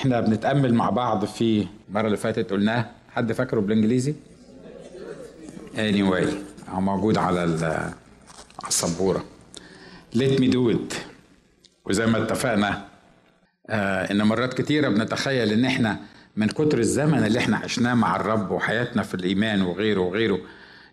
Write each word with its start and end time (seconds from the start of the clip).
إحنا 0.00 0.20
بنتأمل 0.20 0.74
مع 0.74 0.90
بعض 0.90 1.24
في 1.24 1.66
المرة 1.88 2.06
اللي 2.06 2.16
فاتت 2.16 2.50
قلناه 2.50 2.86
حد 3.12 3.32
فاكره 3.32 3.60
بالإنجليزي؟ 3.60 4.14
anyway 5.76 6.26
هو 6.68 6.80
موجود 6.80 7.18
على 7.18 7.40
على 7.40 8.68
السبورة. 8.68 9.24
Let 10.14 10.40
me 10.40 10.46
do 10.52 10.74
it. 10.76 10.94
وزي 11.86 12.06
ما 12.06 12.22
اتفقنا 12.22 12.84
آه 13.70 14.10
إن 14.12 14.22
مرات 14.22 14.54
كتيرة 14.54 14.88
بنتخيل 14.88 15.52
إن 15.52 15.64
إحنا 15.64 15.98
من 16.36 16.46
كتر 16.48 16.78
الزمن 16.78 17.18
اللي 17.26 17.38
إحنا 17.38 17.56
عشناه 17.56 17.94
مع 17.94 18.16
الرب 18.16 18.50
وحياتنا 18.50 19.02
في 19.02 19.14
الإيمان 19.14 19.62
وغيره 19.62 20.00
وغيره 20.00 20.38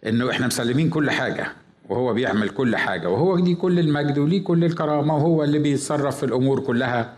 إنه 0.06 0.32
إحنا 0.32 0.48
مسلمين 0.48 0.90
كل 0.90 1.12
حاجة 1.12 1.48
وهو 1.90 2.14
بيعمل 2.14 2.50
كل 2.50 2.76
حاجة 2.76 3.10
وهو 3.10 3.36
ليه 3.38 3.56
كل 3.56 3.80
المجد 3.80 4.18
وليه 4.18 4.44
كل 4.44 4.64
الكرامة 4.66 5.16
وهو 5.16 5.44
اللي 5.44 5.60
بيتصرف 5.60 6.18
في 6.18 6.24
الأمور 6.26 6.60
كلها. 6.60 7.14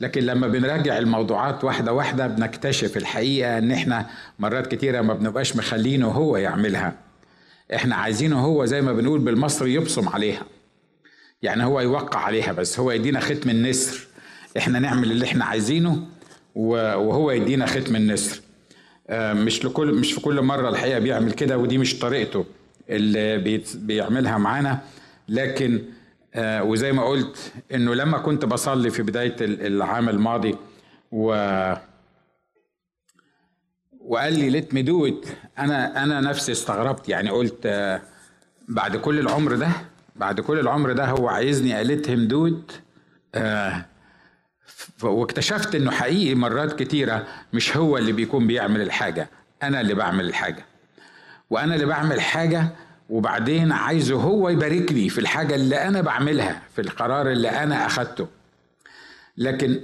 لكن 0.00 0.22
لما 0.22 0.48
بنراجع 0.48 0.98
الموضوعات 0.98 1.64
واحدة 1.64 1.92
واحدة 1.92 2.26
بنكتشف 2.26 2.96
الحقيقة 2.96 3.58
إن 3.58 3.72
إحنا 3.72 4.06
مرات 4.38 4.66
كتيرة 4.74 5.00
ما 5.00 5.14
بنبقاش 5.14 5.56
مخلينه 5.56 6.08
هو 6.08 6.36
يعملها. 6.36 6.94
إحنا 7.74 7.96
عايزينه 7.96 8.40
هو 8.44 8.64
زي 8.64 8.82
ما 8.82 8.92
بنقول 8.92 9.20
بالمصري 9.20 9.74
يبصم 9.74 10.08
عليها. 10.08 10.42
يعني 11.42 11.64
هو 11.64 11.80
يوقع 11.80 12.20
عليها 12.20 12.52
بس 12.52 12.80
هو 12.80 12.90
يدينا 12.90 13.20
ختم 13.20 13.50
النسر. 13.50 14.06
إحنا 14.56 14.78
نعمل 14.78 15.10
اللي 15.10 15.24
إحنا 15.24 15.44
عايزينه 15.44 16.06
وهو 16.54 17.30
يدينا 17.30 17.66
ختم 17.66 17.96
النسر. 17.96 18.40
آه، 19.08 19.32
مش 19.32 19.64
لكل 19.64 19.94
مش 19.94 20.12
في 20.12 20.20
كل 20.20 20.40
مرة 20.42 20.68
الحقيقة 20.68 20.98
بيعمل 20.98 21.32
كده 21.32 21.58
ودي 21.58 21.78
مش 21.78 21.98
طريقته 21.98 22.44
اللي 22.90 23.62
بيعملها 23.74 24.38
معانا. 24.38 24.78
لكن 25.28 25.82
وزي 26.38 26.92
ما 26.92 27.04
قلت 27.04 27.52
إنه 27.74 27.94
لما 27.94 28.18
كنت 28.18 28.44
بصلي 28.44 28.90
في 28.90 29.02
بداية 29.02 29.36
ال- 29.40 29.66
العام 29.66 30.08
الماضي 30.08 30.54
و 31.12 31.34
وقال 34.00 34.32
لي 34.32 34.50
let 34.50 34.74
me 34.74 34.82
do 34.82 35.20
أنا 35.58 36.02
أنا 36.02 36.20
نفسي 36.20 36.52
استغربت. 36.52 37.08
يعني 37.08 37.30
قلت 37.30 37.60
آه، 37.66 38.02
بعد 38.68 38.96
كل 38.96 39.18
العمر 39.18 39.54
ده 39.54 39.68
بعد 40.16 40.40
كل 40.40 40.58
العمر 40.58 40.92
ده 40.92 41.04
هو 41.04 41.28
عايزني 41.28 41.74
قال 41.74 41.88
let 41.88 42.10
him 42.10 42.28
do 42.28 42.46
it 42.46 42.72
ف- 44.66 45.04
واكتشفت 45.04 45.74
إنه 45.74 45.90
حقيقي 45.90 46.34
مرات 46.34 46.82
كتيرة 46.82 47.26
مش 47.52 47.76
هو 47.76 47.98
اللي 47.98 48.12
بيكون 48.12 48.46
بيعمل 48.46 48.80
الحاجة 48.82 49.28
أنا 49.62 49.80
اللي 49.80 49.94
بعمل 49.94 50.24
الحاجة. 50.28 50.64
وأنا 51.50 51.74
اللي 51.74 51.86
بعمل 51.86 52.20
حاجة 52.20 52.68
وبعدين 53.10 53.72
عايزه 53.72 54.14
هو 54.14 54.48
يبارك 54.48 54.92
لي 54.92 55.08
في 55.08 55.18
الحاجة 55.18 55.54
اللي 55.54 55.76
أنا 55.76 56.00
بعملها 56.00 56.62
في 56.74 56.80
القرار 56.80 57.30
اللي 57.32 57.48
أنا 57.48 57.86
أخدته. 57.86 58.28
لكن 59.36 59.80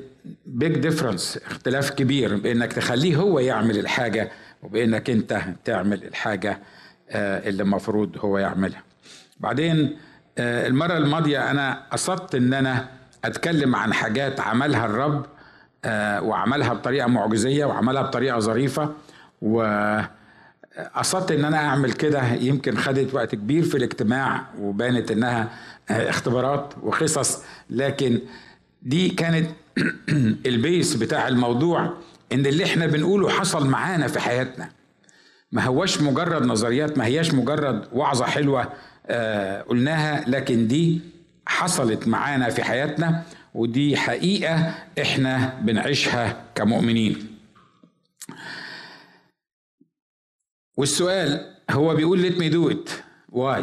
بيج 0.46 0.78
ديفرنس 0.78 1.36
اختلاف 1.46 1.90
كبير 1.90 2.36
بإنك 2.36 2.72
تخليه 2.72 3.16
هو 3.16 3.38
يعمل 3.38 3.78
الحاجة 3.78 4.30
وبإنك 4.62 5.10
أنت 5.10 5.40
تعمل 5.64 6.04
الحاجة 6.04 6.58
آه، 7.10 7.48
اللي 7.48 7.62
المفروض 7.62 8.16
هو 8.18 8.38
يعملها. 8.38 8.82
بعدين 9.40 9.96
آه، 10.38 10.66
المرة 10.66 10.96
الماضية 10.96 11.50
أنا 11.50 11.82
قصدت 11.92 12.34
إن 12.34 12.54
أنا 12.54 12.88
أتكلم 13.24 13.76
عن 13.76 13.92
حاجات 13.92 14.40
عملها 14.40 14.86
الرب 14.86 15.26
آه، 15.84 16.22
وعملها 16.22 16.72
بطريقة 16.72 17.06
معجزية 17.06 17.64
وعملها 17.64 18.02
بطريقة 18.02 18.38
ظريفة 18.38 18.94
وقصدت 20.78 21.30
إن 21.30 21.44
أنا 21.44 21.56
أعمل 21.56 21.92
كده 21.92 22.32
يمكن 22.32 22.76
خدت 22.76 23.14
وقت 23.14 23.34
كبير 23.34 23.64
في 23.64 23.76
الاجتماع 23.76 24.46
وبانت 24.58 25.10
إنها 25.10 25.50
آه، 25.90 26.10
اختبارات 26.10 26.74
وقصص 26.82 27.42
لكن 27.70 28.20
دي 28.82 29.08
كانت 29.08 29.50
البيس 30.46 30.94
بتاع 30.94 31.28
الموضوع 31.28 31.92
إن 32.32 32.46
اللي 32.46 32.64
إحنا 32.64 32.86
بنقوله 32.86 33.28
حصل 33.28 33.66
معانا 33.66 34.06
في 34.06 34.20
حياتنا. 34.20 34.68
ما 35.52 35.64
هوش 35.64 36.00
مجرد 36.00 36.42
نظريات 36.42 36.98
ما 36.98 37.06
هياش 37.06 37.34
مجرد 37.34 37.88
وعظة 37.92 38.24
حلوة 38.24 38.72
آه 39.06 39.62
قلناها 39.62 40.24
لكن 40.28 40.68
دي 40.68 41.00
حصلت 41.46 42.08
معانا 42.08 42.50
في 42.50 42.62
حياتنا 42.64 43.22
ودي 43.54 43.96
حقيقة 43.96 44.74
إحنا 45.00 45.60
بنعيشها 45.62 46.44
كمؤمنين. 46.54 47.26
والسؤال 50.82 51.54
هو 51.70 51.94
بيقول 51.94 52.32
let 52.32 52.34
me 52.34 52.52
do 52.54 52.74
it. 52.74 52.90
Why? 53.32 53.62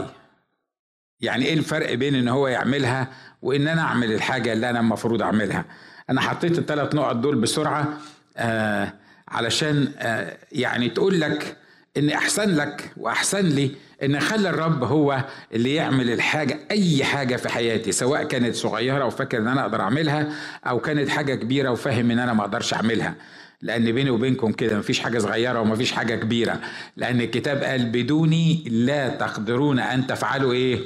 يعني 1.22 1.46
إيه 1.46 1.54
الفرق 1.54 1.94
بين 1.94 2.16
إن 2.16 2.28
هو 2.28 2.48
يعملها 2.48 3.08
وإن 3.42 3.68
أنا 3.68 3.82
أعمل 3.82 4.12
الحاجة 4.12 4.54
اللي 4.54 4.70
أنا 4.70 4.80
المفروض 4.80 5.22
أعملها؟ 5.22 5.66
أنا 6.10 6.22
حطيت 6.22 6.60
الثلاث 6.60 6.96
نقط 6.96 7.16
دول 7.16 7.36
بسرعة 7.36 7.98
آه 8.38 8.94
علشان 9.28 9.92
آه 9.98 10.38
يعني 10.52 10.90
تقول 10.90 11.22
لك 11.22 11.58
إن 11.98 12.10
أحسن 12.10 12.56
لك 12.56 12.92
وأحسن 12.98 13.46
لي 13.46 13.72
إن 14.04 14.16
اخلي 14.16 14.50
الرب 14.50 14.84
هو 14.84 15.26
اللي 15.54 15.76
يعمل 15.76 16.10
الحاجة 16.12 16.60
أي 16.72 17.04
حاجة 17.04 17.36
في 17.36 17.50
حياتي 17.50 17.92
سواء 17.92 18.24
كانت 18.24 18.56
صغيرة 18.56 19.06
وفاكر 19.06 19.38
إن 19.38 19.48
أنا 19.48 19.62
أقدر 19.62 19.82
أعملها 19.82 20.30
أو 20.68 20.80
كانت 20.80 21.10
حاجة 21.10 21.36
كبيرة 21.36 21.70
وفاهم 21.70 22.12
إن 22.12 22.20
أنا 22.20 22.34
ما 22.34 22.42
أقدرش 22.42 22.74
أعملها. 22.74 23.16
لأن 23.62 23.92
بيني 23.92 24.10
وبينكم 24.10 24.52
كده 24.52 24.78
مفيش 24.78 25.00
حاجة 25.00 25.20
صغيرة 25.20 25.60
ومفيش 25.60 25.92
حاجة 25.92 26.16
كبيرة. 26.16 26.60
لأن 26.98 27.22
الكتاب 27.22 27.64
قال 27.64 27.86
بدوني 27.86 28.64
لا 28.70 29.10
تقدرون 29.10 29.80
أن 29.80 30.08
تفعلوا 30.08 30.54
إيه؟ 30.54 30.80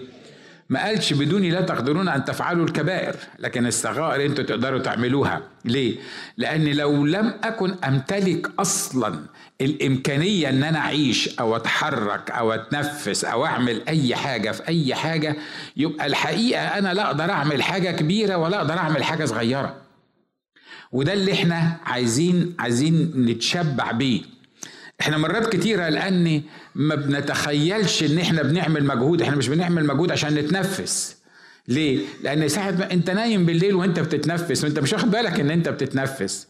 ما 0.69 0.83
قالش 0.85 1.13
بدوني 1.13 1.49
لا 1.51 1.61
تقدرون 1.61 2.07
أن 2.07 2.25
تفعلوا 2.25 2.65
الكبائر 2.65 3.15
لكن 3.39 3.65
الصغائر 3.67 4.25
أنتوا 4.25 4.43
تقدروا 4.43 4.79
تعملوها. 4.79 5.41
ليه؟ 5.65 5.95
لأن 6.37 6.65
لو 6.65 7.05
لم 7.05 7.33
أكن 7.43 7.75
أمتلك 7.87 8.51
أصلا 8.59 9.19
الإمكانية 9.61 10.49
إن 10.49 10.63
أنا 10.63 10.79
أعيش 10.79 11.39
أو 11.39 11.55
أتحرك 11.55 12.31
أو 12.31 12.51
أتنفس 12.53 13.25
أو 13.25 13.45
أعمل 13.45 13.81
أي 13.87 14.15
حاجة 14.15 14.51
في 14.51 14.67
أي 14.67 14.95
حاجة 14.95 15.35
يبقى 15.77 16.05
الحقيقة 16.05 16.61
أنا 16.61 16.93
لا 16.93 17.05
أقدر 17.05 17.31
أعمل 17.31 17.63
حاجة 17.63 17.91
كبيرة 17.91 18.35
ولا 18.37 18.57
أقدر 18.57 18.77
أعمل 18.77 19.03
حاجة 19.03 19.25
صغيرة. 19.25 19.82
وده 20.93 21.13
اللي 21.13 21.33
إحنا 21.33 21.77
عايزين 21.85 22.53
عايزين 22.59 23.11
نتشبع 23.15 23.91
بيه. 23.91 24.21
إحنا 25.01 25.17
مرات 25.17 25.55
كتيرة 25.55 25.89
لأن 25.89 26.41
ما 26.75 26.95
بنتخيلش 26.95 28.03
إن 28.03 28.17
إحنا 28.17 28.43
بنعمل 28.43 28.85
مجهود. 28.85 29.21
إحنا 29.21 29.35
مش 29.35 29.47
بنعمل 29.49 29.85
مجهود 29.85 30.11
عشان 30.11 30.35
نتنفس. 30.35 31.15
ليه؟ 31.67 31.99
لأن 32.23 32.47
ساعة 32.47 32.71
ما 32.71 32.91
أنت 32.91 33.09
نايم 33.09 33.45
بالليل 33.45 33.75
وأنت 33.75 33.99
بتتنفس 33.99 34.63
وأنت 34.63 34.79
مش 34.79 34.93
واخد 34.93 35.11
بالك 35.11 35.39
إن 35.39 35.51
أنت 35.51 35.69
بتتنفس. 35.69 36.47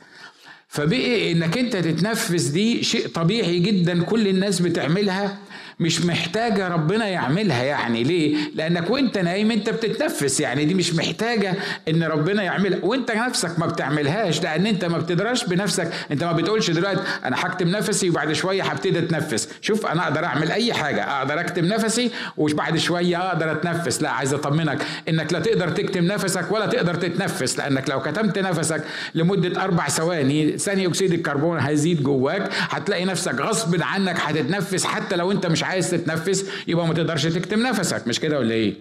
فبقي 0.68 1.32
إنك 1.32 1.58
أنت 1.58 1.76
تتنفس 1.76 2.44
دي 2.44 2.84
شيء 2.84 3.08
طبيعي 3.08 3.60
جدا 3.60 4.04
كل 4.04 4.28
الناس 4.28 4.60
بتعملها. 4.62 5.38
مش 5.84 6.06
محتاجة 6.06 6.68
ربنا 6.68 7.08
يعملها 7.08 7.64
يعني 7.64 8.04
ليه؟ 8.04 8.38
لأنك 8.56 8.90
وأنت 8.90 9.18
نايم 9.18 9.52
أنت 9.52 9.70
بتتنفس 9.70 10.40
يعني 10.40 10.66
دي 10.66 10.74
مش 10.74 10.94
محتاجة 10.96 11.54
إن 11.90 12.04
ربنا 12.04 12.44
يعملها. 12.44 12.80
وأنت 12.84 13.12
نفسك 13.12 13.60
ما 13.60 13.66
بتعملهاش 13.66 14.44
لأن 14.44 14.66
أنت 14.66 14.86
ما 14.86 14.98
بتدراش 14.98 15.46
بنفسك. 15.46 15.92
أنت 16.12 16.24
ما 16.24 16.32
بتقولش 16.32 16.72
دلوقتي 16.72 17.02
أنا 17.26 17.36
هكتم 17.40 17.68
نفسي 17.68 18.10
وبعد 18.10 18.34
شوية 18.34 18.64
هبتدي 18.64 19.00
أتنفس. 19.00 19.50
شوف 19.62 19.86
أنا 19.86 20.04
أقدر 20.04 20.26
أعمل 20.26 20.52
أي 20.52 20.74
حاجة. 20.74 21.18
أقدر 21.18 21.40
أكتم 21.40 21.66
نفسي 21.66 22.12
وبعد 22.38 22.78
شوية 22.78 23.28
أقدر 23.28 23.52
أتنفس. 23.52 24.02
لا 24.02 24.10
عايز 24.10 24.34
أطمنك 24.34 24.84
إنك 25.10 25.34
لا 25.34 25.40
تقدر 25.40 25.70
تكتم 25.70 26.04
نفسك 26.06 26.52
ولا 26.52 26.66
تقدر 26.66 26.96
تتنفس. 26.96 27.58
لأنك 27.58 27.90
لو 27.90 28.02
كتمت 28.02 28.40
نفسك 28.40 28.84
لمدة 29.16 29.64
أربع 29.64 29.88
ثواني 29.88 30.58
ثاني 30.58 30.88
أكسيد 30.88 31.14
الكربون 31.14 31.60
هيزيد 31.60 32.04
جواك. 32.04 32.50
هتلاقي 32.54 33.06
نفسك 33.06 33.42
غصب 33.42 33.82
عنك 33.82 34.20
هتتنفس 34.20 34.86
حتى 34.86 35.16
لو 35.16 35.32
أنت 35.32 35.46
مش 35.46 35.64
تتنفس 35.82 36.46
يبقى 36.68 36.88
ما 36.88 36.94
تقدرش 36.94 37.24
تكتم 37.26 37.60
نفسك 37.60 38.08
مش 38.08 38.20
كده 38.20 38.40
ولا 38.40 38.54
إيه؟ 38.54 38.74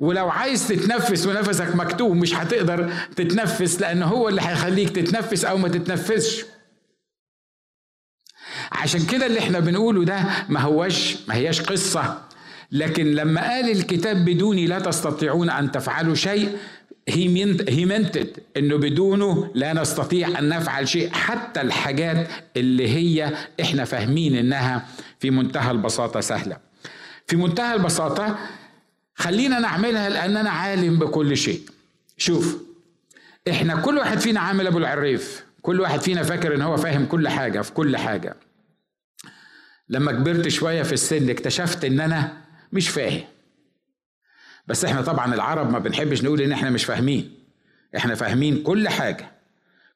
ولو 0.00 0.28
عايز 0.28 0.68
تتنفس 0.68 1.26
ونفسك 1.26 1.76
مكتوم 1.76 2.18
مش 2.20 2.34
هتقدر 2.34 2.92
تتنفس 3.16 3.80
لأن 3.80 4.02
هو 4.02 4.28
اللي 4.28 4.40
هيخليك 4.42 4.90
تتنفس 4.90 5.44
أو 5.44 5.56
ما 5.58 5.68
تتنفسش. 5.68 6.44
عشان 8.72 9.06
كده 9.06 9.26
اللي 9.26 9.38
إحنا 9.38 9.60
بنقوله 9.60 10.04
ده 10.04 10.24
ما 10.48 10.60
هوش 10.60 11.16
ما 11.28 11.34
هياش 11.34 11.60
قصة. 11.60 12.22
لكن 12.72 13.06
لما 13.06 13.40
قال 13.50 13.70
الكتاب 13.70 14.24
بدوني 14.24 14.66
لا 14.66 14.78
تستطيعون 14.78 15.50
أن 15.50 15.72
تفعلوا 15.72 16.14
شيء 16.14 16.56
هي 17.08 17.84
منتد 17.84 18.36
إنه 18.56 18.76
بدونه 18.76 19.50
لا 19.54 19.72
نستطيع 19.72 20.38
أن 20.38 20.48
نفعل 20.48 20.88
شيء. 20.88 21.10
حتى 21.12 21.60
الحاجات 21.60 22.28
اللي 22.56 22.88
هي 22.88 23.34
إحنا 23.60 23.84
فاهمين 23.84 24.36
إنها 24.36 24.86
في 25.20 25.30
منتهى 25.30 25.70
البساطة 25.70 26.20
سهلة. 26.20 26.56
في 27.26 27.36
منتهى 27.36 27.74
البساطة 27.74 28.38
خلينا 29.14 29.58
نعملها 29.58 30.08
لأن 30.08 30.36
أنا 30.36 30.50
عالم 30.50 30.98
بكل 30.98 31.36
شيء. 31.36 31.60
شوف 32.16 32.56
إحنا 33.50 33.76
كل 33.76 33.98
واحد 33.98 34.18
فينا 34.18 34.40
عامل 34.40 34.66
أبو 34.66 34.78
العريف. 34.78 35.44
كل 35.62 35.80
واحد 35.80 36.00
فينا 36.00 36.22
فاكر 36.22 36.54
إن 36.54 36.62
هو 36.62 36.76
فاهم 36.76 37.06
كل 37.06 37.28
حاجة 37.28 37.60
في 37.60 37.72
كل 37.72 37.96
حاجة. 37.96 38.36
لما 39.88 40.12
كبرت 40.12 40.48
شوية 40.48 40.82
في 40.82 40.92
السن 40.92 41.30
اكتشفت 41.30 41.84
إن 41.84 42.00
أنا 42.00 42.32
مش 42.72 42.88
فاهم. 42.88 43.24
بس 44.68 44.84
إحنا 44.84 45.02
طبعا 45.02 45.34
العرب 45.34 45.70
ما 45.72 45.78
بنحبش 45.78 46.22
نقول 46.22 46.40
إن 46.40 46.52
إحنا 46.52 46.70
مش 46.70 46.84
فاهمين. 46.84 47.34
إحنا 47.96 48.14
فاهمين 48.14 48.62
كل 48.62 48.88
حاجة. 48.88 49.30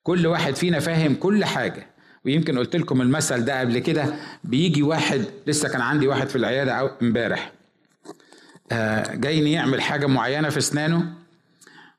كل 0.02 0.26
واحد 0.26 0.56
فينا 0.56 0.80
فاهم 0.80 1.14
كل 1.14 1.44
حاجة. 1.44 1.86
ويمكن 2.24 2.58
قلت 2.58 2.76
لكم 2.76 3.02
المثل 3.02 3.44
ده 3.44 3.60
قبل 3.60 3.78
كده 3.78 4.14
بيجي 4.44 4.82
واحد 4.82 5.24
لسه 5.46 5.68
كان 5.68 5.80
عندي 5.80 6.06
واحد 6.06 6.28
في 6.28 6.36
العيادة 6.36 6.96
امبارح. 7.02 7.52
آه، 8.72 9.14
جاي 9.14 9.52
يعمل 9.52 9.80
حاجة 9.82 10.06
معينة 10.06 10.48
في 10.48 10.58
أسنانه 10.58 11.12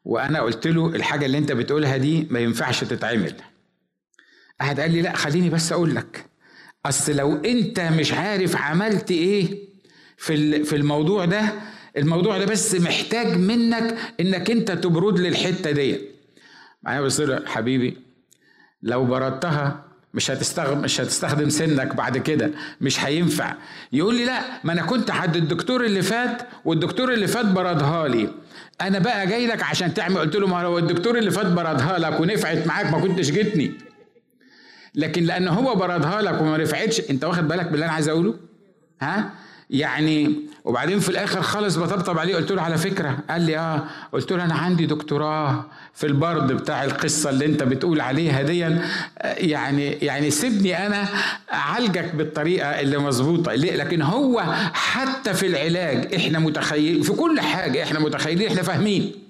وأنا 0.05 0.41
قلت 0.41 0.67
له 0.67 0.87
الحاجة 0.87 1.25
اللي 1.25 1.37
أنت 1.37 1.51
بتقولها 1.51 1.97
دي 1.97 2.27
ما 2.29 2.39
ينفعش 2.39 2.83
تتعمل. 2.83 3.33
قعد 4.61 4.79
قال 4.79 4.91
لي 4.91 5.01
لا 5.01 5.15
خليني 5.15 5.49
بس 5.49 5.71
أقول 5.71 5.95
لك. 5.95 6.25
أصل 6.85 7.15
لو 7.15 7.35
أنت 7.37 7.79
مش 7.79 8.13
عارف 8.13 8.55
عملت 8.55 9.11
إيه 9.11 9.59
في 10.17 10.63
في 10.63 10.75
الموضوع 10.75 11.25
ده 11.25 11.53
الموضوع 11.97 12.37
ده 12.37 12.45
بس 12.45 12.75
محتاج 12.75 13.37
منك 13.37 13.95
إنك 14.19 14.51
أنت 14.51 14.71
تبرد 14.71 15.19
للحتة 15.19 15.71
دي. 15.71 16.01
معايا 16.83 17.01
بص 17.01 17.21
حبيبي؟ 17.45 17.97
لو 18.83 19.05
بردتها 19.05 19.83
مش 20.13 20.31
هتستخدم 20.31 20.81
مش 20.81 21.01
هتستخدم 21.01 21.49
سنك 21.49 21.95
بعد 21.95 22.17
كده. 22.17 22.51
مش 22.81 23.05
هينفع. 23.05 23.53
يقول 23.93 24.15
لي 24.15 24.25
لا 24.25 24.41
ما 24.63 24.73
أنا 24.73 24.81
كنت 24.81 25.11
عند 25.11 25.35
الدكتور 25.35 25.85
اللي 25.85 26.01
فات 26.01 26.41
والدكتور 26.65 27.13
اللي 27.13 27.27
فات 27.27 27.45
بردها 27.45 28.07
لي. 28.07 28.29
أنا 28.81 28.99
بقى 28.99 29.27
جاي 29.27 29.47
لك 29.47 29.63
عشان 29.63 29.93
تعمل 29.93 30.17
قلت 30.17 30.35
له 30.35 30.47
ما 30.47 30.61
لو 30.63 30.77
الدكتور 30.77 31.17
اللي 31.17 31.31
فات 31.31 31.45
بردها 31.45 31.99
لك 31.99 32.19
ونفعت 32.19 32.67
معاك 32.67 32.85
ما 32.91 32.99
كنتش 32.99 33.31
جيتني. 33.31 33.71
لكن 34.95 35.23
لأن 35.23 35.47
هو 35.47 35.75
بردها 35.75 36.21
لك 36.21 36.41
وما 36.41 36.57
نفعتش 36.57 37.09
أنت 37.09 37.23
واخد 37.25 37.47
بالك 37.47 37.65
باللي 37.65 37.85
أنا 37.85 37.93
عايز 37.93 38.09
أقوله؟ 38.09 38.35
ها؟ 39.01 39.29
يعني 39.69 40.36
وبعدين 40.65 41.00
في 41.00 41.10
الآخر 41.10 41.42
خالص 41.42 41.77
بطبطب 41.77 42.19
عليه. 42.19 42.36
قلت 42.36 42.51
له 42.51 42.62
على 42.62 42.77
فكرة. 42.77 43.18
قال 43.30 43.42
لي 43.42 43.57
آه. 43.57 43.83
قلت 44.12 44.31
له 44.31 44.44
أنا 44.45 44.54
عندي 44.54 44.86
دكتوراه 44.86 45.65
في 45.94 46.07
البرد 46.07 46.51
بتاع 46.51 46.83
القصة 46.83 47.30
اللي 47.30 47.45
أنت 47.45 47.63
بتقول 47.63 48.01
عليها 48.01 48.42
دي. 48.42 48.60
يعني 49.24 49.89
يعني 49.92 50.31
سيبني 50.31 50.88
أنا 50.88 51.06
أعالجك 51.54 52.15
بالطريقة 52.15 52.68
اللي 52.81 52.98
مظبوطة. 52.98 53.54
لكن 53.54 54.01
هو 54.01 54.44
حتى 54.74 55.33
في 55.33 55.48
العلاج 55.48 56.15
إحنا 56.15 56.39
متخيل 56.39 57.04
في 57.04 57.12
كل 57.12 57.39
حاجة 57.39 57.83
إحنا 57.83 58.00
متخيلين 58.00 58.48
إحنا 58.48 58.62
فاهمين. 58.62 59.22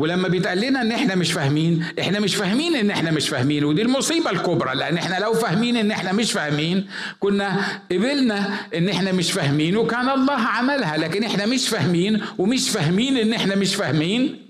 ولما 0.00 0.28
بيتقال 0.28 0.60
لنا 0.60 0.82
إن 0.82 0.92
إحنا 0.92 1.14
مش 1.14 1.32
فاهمين 1.32 1.84
إحنا 2.00 2.20
مش 2.20 2.36
فاهمين 2.36 2.74
إن 2.76 2.90
إحنا 2.90 3.10
مش 3.10 3.28
فاهمين 3.28 3.64
ودي 3.64 3.82
المصيبة 3.82 4.30
الكبرى 4.30 4.74
لأن 4.74 4.96
إحنا 4.96 5.16
لو 5.20 5.32
فاهمين 5.34 5.76
إن 5.76 5.90
إحنا 5.90 6.12
مش 6.12 6.32
فاهمين 6.32 6.86
كنا 7.20 7.60
قبلنا 7.92 8.48
إن 8.74 8.88
إحنا 8.88 9.12
مش 9.12 9.32
فاهمين 9.32 9.76
وكان 9.76 10.08
الله 10.08 10.34
عملها 10.40 10.96
لكن 10.96 11.24
إحنا 11.24 11.46
مش 11.46 11.68
فاهمين 11.68 12.20
ومش 12.38 12.70
فاهمين 12.70 13.16
إن 13.16 13.32
إحنا 13.32 13.54
مش 13.56 13.74
فاهمين. 13.74 14.42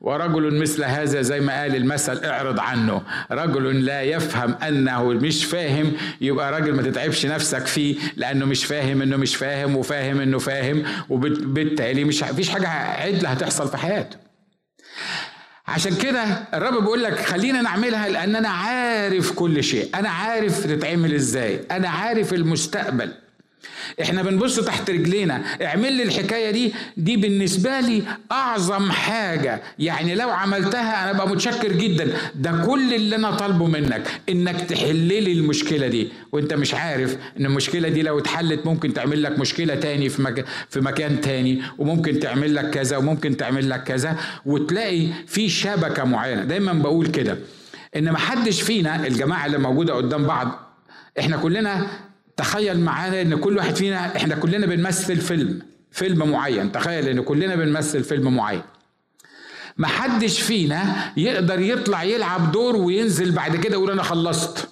ورجل 0.00 0.54
مثل 0.60 0.84
هذا 0.84 1.22
زي 1.22 1.40
ما 1.40 1.60
قال 1.60 1.76
المثل 1.76 2.24
اعرض 2.24 2.60
عنه. 2.60 3.02
رجل 3.30 3.84
لا 3.84 4.02
يفهم 4.02 4.54
أنه 4.54 5.04
مش 5.04 5.44
فاهم 5.44 5.92
يبقى 6.20 6.52
راجل 6.52 6.72
ما 6.74 6.82
تتعبش 6.82 7.26
نفسك 7.26 7.66
فيه 7.66 7.96
لأنه 8.16 8.46
مش 8.46 8.64
فاهم 8.64 9.02
إنه 9.02 9.16
مش 9.16 9.36
فاهم 9.36 9.76
وفاهم 9.76 10.20
إنه 10.20 10.38
فاهم 10.38 10.82
وبالتالي 11.08 12.04
مش 12.04 12.24
فيش 12.24 12.48
حاجة 12.50 12.68
عدله 12.68 13.28
هتحصل 13.28 13.68
في 13.68 13.76
حياته. 13.76 14.31
عشان 15.66 15.96
كده 15.96 16.24
الرب 16.54 16.80
بيقول 16.82 17.02
لك 17.02 17.14
خلينا 17.18 17.60
نعملها 17.62 18.08
لأن 18.08 18.36
أنا 18.36 18.48
عارف 18.48 19.32
كل 19.32 19.64
شيء. 19.64 19.90
أنا 19.94 20.08
عارف 20.08 20.66
تتعمل 20.66 21.14
إزاي. 21.14 21.60
أنا 21.70 21.88
عارف 21.88 22.32
المستقبل. 22.34 23.12
إحنا 24.02 24.22
بنبص 24.22 24.60
تحت 24.60 24.90
رجلينا. 24.90 25.42
اعمل 25.62 25.92
لي 25.92 26.02
الحكاية 26.02 26.50
دي. 26.50 26.72
دي 26.96 27.16
بالنسبة 27.16 27.80
لي 27.80 28.02
أعظم 28.32 28.90
حاجة. 28.90 29.62
يعني 29.78 30.14
لو 30.14 30.30
عملتها 30.30 31.02
أنا 31.02 31.10
أبقى 31.10 31.28
متشكر 31.28 31.72
جدا. 31.72 32.12
ده 32.34 32.64
كل 32.66 32.94
اللي 32.94 33.16
أنا 33.16 33.30
طالبه 33.30 33.66
منك 33.66 34.20
إنك 34.28 34.60
تحل 34.60 34.96
لي 34.96 35.32
المشكلة 35.32 35.88
دي. 35.88 36.08
وأنت 36.32 36.54
مش 36.54 36.74
عارف 36.74 37.16
إن 37.40 37.46
المشكلة 37.46 37.88
دي 37.88 38.02
لو 38.02 38.18
اتحلت 38.18 38.66
ممكن 38.66 38.94
تعمل 38.94 39.22
لك 39.22 39.38
مشكلة 39.38 39.74
تاني 39.74 40.08
في 40.08 40.22
مكان 40.22 40.44
في 40.68 40.80
مكان 40.80 41.20
تاني. 41.20 41.62
وممكن 41.78 42.20
تعمل 42.20 42.54
لك 42.54 42.70
كذا 42.70 42.96
وممكن 42.96 43.36
تعمل 43.36 43.70
لك 43.70 43.82
كذا. 43.84 44.16
وتلاقي 44.46 45.08
في 45.26 45.48
شبكة 45.48 46.04
معينة. 46.04 46.44
دايما 46.44 46.72
بقول 46.72 47.06
كده. 47.06 47.38
إن 47.96 48.10
ما 48.10 48.18
حدش 48.18 48.62
فينا 48.62 49.06
الجماعة 49.06 49.46
اللي 49.46 49.58
موجودة 49.58 49.94
قدام 49.94 50.24
بعض 50.26 50.58
إحنا 51.18 51.36
كلنا 51.36 51.86
تخيل 52.36 52.80
معانا 52.80 53.22
إن 53.22 53.34
كل 53.34 53.56
واحد 53.56 53.76
فينا 53.76 54.16
إحنا 54.16 54.34
كلنا 54.34 54.66
بنمثل 54.66 55.16
فيلم 55.16 55.62
فيلم 55.90 56.30
معين. 56.30 56.72
تخيل 56.72 57.08
إن 57.08 57.20
كلنا 57.20 57.56
بنمثل 57.56 58.04
فيلم 58.04 58.36
معين. 58.36 58.62
محدش 59.78 60.40
فينا 60.40 61.12
يقدر 61.16 61.60
يطلع 61.60 62.02
يلعب 62.02 62.52
دور 62.52 62.76
وينزل 62.76 63.32
بعد 63.32 63.56
كده 63.56 63.72
يقول 63.74 63.90
أنا 63.90 64.02
خلصت. 64.02 64.68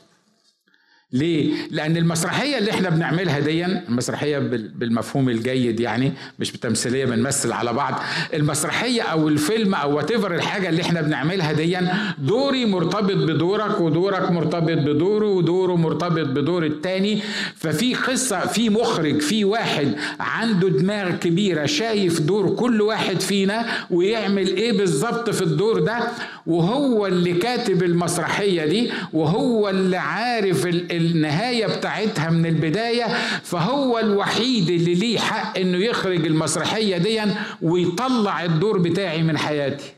ليه؟ 1.13 1.53
لأن 1.71 1.97
المسرحية 1.97 2.59
اللي 2.59 2.71
إحنا 2.71 2.91
بنعملها 2.91 3.39
دي 3.41 3.67
المسرحية 3.67 4.39
بالمفهوم 4.75 5.29
الجيد 5.29 5.81
يعني 5.81 6.13
مش 6.39 6.53
بتمثيلية 6.53 7.05
بنمثل 7.05 7.53
على 7.53 7.73
بعض 7.73 8.03
المسرحية 8.35 9.03
أو 9.03 9.29
الفيلم 9.29 9.75
أو 9.75 9.97
وات 9.97 10.11
الحاجة 10.11 10.69
اللي 10.69 10.83
إحنا 10.83 11.01
بنعملها 11.01 11.53
دي 11.53 11.79
دوري 12.19 12.67
مرتبط 12.67 13.17
بدورك 13.17 13.81
ودورك 13.81 14.31
مرتبط 14.31 14.79
بدوره 14.79 15.27
ودوره 15.29 15.77
مرتبط 15.77 16.27
بدور 16.27 16.67
التاني 16.67 17.23
ففي 17.57 17.95
قصة 17.95 18.41
في 18.47 18.71
مخرج 18.71 19.21
في 19.21 19.45
واحد 19.45 19.93
عنده 20.21 20.69
دماغ 20.69 21.11
كبيرة 21.11 21.67
شايف 21.67 22.21
دور 22.21 22.55
كل 22.55 22.83
واحد 22.83 23.21
فينا 23.21 23.67
ويعمل 23.91 24.47
إيه 24.47 24.73
بالظبط 24.79 25.31
في 25.31 25.43
الدور 25.43 25.81
ده 25.81 25.99
وهو 26.47 27.07
اللي 27.07 27.33
كاتب 27.33 27.83
المسرحية 27.83 28.65
دي 28.67 28.91
وهو 29.13 29.69
اللي 29.69 29.97
عارف 29.97 30.67
ال 30.67 31.00
النهاية 31.01 31.67
بتاعتها 31.67 32.31
من 32.31 32.47
البداية 32.47 33.05
فهو 33.43 33.99
الوحيد 33.99 34.71
اللي 34.71 34.95
ليه 34.95 35.19
حق 35.19 35.59
إنه 35.59 35.79
يخرج 35.79 36.27
المسرحية 36.27 36.99
دي 36.99 37.21
ويطلع 37.63 38.45
الدور 38.45 38.79
بتاعي 38.79 39.23
من 39.23 39.39
حياتي. 39.39 39.93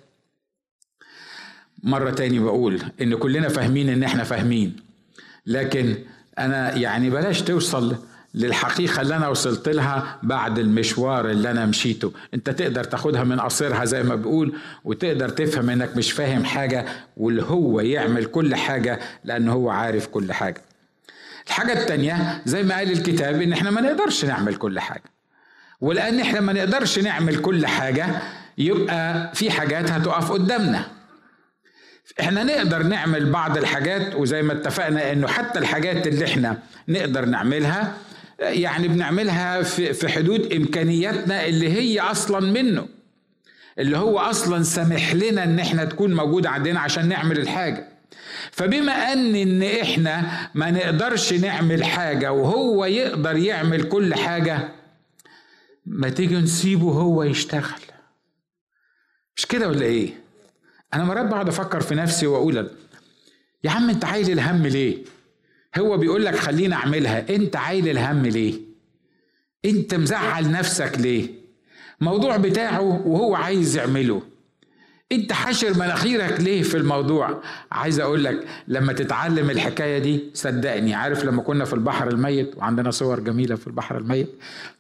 مرة 1.83 2.11
تاني 2.11 2.39
بقول 2.39 2.83
إن 3.03 3.15
كلنا 3.15 3.49
فاهمين 3.49 3.89
إن 3.89 4.03
إحنا 4.03 4.25
فاهمين 4.25 4.77
لكن 5.47 5.95
أنا 6.39 6.77
يعني 6.77 7.11
بلاش 7.11 7.43
توصل 7.43 7.97
للحقيقة 8.35 9.01
اللي 9.03 9.17
أنا 9.17 9.29
وصلت 9.29 9.69
لها 9.69 10.19
بعد 10.23 10.59
المشوار 10.59 11.31
اللي 11.31 11.51
أنا 11.51 11.67
مشيته. 11.67 12.13
أنت 12.35 12.51
تقدر 12.51 12.85
تاخدها 12.85 13.25
من 13.25 13.41
قصيرها 13.41 13.85
زي 13.85 14.03
ما 14.03 14.15
بقول 14.15 14.53
وتقدر 14.85 15.29
تفهم 15.29 15.71
إنك 15.71 15.97
مش 15.97 16.13
فاهم 16.13 16.45
حاجة 16.45 16.87
واللي 17.17 17.43
هو 17.43 17.81
يعمل 17.81 18.25
كل 18.25 18.55
حاجة 18.55 19.01
لأن 19.25 19.49
هو 19.49 19.71
عارف 19.71 20.07
كل 20.07 20.33
حاجة. 20.33 20.61
الحاجة 21.47 21.73
التانية 21.73 22.43
زي 22.45 22.63
ما 22.63 22.75
قال 22.77 22.93
الكتاب 22.93 23.43
إن 23.43 23.53
إحنا 23.53 23.71
ما 23.71 23.81
نقدرش 23.81 24.25
نعمل 24.25 24.55
كل 24.55 24.81
حاجة. 24.81 25.03
ولأن 25.81 26.21
إحنا 26.21 26.41
ما 26.41 26.53
نقدرش 26.53 26.99
نعمل 26.99 27.37
كل 27.37 27.67
حاجة 27.67 28.07
يبقى 28.59 29.33
في 29.35 29.51
حاجات 29.51 29.91
هتقف 29.91 30.33
قدامنا. 30.33 30.85
إحنا 32.21 32.45
نقدر 32.45 32.83
نعمل 32.83 33.31
بعض 33.31 33.57
الحاجات 33.57 34.15
وزي 34.15 34.43
ما 34.43 34.53
اتفقنا 34.53 35.13
إنه 35.13 35.29
حتى 35.29 35.59
الحاجات 35.59 36.07
اللي 36.07 36.25
إحنا 36.25 36.59
نقدر 36.89 37.25
نعملها 37.25 37.95
يعني 38.39 38.89
بنعملها 38.89 39.63
في 39.63 39.93
في 39.93 40.09
حدود 40.09 40.53
إمكانياتنا 40.53 41.45
اللي 41.47 41.73
هي 41.73 42.01
أصلا 42.01 42.53
منه. 42.53 42.89
اللي 43.79 43.97
هو 43.99 44.19
أصلا 44.19 44.63
سامح 44.63 45.15
لنا 45.15 45.45
إن 45.45 45.59
إحنا 45.59 45.85
تكون 45.85 46.15
موجوده 46.15 46.51
عندنا 46.51 46.81
عشان 46.81 47.09
نعمل 47.09 47.39
الحاجة. 47.39 47.89
فبما 48.53 48.93
أن 48.93 49.37
إن 49.37 49.63
إحنا 49.63 50.49
ما 50.55 50.71
نقدرش 50.71 51.33
نعمل 51.33 51.85
حاجة 51.85 52.33
وهو 52.33 52.85
يقدر 52.85 53.37
يعمل 53.37 53.89
كل 53.89 54.15
حاجة 54.15 54.69
ما 55.87 56.09
تيجي 56.09 56.37
نسيبه 56.37 56.91
هو 56.93 57.23
يشتغل. 57.23 57.81
مش 59.37 59.47
كده 59.47 59.69
ولا 59.69 59.83
إيه؟ 59.87 60.21
أنا 60.95 61.05
مرات 61.05 61.27
بقعد 61.27 61.49
أفكر 61.49 61.81
في 61.81 61.95
نفسي 61.95 62.27
وأقول 62.27 62.71
يا 63.65 63.71
عم 63.71 63.91
أنت 63.91 64.05
عايل 64.05 64.31
الهم 64.31 64.67
ليه؟ 64.67 65.05
هو 65.79 65.97
بيقول 65.97 66.25
لك 66.25 66.37
خليني 66.37 66.75
أعملها 66.75 67.35
أنت 67.35 67.57
عايل 67.57 67.89
الهم 67.89 68.27
ليه؟ 68.27 68.55
أنت 69.65 69.95
مزعل 69.95 70.51
نفسك 70.51 70.93
ليه؟ 70.99 71.29
موضوع 72.01 72.37
بتاعه 72.37 72.81
وهو 73.07 73.35
عايز 73.35 73.77
يعمله. 73.77 74.23
انت 75.13 75.33
حاشر 75.33 75.75
مناخيرك 75.79 76.41
ليه 76.41 76.63
في 76.63 76.77
الموضوع؟ 76.77 77.43
عايز 77.73 78.01
أقول 78.01 78.25
لك 78.25 78.45
لما 78.69 78.93
تتعلم 78.93 79.51
الحكاية 79.51 79.99
دي 79.99 80.25
صدقني 80.35 80.95
عارف 80.95 81.25
لما 81.25 81.43
كنا 81.43 81.65
في 81.65 81.73
البحر 81.73 82.09
الميت 82.09 82.55
وعندنا 82.57 82.91
صور 82.91 83.21
جميلة 83.21 83.55
في 83.57 83.67
البحر 83.67 83.99
الميت. 83.99 84.29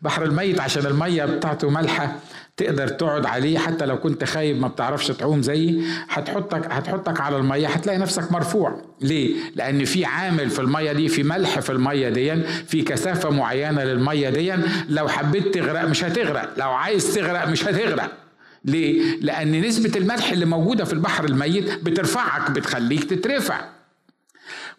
البحر 0.02 0.24
الميت 0.24 0.60
عشان 0.60 0.86
المية 0.86 1.24
بتاعته 1.24 1.70
مالحة 1.70 2.16
تقدر 2.56 2.88
تقعد 2.88 3.26
عليه 3.26 3.58
حتى 3.58 3.86
لو 3.86 3.98
كنت 3.98 4.24
خايب 4.24 4.60
ما 4.60 4.68
بتعرفش 4.68 5.08
تعوم 5.08 5.42
زيي 5.42 5.82
هتحطك 6.08 6.66
هتحطك 6.72 7.20
على 7.20 7.36
المية 7.36 7.68
هتلاقي 7.68 7.98
نفسك 7.98 8.32
مرفوع. 8.32 8.82
ليه؟ 9.00 9.34
لأن 9.56 9.84
في 9.84 10.04
عامل 10.04 10.50
في 10.50 10.58
المية 10.58 10.92
دي 10.92 11.08
في 11.08 11.22
ملح 11.22 11.60
في 11.60 11.70
المية 11.72 12.08
دي 12.08 12.42
في 12.42 12.82
كثافة 12.82 13.30
معينة 13.30 13.84
للمية 13.84 14.30
دي 14.30 14.52
لو 14.88 15.08
حبيت 15.08 15.54
تغرق 15.54 15.84
مش 15.84 16.04
هتغرق 16.04 16.48
لو 16.56 16.70
عايز 16.70 17.14
تغرق 17.14 17.48
مش 17.48 17.64
هتغرق. 17.64 18.22
ليه؟ 18.64 19.16
لأن 19.21 19.61
نسبة 19.61 19.99
الملح 19.99 20.31
اللي 20.33 20.45
موجودة 20.45 20.85
في 20.85 20.92
البحر 20.92 21.25
الميت 21.25 21.85
بترفعك 21.85 22.50
بتخليك 22.50 23.04
تترفع 23.04 23.61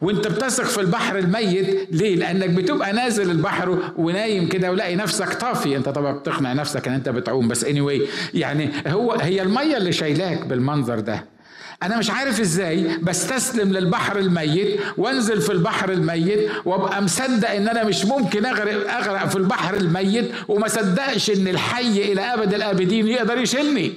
وانت 0.02 0.28
بتثق 0.28 0.64
في 0.64 0.82
البحر 0.82 1.18
الميت 1.20 1.88
ليه؟ 1.92 2.16
لأنك 2.16 2.50
بتبقى 2.50 2.94
نازل 2.94 3.32
البحر 3.32 3.94
ونايم 3.98 4.50
كده 4.50 4.72
ولاقي 4.72 4.96
نفسك 4.96 5.34
طافي 5.34 5.78
انت 5.78 5.90
طبعا 5.90 6.12
بتقنع 6.12 6.54
نفسك 6.54 6.88
إن 6.88 6.94
انت 6.94 7.10
بتعوم 7.10 7.48
بس 7.48 7.66
anyway 7.66 8.02
يعني 8.34 8.70
هو 8.88 9.12
هي 9.12 9.42
المية 9.42 9.78
اللي 9.78 9.92
شايلاك 9.92 10.46
بالمنظر 10.46 11.00
ده 11.00 11.26
أنا 11.84 11.98
مش 11.98 12.10
عارف 12.10 12.40
إزاي 12.40 12.98
بستسلم 12.98 13.74
للبحر 13.74 14.20
الميت 14.20 14.80
وأنزل 14.98 15.42
في 15.42 15.52
البحر 15.52 15.92
الميت 15.92 16.50
وأبقى 16.66 17.02
مصدق 17.04 17.50
إن 17.50 17.68
أنا 17.68 17.84
مش 17.84 18.06
ممكن 18.06 18.46
اغرق 18.46 18.92
أغرق 18.94 19.26
في 19.28 19.36
البحر 19.36 19.76
الميت 19.78 20.32
وما 20.48 20.68
صدقش 20.68 21.30
إن 21.30 21.48
الحي 21.48 22.12
إلى 22.12 22.22
أبد 22.22 22.54
الأبدين 22.54 23.08
يقدر 23.08 23.38
يشيلني. 23.38 23.94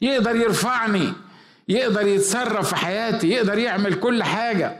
يقدر 0.00 0.36
يرفعني. 0.36 1.12
يقدر 1.68 2.06
يتصرف 2.06 2.68
في 2.68 2.76
حياتي. 2.76 3.28
يقدر 3.28 3.58
يعمل 3.58 3.94
كل 3.94 4.22
حاجة. 4.22 4.76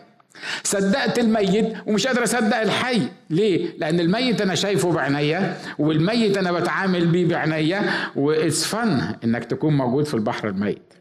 صدقت 0.62 1.18
الميت 1.18 1.74
ومش 1.86 2.06
قادر 2.06 2.24
أصدق 2.24 2.56
الحي. 2.60 3.08
ليه؟ 3.30 3.74
لأن 3.78 4.00
الميت 4.00 4.40
أنا 4.40 4.54
شايفه 4.54 4.92
بعينيا 4.92 5.58
والميت 5.78 6.36
أنا 6.36 6.52
بتعامل 6.52 7.06
بيه 7.06 7.26
بعينيا 7.26 7.92
وإتس 8.16 8.64
فن 8.66 9.14
إنك 9.24 9.44
تكون 9.44 9.76
موجود 9.76 10.04
في 10.04 10.14
البحر 10.14 10.48
الميت. 10.48 10.93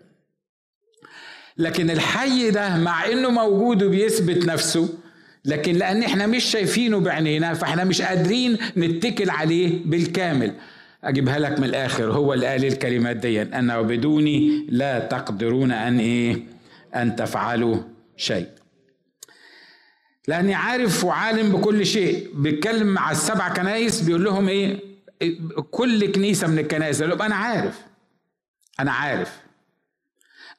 لكن 1.58 1.90
الحي 1.90 2.52
ده 2.52 2.78
مع 2.78 3.06
إنه 3.06 3.30
موجود 3.30 3.84
وبيثبت 3.84 4.46
نفسه 4.46 4.90
لكن 5.46 5.74
لأن 5.76 6.04
إحنا 6.04 6.28
مش 6.28 6.44
شايفينه 6.44 7.00
بعينينا 7.00 7.54
فإحنا 7.54 7.84
مش 7.84 8.02
قادرين 8.02 8.58
نتكل 8.78 9.30
عليه 9.30 9.86
بالكامل. 9.86 10.54
أجيبها 11.04 11.40
لك 11.40 11.60
من 11.60 11.66
الآخر 11.66 12.12
هو 12.12 12.34
اللي 12.34 12.48
قال 12.48 12.66
الكلمات 12.66 13.16
دي 13.16 13.42
انه 13.42 13.82
بدوني 13.82 14.66
لا 14.70 15.00
تقدرون 15.00 15.72
أن 15.72 16.00
إيه؟ 16.00 16.44
أن 16.96 17.16
تفعلوا 17.16 17.78
شيء. 18.18 18.48
لأني 20.28 20.54
عارف 20.54 21.04
وعالم 21.04 21.52
بكل 21.52 21.86
شيء 21.86 22.30
بيتكلم 22.36 22.88
مع 22.88 23.12
السبع 23.12 23.50
كنايس 23.54 24.02
بيقول 24.02 24.24
لهم 24.24 24.48
إيه؟ 24.48 24.80
كل 25.72 26.12
كنيسة 26.12 26.48
من 26.48 26.60
الكنائس. 26.60 27.02
يقول 27.02 27.22
أنا 27.22 27.36
عارف. 27.36 27.82
أنا 28.80 28.92
عارف. 28.92 29.40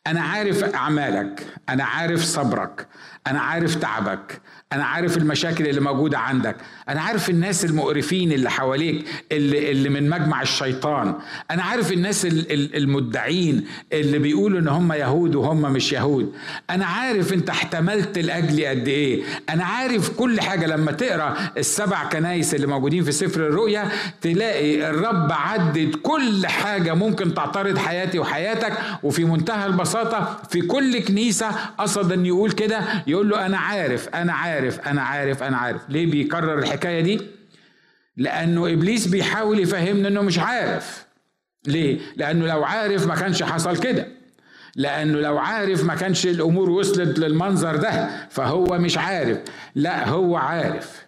أنا 0.07 0.21
عارف 0.21 0.65
أعمالك 0.65 1.47
أنا 1.69 1.85
عارف 1.85 2.23
صبرك 2.25 2.87
أنا 3.27 3.41
عارف 3.41 3.75
تعبك 3.75 4.41
أنا 4.73 4.85
عارف 4.85 5.17
المشاكل 5.17 5.67
اللي 5.67 5.81
موجودة 5.81 6.19
عندك 6.19 6.57
أنا 6.89 7.01
عارف 7.01 7.31
الناس 7.31 7.65
المقرفين 7.65 8.33
اللي 8.33 8.51
حواليك 8.51 9.05
اللي, 9.33 9.71
اللي 9.71 9.89
من 9.89 10.11
مجمع 10.11 10.43
الشيطان 10.43 11.15
أنا 11.51 11.63
عارف 11.63 11.93
الناس 11.93 12.27
المدعين 12.51 13.67
اللي 13.93 14.19
بيقولوا 14.19 14.61
إن 14.61 14.69
هم 14.69 14.93
يهود 14.93 15.35
وهم 15.35 15.63
مش 15.63 15.93
يهود 15.93 16.35
أنا 16.71 16.87
عارف 16.87 17.33
أنت 17.33 17.51
احتملت 17.51 18.19
لأجلي 18.19 18.67
قد 18.67 18.89
إيه 18.89 19.23
أنا 19.51 19.65
عارف 19.65 20.09
كل 20.11 20.41
حاجة. 20.41 20.67
لما 20.67 20.93
تقرأ 20.93 21.37
السبع 21.57 22.05
كنايس 22.09 22.55
اللي 22.55 22.67
موجودين 22.67 23.05
في 23.05 23.13
سفر 23.13 23.41
الرؤيا 23.47 23.89
تلاقي 24.21 24.91
الرب 24.91 25.33
عدد 25.33 25.95
كل 26.03 26.47
حاجة 26.47 26.95
ممكن 26.95 27.35
تعترض 27.35 27.79
حياتي 27.79 28.19
وحياتك 28.19 28.73
وفي 29.03 29.25
منتهى 29.25 29.67
البساطه 29.95 30.39
في 30.51 30.61
كل 30.61 31.01
كنيسة 31.05 31.51
قصد 31.79 32.13
إن 32.13 32.27
يقول 32.27 32.53
كده 32.53 32.81
يقول 33.07 33.29
له 33.29 33.47
أنا 33.47 33.59
عارف 33.59 34.09
أنا 34.09 34.33
عارف 34.33 34.81
أنا 34.89 35.03
عارف 35.03 35.43
أنا 35.43 35.57
عارف. 35.57 35.81
ليه 35.89 36.07
بيكرر 36.11 36.59
الحكاية 36.59 37.01
دي؟ 37.01 37.21
لأنه 38.17 38.73
إبليس 38.73 39.07
بيحاول 39.07 39.59
يفهمنا 39.61 40.09
إنه 40.09 40.23
مش 40.23 40.39
عارف. 40.39 41.07
ليه؟ 41.67 41.99
لأنه 42.17 42.47
لو 42.47 42.65
عارف 42.65 43.07
ما 43.07 43.15
كانش 43.15 43.43
حصل 43.43 43.77
كده. 43.77 44.07
لأنه 44.77 45.21
لو 45.21 45.39
عارف 45.39 45.85
ما 45.85 45.95
كانش 45.95 46.27
الأمور 46.27 46.71
وصلت 46.71 47.19
للمنظر 47.19 47.77
ده 47.77 48.11
فهو 48.31 48.79
مش 48.79 48.99
عارف. 48.99 49.39
لا 49.75 50.09
هو 50.09 50.37
عارف. 50.37 51.05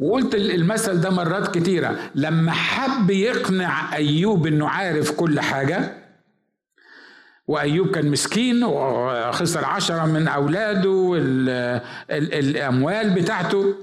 وقلت 0.00 0.34
المثل 0.34 1.00
ده 1.00 1.10
مرات 1.10 1.58
كتيرة. 1.58 1.98
لما 2.14 2.52
حب 2.52 3.10
يقنع 3.10 3.94
أيوب 3.96 4.46
إنه 4.46 4.68
عارف 4.68 5.10
كل 5.10 5.40
حاجة 5.40 6.03
وأيوب 7.48 7.90
كان 7.90 8.10
مسكين 8.10 8.64
وخسر 8.64 9.64
عشرة 9.64 10.04
من 10.06 10.28
أولاده 10.28 10.90
والأموال 12.10 13.10
بتاعته. 13.10 13.74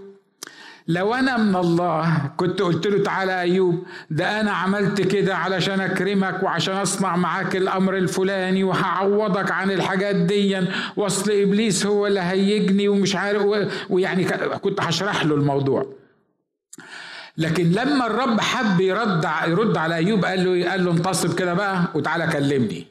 لو 0.87 1.13
أنا 1.13 1.37
من 1.37 1.55
الله 1.55 2.31
كنت 2.37 2.61
قلت 2.61 2.87
له 2.87 3.03
تعالى 3.03 3.41
أيوب 3.41 3.83
ده 4.09 4.41
أنا 4.41 4.51
عملت 4.51 5.01
كده 5.01 5.35
علشان 5.37 5.79
أكرمك 5.79 6.43
وعشان 6.43 6.75
أصنع 6.75 7.15
معاك 7.15 7.55
الأمر 7.55 7.97
الفلاني 7.97 8.63
وهعوضك 8.63 9.51
عن 9.51 9.71
الحاجات 9.71 10.15
دي. 10.15 10.59
وأصل 10.97 11.31
إبليس 11.31 11.85
هو 11.85 12.07
اللي 12.07 12.19
هيجني 12.19 12.87
ومش 12.87 13.15
عارف 13.15 13.43
ويعني 13.89 14.23
كنت 14.61 14.81
هشرح 14.81 15.25
له 15.25 15.35
الموضوع. 15.35 15.85
لكن 17.37 17.71
لما 17.71 18.07
الرب 18.07 18.39
حب 18.39 18.81
يرد 18.81 19.27
يرد 19.47 19.77
على 19.77 19.95
أيوب 19.95 20.25
قال 20.25 20.45
له 20.45 20.69
قال 20.69 20.85
له 20.85 20.91
انتصب 20.91 21.39
كده 21.39 21.53
بقى 21.53 21.83
وتعالى 21.95 22.27
كلمني. 22.27 22.87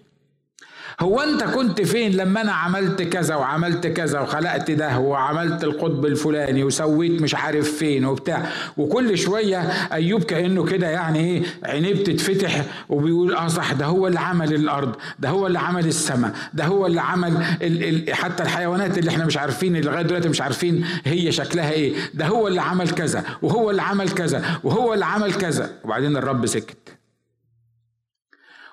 هو 1.00 1.21
أنت 1.21 1.45
كنت 1.45 1.80
فين 1.83 2.12
لما 2.12 2.40
أنا 2.40 2.52
عملت 2.52 3.02
كذا 3.02 3.35
وعملت 3.35 3.87
كذا 3.87 4.21
وخلقت 4.21 4.71
ده 4.71 4.99
وعملت 4.99 5.64
القطب 5.64 6.07
الفلاني 6.07 6.64
وسويت 6.64 7.23
مش 7.23 7.35
عارف 7.35 7.73
فين 7.73 8.04
وبتاع؟ 8.04 8.47
وكل 8.76 9.19
شوية 9.19 9.59
أيوب 9.92 10.23
كأنه 10.25 10.64
كده 10.64 10.87
يعني 10.87 11.19
إيه 11.21 11.42
عينيه 11.64 11.95
بتتفتح 11.95 12.64
وبيقول 12.88 13.35
آه 13.35 13.49
صح 13.49 13.73
ده 13.73 13.87
هو 13.87 14.07
اللي 14.07 14.21
عمل 14.21 14.54
الأرض 14.54 14.95
ده 15.19 15.28
هو 15.28 15.47
اللي 15.47 15.59
عمل 15.59 15.87
السماء 15.87 16.33
ده 16.54 16.64
هو 16.64 16.87
اللي 16.87 17.00
عمل 17.00 17.45
ال 17.62 18.09
ال 18.09 18.14
حتى 18.14 18.42
الحيوانات 18.42 18.99
اللي 18.99 19.11
إحنا 19.11 19.25
مش 19.26 19.37
عارفين 19.37 19.76
اللي 19.76 19.90
لغاية 19.90 20.02
دلوقتي 20.02 20.28
مش 20.28 20.40
عارفين 20.40 20.85
هي 21.04 21.33
شكلها 21.33 21.71
إيه 21.71 21.95
ده 22.14 22.26
هو 22.26 22.49
اللي 22.49 22.62
عمل 22.62 22.90
كذا 22.90 23.25
وهو 23.42 23.71
اللي 23.71 23.83
عمل 23.83 24.11
كذا 24.11 24.45
وهو 24.64 24.95
اللي 24.95 25.04
عمل 25.04 25.35
كذا. 25.35 25.71
وبعدين 25.85 26.16
الرب 26.16 26.47
سكت. 26.47 26.76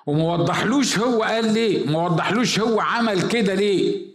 وما 0.08 0.32
وضحلوش 0.32 0.98
هو 0.98 1.22
قال 1.22 1.52
ليه؟ 1.52 1.86
ما 1.86 2.04
وضحلوش 2.04 2.60
هو 2.60 2.80
عمل 2.80 3.28
كده 3.28 3.54
ليه؟ 3.54 4.06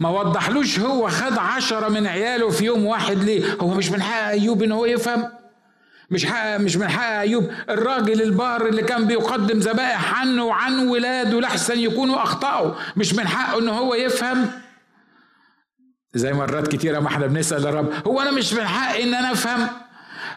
ما 0.00 0.08
وضحلوش 0.08 0.78
هو 0.78 1.08
خد 1.08 1.38
عشرة 1.38 1.88
من 1.88 2.06
عياله 2.06 2.50
في 2.50 2.64
يوم 2.64 2.86
واحد 2.86 3.16
ليه؟ 3.24 3.54
هو 3.60 3.68
مش 3.74 3.90
من 3.90 4.02
حق 4.02 4.28
أيوب 4.28 4.62
إن 4.62 4.72
هو 4.72 4.84
يفهم؟ 4.86 5.28
مش 6.10 6.26
حق 6.26 6.56
مش 6.56 6.76
من 6.76 6.88
حق 6.88 7.18
أيوب؟ 7.18 7.50
الراجل 7.70 8.22
البار 8.22 8.66
اللي 8.66 8.82
كان 8.82 9.06
بيقدم 9.06 9.58
ذبائح 9.58 10.20
عنه 10.20 10.44
وعن 10.44 10.88
ولاده 10.88 11.40
لحسن 11.40 11.78
يكونوا 11.78 12.22
أخطأوا 12.22 12.74
مش 12.96 13.14
من 13.14 13.28
حقه 13.28 13.58
إن 13.58 13.68
هو 13.68 13.94
يفهم؟ 13.94 14.50
زي 16.14 16.32
مرات 16.32 16.68
كتيرة 16.68 17.00
ما 17.00 17.08
إحنا 17.08 17.26
بنسأل 17.26 17.66
الرب 17.66 17.92
هو 18.06 18.20
أنا 18.20 18.30
مش 18.30 18.52
من 18.54 18.66
حق 18.66 18.96
إن 18.96 19.14
أنا 19.14 19.32
أفهم؟ 19.32 19.68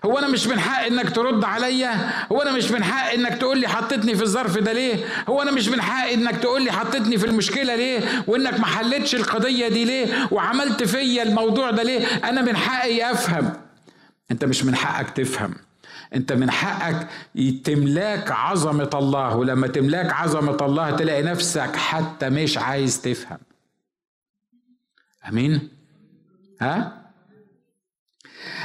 هو 0.06 0.18
أنا 0.20 0.28
مش 0.28 0.48
من 0.48 0.60
حق 0.60 0.86
إنك 0.86 1.16
ترد 1.16 1.44
عليا؟ 1.44 2.10
هو 2.32 2.42
أنا 2.42 2.52
مش 2.52 2.72
من 2.72 2.84
حق 2.84 3.12
إنك 3.14 3.38
تقول 3.38 3.60
لي 3.60 3.68
حطيتني 3.68 4.16
في 4.16 4.24
الظرف 4.24 4.58
ده 4.58 4.74
ليه؟ 4.74 5.06
هو 5.30 5.42
أنا 5.42 5.52
مش 5.52 5.68
من 5.70 5.82
حق 5.82 6.08
إنك 6.08 6.38
تقول 6.38 6.64
لي 6.64 6.72
حطيتني 6.72 7.18
في 7.18 7.26
المشكلة 7.26 7.76
ليه؟ 7.76 8.24
وإنك 8.28 8.60
ما 8.60 8.66
حلتش 8.66 9.16
القضية 9.16 9.68
دي 9.68 9.86
ليه؟ 9.86 10.28
وعملت 10.32 10.84
فيا 10.84 11.24
الموضوع 11.24 11.72
ده 11.72 11.84
ليه؟ 11.84 12.06
أنا 12.08 12.42
من 12.42 12.58
حقي 12.58 13.12
أفهم. 13.12 13.54
أنت 14.32 14.46
مش 14.46 14.64
من 14.64 14.76
حقك 14.76 15.10
تفهم. 15.10 15.54
أنت 16.16 16.34
من 16.34 16.52
حقك 16.52 17.08
تملاك 17.64 18.32
عظمة 18.32 18.90
الله. 18.94 19.36
ولما 19.36 19.68
تملاك 19.68 20.14
عظمة 20.14 20.58
الله 20.62 20.92
تلاقي 20.96 21.24
نفسك 21.24 21.76
حتى 21.76 22.30
مش 22.30 22.58
عايز 22.58 23.02
تفهم. 23.02 23.38
أمين؟ 25.30 25.70
ها؟ 26.62 27.01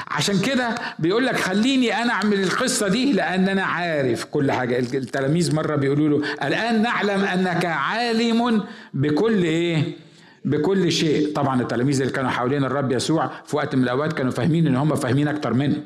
عشان 0.09 0.40
كده 0.40 0.75
بيقول 0.99 1.26
لك 1.26 1.37
خليني 1.37 2.02
أنا 2.02 2.12
أعمل 2.12 2.42
القصة 2.42 2.88
دي 2.88 3.12
لأن 3.12 3.49
أنا 3.49 3.62
عارف 3.64 4.25
كل 4.25 4.52
حاجة. 4.52 4.78
التلاميذ 4.78 5.54
مرة 5.54 5.76
بيقولوا 5.76 6.09
له 6.18 6.26
الآن 6.47 6.83
نعلم 6.83 7.25
أنك 7.25 7.64
عالم 7.64 8.62
بكل 8.95 9.42
إيه؟ 9.42 9.83
بكل 10.45 10.92
شيء. 10.92 11.33
طبعا 11.33 11.62
التلاميذ 11.62 12.00
اللي 12.00 12.12
كانوا 12.12 12.30
حوالين 12.30 12.64
الرب 12.64 12.92
يسوع 12.92 13.30
في 13.47 13.56
وقت 13.56 13.75
من 13.75 13.83
الأوقات 13.83 14.12
كانوا 14.12 14.33
فاهمين 14.33 14.66
إن 14.66 14.76
هم 14.76 14.95
فاهمين 14.95 15.28
أكتر 15.28 15.54
منه. 15.54 15.76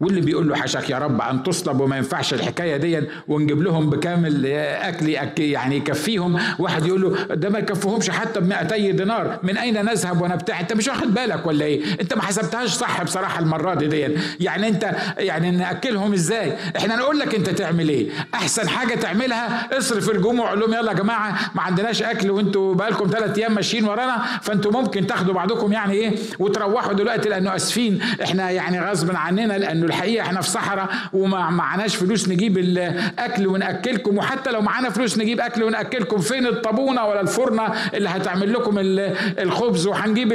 واللي 0.00 0.20
بيقول 0.20 0.48
له 0.48 0.56
حشك 0.56 0.90
يا 0.90 0.98
رب 0.98 1.20
أن 1.20 1.42
تصلب 1.42 1.80
وما 1.80 1.96
ينفعش 1.96 2.34
الحكاية 2.34 2.76
دي 2.76 3.00
ونجيب 3.28 3.62
لهم 3.62 3.90
بكامل 3.90 4.46
أكل 4.46 5.08
يعني 5.38 5.76
يكفيهم. 5.76 6.38
واحد 6.58 6.86
يقول 6.86 7.02
له 7.02 7.34
ده 7.34 7.48
ما 7.48 7.58
يكفيهمش 7.58 8.10
حتى 8.10 8.40
ب 8.40 8.46
200 8.48 8.76
دينار 8.90 9.38
من 9.42 9.56
أين 9.58 9.84
نذهب 9.84 10.22
ونبتاع 10.22 10.60
أنت 10.60 10.72
مش 10.72 10.88
واخد 10.88 11.14
بالك 11.14 11.46
ولا 11.46 11.64
إيه؟ 11.64 11.82
أنت 12.00 12.14
ما 12.14 12.22
حسبتهاش 12.22 12.68
صح 12.70 13.02
بصراحة 13.02 13.40
المرة 13.40 13.74
دي, 13.74 13.86
دي. 13.86 14.16
يعني 14.40 14.68
انت 14.68 14.94
يعني 15.18 15.50
نأكلهم 15.50 16.12
إزاي؟ 16.12 16.52
إحنا 16.76 16.96
نقول 16.96 17.18
لك 17.18 17.34
أنت 17.34 17.50
تعمل 17.50 17.88
إيه؟ 17.88 18.08
أحسن 18.34 18.68
حاجة 18.68 18.94
تعملها 18.94 19.78
اصرف 19.78 20.10
الجموع 20.10 20.50
قول 20.50 20.60
لهم 20.60 20.74
يلا 20.74 20.92
يا 20.92 20.96
جماعة 20.96 21.38
ما 21.54 21.62
عندناش 21.62 22.02
أكل 22.02 22.30
وأنتوا 22.30 22.74
بقالكم 22.74 23.10
ثلاث 23.10 23.38
أيام 23.38 23.54
ماشيين 23.54 23.84
ورانا 23.84 24.22
فأنتوا 24.42 24.72
ممكن 24.72 25.06
تاخدوا 25.06 25.34
بعضكم 25.34 25.72
يعني 25.72 25.92
إيه 25.92 26.16
وتروحوا 26.38 26.92
دلوقتي 26.92 27.28
لأنه 27.28 27.56
آسفين. 27.56 28.00
إحنا 28.22 28.50
يعني 28.50 28.80
غصب 28.80 29.16
عننا 29.16 29.58
لأنه 29.58 29.89
الحقيقة 29.90 30.22
إحنا 30.26 30.40
في 30.40 30.48
صحراء 30.50 30.88
وما 31.12 31.50
معناش 31.50 31.96
فلوس 31.96 32.28
نجيب 32.28 32.58
الأكل 32.58 33.46
ونأكلكم 33.46 34.18
وحتى 34.18 34.50
لو 34.50 34.60
معانا 34.60 34.90
فلوس 34.90 35.18
نجيب 35.18 35.40
أكل 35.40 35.62
ونأكلكم 35.62 36.18
فين 36.18 36.46
الطابونة 36.46 37.06
ولا 37.06 37.20
الفرنه 37.20 37.64
اللي 37.94 38.08
هتعمل 38.08 38.52
لكم 38.52 38.74
الخبز؟ 38.78 39.86
وهنجيب 39.86 40.32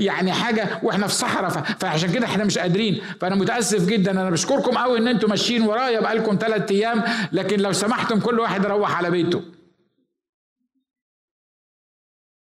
يعني 0.00 0.32
حاجة 0.32 0.68
وإحنا 0.82 1.06
في 1.06 1.14
صحراء 1.14 1.50
فعشان 1.50 2.12
كده 2.12 2.26
إحنا 2.26 2.44
مش 2.44 2.58
قادرين. 2.58 3.00
فأنا 3.20 3.34
متأسف 3.34 3.86
جدا 3.88 4.10
أنا 4.10 4.30
بشكركم 4.30 4.78
قوي 4.78 4.98
إن 4.98 5.08
أنتم 5.08 5.30
ماشيين 5.30 5.62
ورايا 5.62 6.00
بقالكم 6.00 6.38
ثلاث 6.40 6.70
أيام 6.70 7.02
لكن 7.32 7.60
لو 7.60 7.72
سمحتم 7.72 8.20
كل 8.20 8.40
واحد 8.40 8.64
يروح 8.64 8.96
على 8.96 9.10
بيته. 9.10 9.42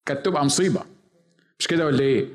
كانت 0.06 0.24
تبقى 0.26 0.44
مصيبة. 0.44 0.80
مش 1.58 1.66
كده 1.66 1.86
ولا 1.86 2.00
إيه؟ 2.00 2.26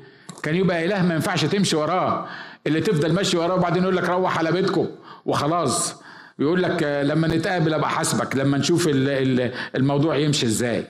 كان 0.42 0.54
يبقى 0.54 0.84
إله 0.84 1.02
ما 1.02 1.14
ينفعش 1.14 1.44
تمشي 1.44 1.76
وراه. 1.76 2.28
اللي 2.66 2.80
تفضل 2.80 3.12
ماشي 3.12 3.36
وراه 3.36 3.54
وبعدين 3.54 3.82
يقول 3.82 3.96
لك 3.96 4.04
روح 4.08 4.38
على 4.38 4.52
بيتكم. 4.52 4.88
وخلاص. 5.24 6.02
يقول 6.38 6.62
لك 6.62 6.82
لما 6.82 7.28
نتقابل 7.28 7.74
أبقى 7.74 7.90
حاسبك 7.90 8.36
لما 8.36 8.58
نشوف 8.58 8.88
الموضوع 9.74 10.16
يمشي 10.16 10.46
إزاي. 10.46 10.86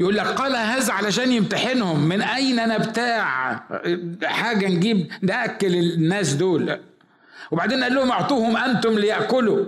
يقول 0.00 0.16
لك 0.16 0.26
قال 0.26 0.56
هذا 0.56 0.92
علشان 0.92 1.32
يمتحنهم. 1.32 2.08
من 2.08 2.22
أين 2.22 2.68
نبتاع؟ 2.68 3.54
حاجة 4.24 4.66
نجيب 4.66 5.12
نأكل 5.22 5.74
الناس 5.74 6.32
دول. 6.32 6.80
وبعدين 7.50 7.82
قال 7.82 7.94
لهم 7.94 8.10
أعطوهم 8.10 8.56
أنتم 8.56 8.98
ليأكلوا. 8.98 9.66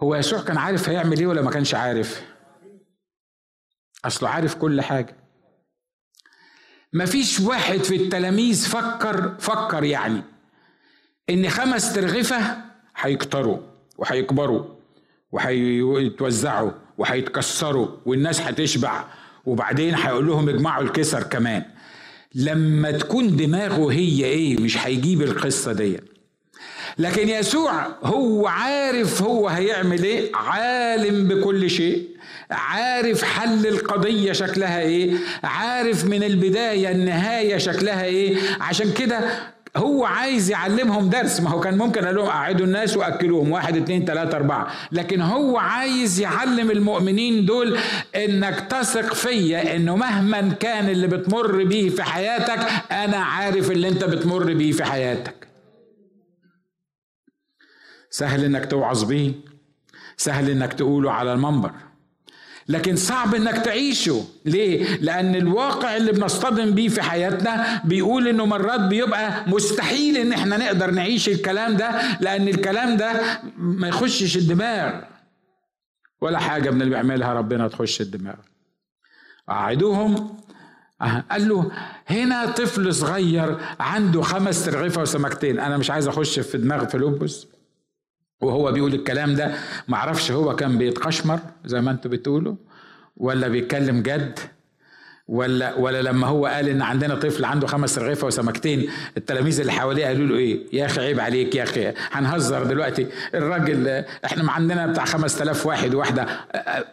هو 0.00 0.14
يسوع 0.14 0.42
كان 0.42 0.56
عارف 0.56 0.88
هيعمل 0.88 1.18
إيه 1.18 1.26
ولا 1.26 1.42
ما 1.42 1.50
كانش 1.50 1.74
عارف؟ 1.74 2.22
أصله 4.04 4.28
عارف 4.28 4.54
كل 4.54 4.80
حاجة. 4.80 5.21
مفيش 6.92 7.40
واحد 7.40 7.78
في 7.84 7.96
التلاميذ 7.96 8.66
فكر 8.68 9.34
فكر 9.38 9.84
يعني 9.84 10.22
إن 11.30 11.48
خمس 11.50 11.92
ترغفة 11.92 12.56
هيكتروا 12.96 13.58
وهيكبروا 13.98 14.64
وهيتوزعوا 15.32 16.70
وهيتكسروا 16.98 17.88
والناس 18.06 18.40
هتشبع 18.40 19.04
وبعدين 19.46 19.94
هيقول 19.94 20.26
لهم 20.26 20.48
اجمعوا 20.48 20.82
الكسر 20.84 21.22
كمان. 21.22 21.62
لما 22.34 22.90
تكون 22.90 23.36
دماغه 23.36 23.92
هي 23.92 24.24
إيه 24.24 24.60
مش 24.60 24.78
هيجيب 24.86 25.22
القصة 25.22 25.72
دي 25.72 26.00
لكن 26.98 27.28
يسوع 27.28 27.86
هو 28.04 28.46
عارف 28.46 29.22
هو 29.22 29.48
هيعمل 29.48 30.02
إيه؟ 30.04 30.36
عالم 30.36 31.28
بكل 31.28 31.70
شيء. 31.70 32.08
عارف 32.52 33.22
حل 33.24 33.66
القضية 33.66 34.32
شكلها 34.32 34.80
إيه 34.80 35.14
عارف 35.44 36.04
من 36.04 36.22
البداية 36.22 36.90
النهاية 36.92 37.58
شكلها 37.58 38.04
إيه. 38.04 38.36
عشان 38.60 38.92
كده 38.92 39.20
هو 39.76 40.04
عايز 40.04 40.50
يعلمهم 40.50 41.10
درس. 41.10 41.40
ما 41.40 41.50
هو 41.50 41.60
كان 41.60 41.78
ممكن 41.78 42.04
قال 42.04 42.14
لهم 42.14 42.26
قعدوا 42.26 42.66
الناس 42.66 42.96
وأكلوهم. 42.96 43.50
واحد 43.50 43.76
اتنين 43.76 44.04
تلاتة 44.04 44.36
أربعة. 44.36 44.72
لكن 44.92 45.20
هو 45.20 45.58
عايز 45.58 46.20
يعلم 46.20 46.70
المؤمنين 46.70 47.46
دول 47.46 47.78
إنك 48.16 48.60
تثق 48.70 49.14
فيا 49.14 49.76
إنه 49.76 49.96
مهما 49.96 50.48
كان 50.60 50.88
اللي 50.88 51.06
بتمر 51.06 51.64
بيه 51.64 51.90
في 51.90 52.02
حياتك 52.02 52.58
أنا 52.92 53.16
عارف 53.16 53.70
اللي 53.70 53.88
أنت 53.88 54.04
بتمر 54.04 54.52
بيه 54.52 54.72
في 54.72 54.84
حياتك. 54.84 55.48
سهل 58.10 58.44
إنك 58.44 58.66
توعظ 58.70 59.04
بيه. 59.04 59.32
سهل 60.16 60.50
إنك 60.50 60.72
تقوله 60.72 61.12
على 61.12 61.32
المنبر. 61.32 61.72
لكن 62.68 62.96
صعب 62.96 63.34
إنك 63.34 63.56
تعيشه. 63.56 64.24
ليه؟ 64.44 64.96
لأن 64.96 65.34
الواقع 65.34 65.96
اللي 65.96 66.12
بنصطدم 66.12 66.74
بيه 66.74 66.88
في 66.88 67.02
حياتنا 67.02 67.80
بيقول 67.84 68.28
إنه 68.28 68.46
مرات 68.46 68.80
بيبقى 68.80 69.44
مستحيل 69.50 70.16
إن 70.16 70.32
إحنا 70.32 70.56
نقدر 70.56 70.90
نعيش 70.90 71.28
الكلام 71.28 71.76
ده 71.76 72.18
لأن 72.20 72.48
الكلام 72.48 72.96
ده 72.96 73.40
ما 73.58 73.88
يخشش 73.88 74.36
الدماغ. 74.36 74.92
ولا 76.20 76.38
حاجة 76.38 76.70
من 76.70 76.82
اللي 76.82 76.90
بيعملها 76.90 77.32
ربنا 77.32 77.68
تخش 77.68 78.00
الدماغ. 78.00 78.34
قعدوهم 79.48 80.36
قال 81.30 81.48
له 81.48 81.70
هنا 82.06 82.46
طفل 82.46 82.94
صغير 82.94 83.58
عنده 83.80 84.22
خمس 84.22 84.64
ترغيفه 84.64 85.02
وسمكتين. 85.02 85.60
أنا 85.60 85.76
مش 85.76 85.90
عايز 85.90 86.08
أخش 86.08 86.38
في 86.40 86.58
دماغ 86.58 86.84
فيلبس 86.86 87.46
وهو 88.42 88.72
بيقول 88.72 88.94
الكلام 88.94 89.34
ده 89.34 89.54
معرفش 89.88 90.30
هو 90.30 90.56
كان 90.56 90.78
بيتقشمر 90.78 91.38
زي 91.64 91.80
ما 91.80 91.90
أنتوا 91.90 92.10
بتقولوا 92.10 92.54
ولا 93.16 93.48
بيتكلم 93.48 94.02
جد 94.02 94.38
ولا 95.28 95.74
ولا 95.74 96.02
لما 96.02 96.26
هو 96.26 96.46
قال 96.46 96.68
إن 96.68 96.82
عندنا 96.82 97.14
طفل 97.14 97.44
عنده 97.44 97.66
خمس 97.66 97.98
رغيفة 97.98 98.26
وسمكتين 98.26 98.88
التلاميذ 99.16 99.60
اللي 99.60 99.72
حواليه 99.72 100.06
قالوا 100.06 100.26
له 100.26 100.36
إيه؟ 100.36 100.60
يا 100.72 100.86
أخي 100.86 101.00
عيب 101.00 101.20
عليك 101.20 101.54
يا 101.54 101.62
أخي 101.62 101.92
هنهزر 102.12 102.64
دلوقتي 102.64 103.06
الراجل 103.34 104.04
إحنا 104.24 104.52
عندنا 104.52 104.86
بتاع 104.86 105.04
5000 105.04 105.66
واحد 105.66 105.94
واحدة 105.94 106.26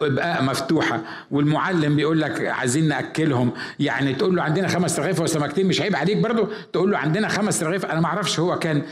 أبقاء 0.02 0.42
مفتوحة 0.42 1.00
والمعلم 1.30 1.96
بيقول 1.96 2.20
لك 2.20 2.40
عايزين 2.46 2.88
نأكلهم 2.88 3.52
يعني 3.80 4.14
تقول 4.14 4.36
له 4.36 4.42
عندنا 4.42 4.68
خمس 4.68 4.98
رغيفة 4.98 5.22
وسمكتين 5.22 5.66
مش 5.66 5.80
عيب 5.80 5.96
عليك 5.96 6.16
برضه؟ 6.16 6.48
تقول 6.72 6.90
له 6.90 6.98
عندنا 6.98 7.28
خمس 7.28 7.62
رغيف 7.62 7.86
أنا 7.86 8.00
ما 8.00 8.06
أعرفش 8.06 8.40
هو 8.40 8.58
كان 8.58 8.82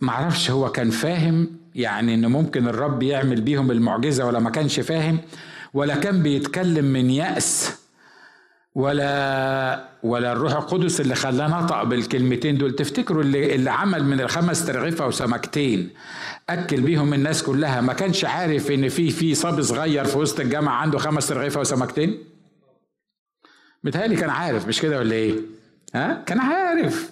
ما 0.00 0.10
أعرفش 0.10 0.50
هو 0.50 0.72
كان 0.72 0.90
فاهم 0.90 1.59
يعني 1.74 2.14
إن 2.14 2.26
ممكن 2.26 2.68
الرب 2.68 3.02
يعمل 3.02 3.40
بيهم 3.40 3.70
المعجزة 3.70 4.24
ولا 4.26 4.38
ما 4.38 4.50
كانش 4.50 4.80
فاهم 4.80 5.18
ولا 5.74 5.96
كان 5.96 6.22
بيتكلم 6.22 6.84
من 6.84 7.10
يأس 7.10 7.80
ولا 8.74 9.88
ولا 10.02 10.32
الروح 10.32 10.52
القدس 10.52 11.00
اللي 11.00 11.14
خلاه 11.14 11.62
نطق 11.62 11.82
بالكلمتين 11.82 12.58
دول. 12.58 12.74
تفتكروا 12.74 13.22
اللي, 13.22 13.54
اللي 13.54 13.70
عمل 13.70 14.04
من 14.04 14.20
الخمس 14.20 14.66
ترغيفة 14.66 15.06
وسمكتين 15.06 15.90
أكل 16.50 16.80
بيهم 16.80 17.14
الناس 17.14 17.42
كلها؟ 17.42 17.80
ما 17.80 17.92
كانش 17.92 18.24
عارف 18.24 18.70
إن 18.70 18.88
في 18.88 19.10
في 19.10 19.34
صبي 19.34 19.62
صغير 19.62 20.04
في 20.04 20.18
وسط 20.18 20.40
الجامعة 20.40 20.74
عنده 20.74 20.98
خمس 20.98 21.28
ترغيفة 21.28 21.60
وسمكتين؟ 21.60 22.24
متهيألي 23.84 24.16
كان 24.16 24.30
عارف 24.30 24.68
مش 24.68 24.80
كده 24.80 24.98
ولا 24.98 25.14
إيه؟ 25.14 25.34
ها؟ 25.94 26.22
كان 26.26 26.38
عارف. 26.40 27.10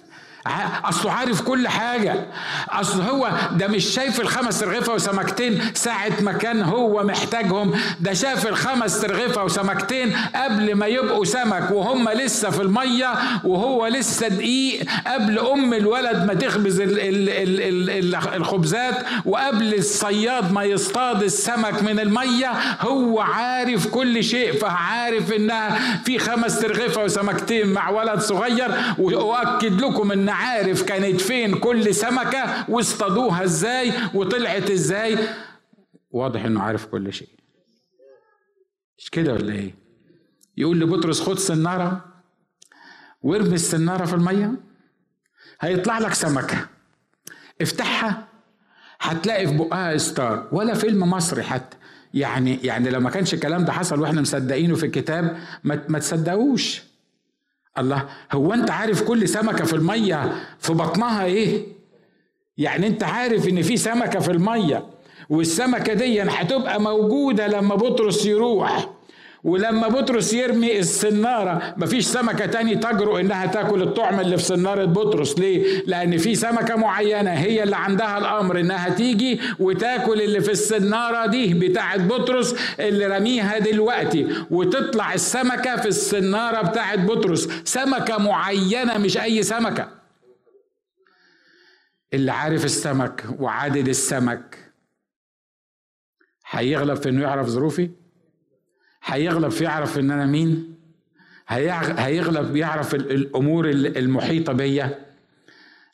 أصله 0.85 1.11
عارف 1.11 1.41
كل 1.41 1.67
حاجة. 1.67 2.15
أصل 2.69 3.01
هو 3.01 3.29
ده 3.51 3.67
مش 3.67 3.85
شايف 3.85 4.19
الخمس 4.21 4.59
ترغيفه 4.59 4.93
وسمكتين 4.93 5.61
ساعة 5.73 6.11
ما 6.21 6.31
كان 6.31 6.61
هو 6.61 7.03
محتاجهم. 7.03 7.73
ده 7.99 8.13
شاف 8.13 8.47
الخمس 8.47 9.01
ترغيفه 9.01 9.43
وسمكتين 9.43 10.15
قبل 10.35 10.75
ما 10.75 10.85
يبقوا 10.85 11.25
سمك 11.25 11.71
وهم 11.71 12.09
لسه 12.09 12.49
في 12.49 12.61
المية 12.61 13.13
وهو 13.43 13.87
لسه 13.87 14.27
دقيق. 14.27 14.85
قبل 15.07 15.39
أم 15.39 15.73
الولد 15.73 16.25
ما 16.25 16.33
تخبز 16.33 16.81
ال 16.81 16.99
ال 16.99 17.29
ال 17.29 17.89
ال 17.89 18.15
الخبزات 18.35 19.05
وقبل 19.25 19.73
الصياد 19.73 20.51
ما 20.51 20.63
يصطاد 20.63 21.23
السمك 21.23 21.83
من 21.83 21.99
المية. 21.99 22.51
هو 22.81 23.19
عارف 23.19 23.87
كل 23.87 24.23
شيء 24.23 24.53
فعارف 24.59 25.33
إنها 25.33 25.79
في 26.05 26.19
خمس 26.19 26.59
ترغيفه 26.59 27.03
وسمكتين 27.03 27.67
مع 27.67 27.89
ولد 27.89 28.19
صغير. 28.19 28.71
وأؤكد 28.97 29.81
لكم 29.81 30.11
إن 30.11 30.29
عارف 30.39 30.83
كانت 30.83 31.21
فين 31.21 31.55
كل 31.55 31.95
سمكة 31.95 32.69
واصطادوها 32.69 33.43
إزاي 33.43 33.93
وطلعت 34.13 34.71
إزاي. 34.71 35.17
واضح 36.11 36.45
إنه 36.45 36.61
عارف 36.61 36.85
كل 36.85 37.13
شيء. 37.13 37.29
مش 38.97 39.09
كده 39.09 39.33
ولا 39.33 39.53
إيه؟ 39.53 39.75
يقول 40.57 40.79
لبطرس 40.79 41.21
خد 41.21 41.39
سنارة 41.39 42.05
وارمي 43.21 43.53
السنارة 43.55 44.05
في 44.05 44.13
المية. 44.13 44.51
هيطلع 45.61 45.99
لك 45.99 46.13
سمكة. 46.13 46.67
افتحها 47.61 48.27
هتلاقي 48.99 49.47
في 49.47 49.57
بقها 49.57 49.97
ستار 49.97 50.47
ولا 50.51 50.73
فيلم 50.73 51.09
مصري 51.09 51.43
حتى. 51.43 51.77
يعني 52.13 52.59
يعني 52.63 52.89
لو 52.89 52.99
ما 52.99 53.09
كانش 53.09 53.33
الكلام 53.33 53.65
ده 53.65 53.71
حصل 53.73 54.01
وإحنا 54.01 54.21
مصدقينه 54.21 54.75
في 54.75 54.85
الكتاب 54.85 55.37
ما, 55.63 55.85
ما 55.89 55.99
تصدقوش. 55.99 56.88
الله 57.79 58.05
هو 58.31 58.53
أنت 58.53 58.71
عارف 58.71 59.01
كل 59.03 59.27
سمكة 59.29 59.65
في 59.65 59.73
المية 59.73 60.33
في 60.59 60.73
بطنها 60.73 61.25
إيه؟ 61.25 61.63
يعني 62.57 62.87
أنت 62.87 63.03
عارف 63.03 63.47
إن 63.47 63.61
في 63.61 63.77
سمكة 63.77 64.19
في 64.19 64.31
المية 64.31 64.83
والسمكة 65.29 65.93
دي 65.93 66.21
هتبقى 66.21 66.81
موجودة 66.81 67.47
لما 67.47 67.75
بطرس 67.75 68.25
يروح. 68.25 68.89
ولما 69.43 69.87
بطرس 69.87 70.33
يرمي 70.33 70.79
السنارة 70.79 71.73
مفيش 71.77 72.05
سمكة 72.05 72.45
تاني 72.45 72.75
تجرؤ 72.75 73.19
إنها 73.19 73.45
تاكل 73.45 73.81
الطعم 73.81 74.19
اللي 74.19 74.37
في 74.37 74.43
سنارة 74.43 74.85
بطرس. 74.85 75.39
ليه؟ 75.39 75.83
لأن 75.87 76.17
في 76.17 76.35
سمكة 76.35 76.75
معينة 76.75 77.31
هي 77.31 77.63
اللي 77.63 77.75
عندها 77.75 78.17
الأمر 78.17 78.59
إنها 78.59 78.89
تيجي 78.89 79.39
وتاكل 79.59 80.21
اللي 80.21 80.41
في 80.41 80.51
السنارة 80.51 81.25
دي 81.25 81.53
بتاعت 81.53 81.99
بطرس 81.99 82.55
اللي 82.79 83.05
رميها 83.07 83.59
دلوقتي. 83.59 84.27
وتطلع 84.51 85.13
السمكة 85.13 85.75
في 85.75 85.87
السنارة 85.87 86.61
بتاعت 86.69 86.99
بطرس. 86.99 87.47
سمكة 87.63 88.17
معينة 88.17 88.97
مش 88.97 89.17
أي 89.17 89.43
سمكة. 89.43 89.87
اللي 92.13 92.31
عارف 92.31 92.65
السمك 92.65 93.25
وعادد 93.39 93.87
السمك 93.87 94.57
هيغلب 96.49 96.97
في 96.97 97.09
إنه 97.09 97.21
يعرف 97.21 97.47
ظروفي؟ 97.47 97.98
هيغلب 99.03 99.61
يعرف 99.61 99.99
إن 99.99 100.11
أنا 100.11 100.25
مين؟ 100.25 100.75
هيغلب 101.47 102.55
يعرف 102.55 102.95
الأمور 102.95 103.69
المحيطة 103.69 104.53
بيا. 104.53 105.05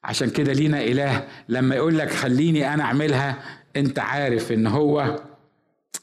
عشان 0.03 0.29
كده 0.29 0.53
لينا 0.53 0.83
إله. 0.83 1.27
لما 1.49 1.75
يقول 1.75 1.97
لك 1.97 2.09
خليني 2.11 2.73
أنا 2.73 2.83
أعملها 2.83 3.43
أنت 3.75 3.99
عارف 3.99 4.51
إن 4.51 4.67
هو 4.67 5.19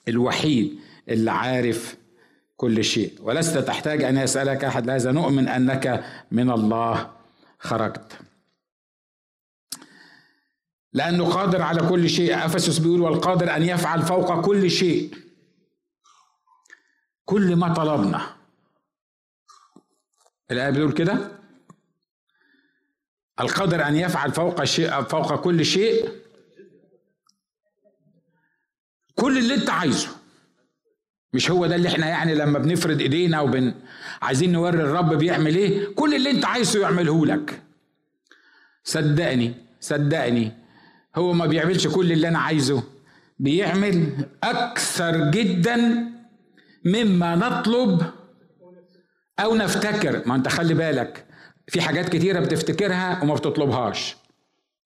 الوحيد 0.09 0.79
اللي 1.09 1.31
عارف 1.31 1.97
كل 2.57 2.85
شيء. 2.85 3.12
ولست 3.23 3.59
تحتاج 3.59 4.03
أن 4.05 4.17
يسألك 4.17 4.65
أحد. 4.65 4.87
لهذا 4.87 5.12
نؤمن 5.12 5.49
أنك 5.49 6.05
من 6.31 6.51
الله 6.51 7.11
خرجت. 7.59 8.12
لأنه 10.93 11.25
قادر 11.25 11.62
على 11.62 11.88
كل 11.88 12.09
شيء. 12.09 12.45
أفسس 12.47 12.79
بيقول 12.79 13.01
والقادر 13.01 13.57
أن 13.57 13.62
يفعل 13.62 14.03
فوق 14.03 14.41
كل 14.41 14.71
شيء. 14.71 15.15
كل 17.25 17.57
ما 17.57 17.75
طلبنا. 17.75 18.37
الآية 20.51 20.71
بتقول 20.71 20.93
كده؟ 20.93 21.39
القادر 23.41 23.89
أن 23.89 23.97
يفعل 23.97 24.33
فوق 24.33 24.65
شيء 24.65 25.03
فوق 25.03 25.41
كل 25.41 25.65
شيء. 25.65 26.11
كل 29.15 29.39
اللي 29.39 29.55
أنت 29.55 29.71
عايزه. 29.71 30.09
مش 31.33 31.51
هو 31.51 31.67
ده 31.67 31.75
اللي 31.75 31.89
إحنا 31.89 32.07
يعني 32.09 32.35
لما 32.35 32.59
بنفرد 32.59 33.01
إيدينا 33.01 33.41
وبن 33.41 33.75
عايزين 34.23 34.53
نوري 34.53 34.79
الرب 34.81 35.15
بيعمل 35.15 35.55
إيه؟ 35.57 35.95
كل 35.95 36.15
اللي 36.15 36.31
أنت 36.31 36.45
عايزه 36.45 36.81
يعمله 36.81 37.27
لك. 37.27 37.63
صدقني 38.85 39.55
صدقني. 39.81 40.53
هو 41.17 41.33
ما 41.33 41.47
بيعملش 41.47 41.87
كل 41.87 42.13
اللي 42.13 42.29
أنا 42.29 42.39
عايزه. 42.39 42.83
بيعمل 43.39 44.27
أكثر 44.45 45.31
جدا 45.31 46.12
مما 46.85 47.35
نطلب 47.35 48.03
أو 49.40 49.55
نفتكر. 49.55 50.23
ما 50.27 50.35
أنت 50.35 50.49
خلي 50.49 50.75
بالك 50.75 51.27
في 51.68 51.81
حاجات 51.81 52.09
كتيرة 52.09 52.40
بتفتكرها 52.40 53.23
وما 53.23 53.35
بتطلبهاش. 53.35 54.16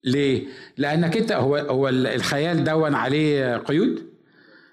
ليه؟ 0.03 0.47
لأنك 0.77 1.17
أنت 1.17 1.31
هو 1.31 1.55
هو 1.57 1.89
الخيال 1.89 2.63
دون 2.63 2.95
عليه 2.95 3.57
قيود. 3.57 4.16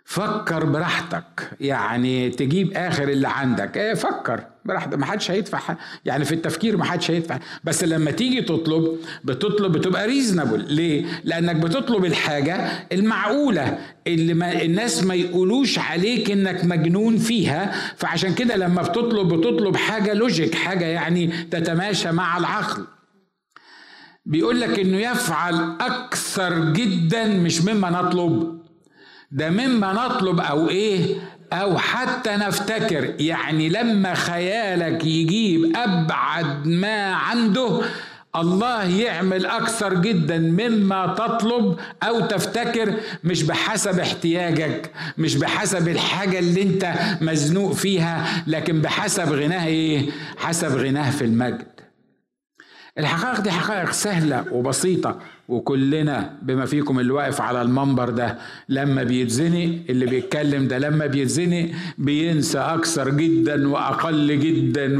فكر 0.07 0.65
براحتك. 0.65 1.51
يعني 1.61 2.31
تجيب 2.31 2.73
آخر 2.77 3.09
اللي 3.09 3.29
عندك. 3.29 3.77
إيه 3.77 3.95
فكر 3.95 4.45
براحتك. 4.65 4.99
ما 4.99 5.07
حدش 5.07 5.31
هيدفع. 5.31 5.77
يعني 6.05 6.25
في 6.25 6.35
التفكير 6.35 6.77
ما 6.77 6.85
حدش 6.85 7.11
هيدفع. 7.11 7.39
بس 7.65 7.85
لما 7.85 8.11
تيجي 8.11 8.43
تطلب 8.43 8.99
بتطلب 9.25 9.73
بتبقى 9.73 10.07
reasonable 10.07 10.73
ليه؟ 10.75 11.05
لأنك 11.25 11.57
بتطلب 11.57 12.05
الحاجة 12.05 12.87
المعقولة 12.93 13.79
اللي 14.07 14.35
ما 14.35 14.63
الناس 14.63 15.05
ما 15.05 15.15
يقولوش 15.15 15.79
عليك 15.79 16.31
إنك 16.31 16.65
مجنون 16.65 17.17
فيها. 17.17 17.75
فعشان 17.97 18.35
كده 18.35 18.57
لما 18.57 18.83
بتطلب 18.83 19.35
بتطلب 19.35 19.77
حاجة 19.77 20.13
logic 20.13 20.55
حاجة 20.55 20.85
يعني 20.85 21.27
تتماشى 21.51 22.13
مع 22.13 22.39
العقل. 22.39 22.85
بيقول 24.27 24.61
لك 24.61 24.79
إنه 24.79 24.97
يفعل 24.99 25.77
أكثر 25.81 26.73
جدا 26.73 27.27
مش 27.27 27.63
مما 27.65 27.91
نطلب. 27.91 28.64
ده 29.35 29.51
مما 29.51 29.93
نطلب 29.93 30.41
أو 30.41 30.69
إيه؟ 30.69 31.17
أو 31.53 31.79
حتى 31.79 32.31
نفتكر 32.37 33.15
يعني 33.19 33.69
لما 33.69 34.15
خيالك 34.15 35.05
يجيب 35.05 35.77
أبعد 35.77 36.67
ما 36.67 37.13
عنده 37.13 37.81
الله 38.37 38.83
يعمل 39.01 39.47
أكثر 39.47 39.95
جدا 39.95 40.39
مما 40.39 41.07
تطلب 41.19 41.77
أو 42.03 42.21
تفتكر 42.21 42.95
مش 43.25 43.43
بحسب 43.43 43.99
احتياجك 44.01 44.91
مش 45.19 45.37
بحسب 45.37 45.89
الحاجة 45.89 46.39
اللي 46.39 46.63
أنت 46.63 46.93
مزنوق 47.21 47.73
فيها 47.73 48.27
لكن 48.47 48.81
بحسب 48.81 49.33
غناه 49.33 49.67
إيه؟ 49.67 50.11
حسب 50.37 50.77
غناه 50.77 51.11
في 51.11 51.25
المجد. 51.25 51.74
الحقائق 52.99 53.41
دي 53.41 53.51
حقائق 53.51 53.91
سهلة 53.91 54.45
وبسيطة 54.53 55.19
وكلنا 55.49 56.39
بما 56.43 56.67
فيكم 56.67 57.01
اللي 57.01 57.13
واقف 57.13 57.41
على 57.41 57.63
المنبر 57.63 58.11
ده 58.11 58.39
لما 58.69 59.03
بيتزنق 59.03 59.79
اللي 59.91 60.07
بيتكلم 60.07 60.69
ده 60.69 60.79
لما 60.79 61.07
بيتزنق 61.07 61.71
بينسى 61.99 62.59
أكثر 62.59 63.11
جدا 63.11 63.69
وأقل 63.69 64.41
جدا 64.41 64.95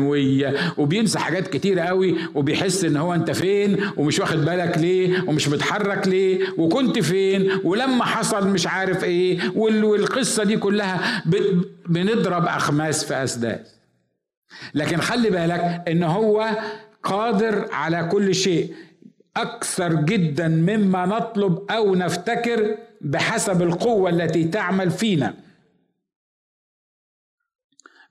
وبينسى 0.79 1.19
حاجات 1.19 1.49
كتيرة 1.49 1.81
قوي 1.81 2.17
وبيحس 2.35 2.85
إن 2.85 2.97
هو 2.97 3.15
أنت 3.15 3.31
فين 3.31 3.77
ومش 3.97 4.19
واخد 4.19 4.45
بالك 4.45 4.79
ليه 4.79 5.25
ومش 5.29 5.49
متحرك 5.49 6.09
ليه 6.09 6.41
وكنت 6.59 6.99
فين 6.99 7.51
ولما 7.65 8.05
حصل 8.05 8.49
مش 8.49 8.67
عارف 8.67 9.05
إيه 9.05 9.39
والقصة 9.57 10.45
دي 10.45 10.57
كلها 10.57 11.23
بنضرب 11.89 12.47
أخماس 12.47 13.05
في 13.05 13.15
أسداس. 13.15 13.75
لكن 14.75 14.97
خلي 15.01 15.31
بالك 15.31 15.83
إن 15.89 16.03
هو 16.03 16.49
قادر 17.05 17.73
على 17.73 18.09
كل 18.13 18.35
شيء. 18.35 18.75
أكثر 19.37 19.95
جدا 19.95 20.49
مما 20.49 21.07
نطلب 21.07 21.71
أو 21.71 21.95
نفتكر 21.95 22.79
بحسب 23.01 23.63
القوة 23.63 24.11
التي 24.11 24.45
تعمل 24.45 24.91
فينا. 24.91 25.35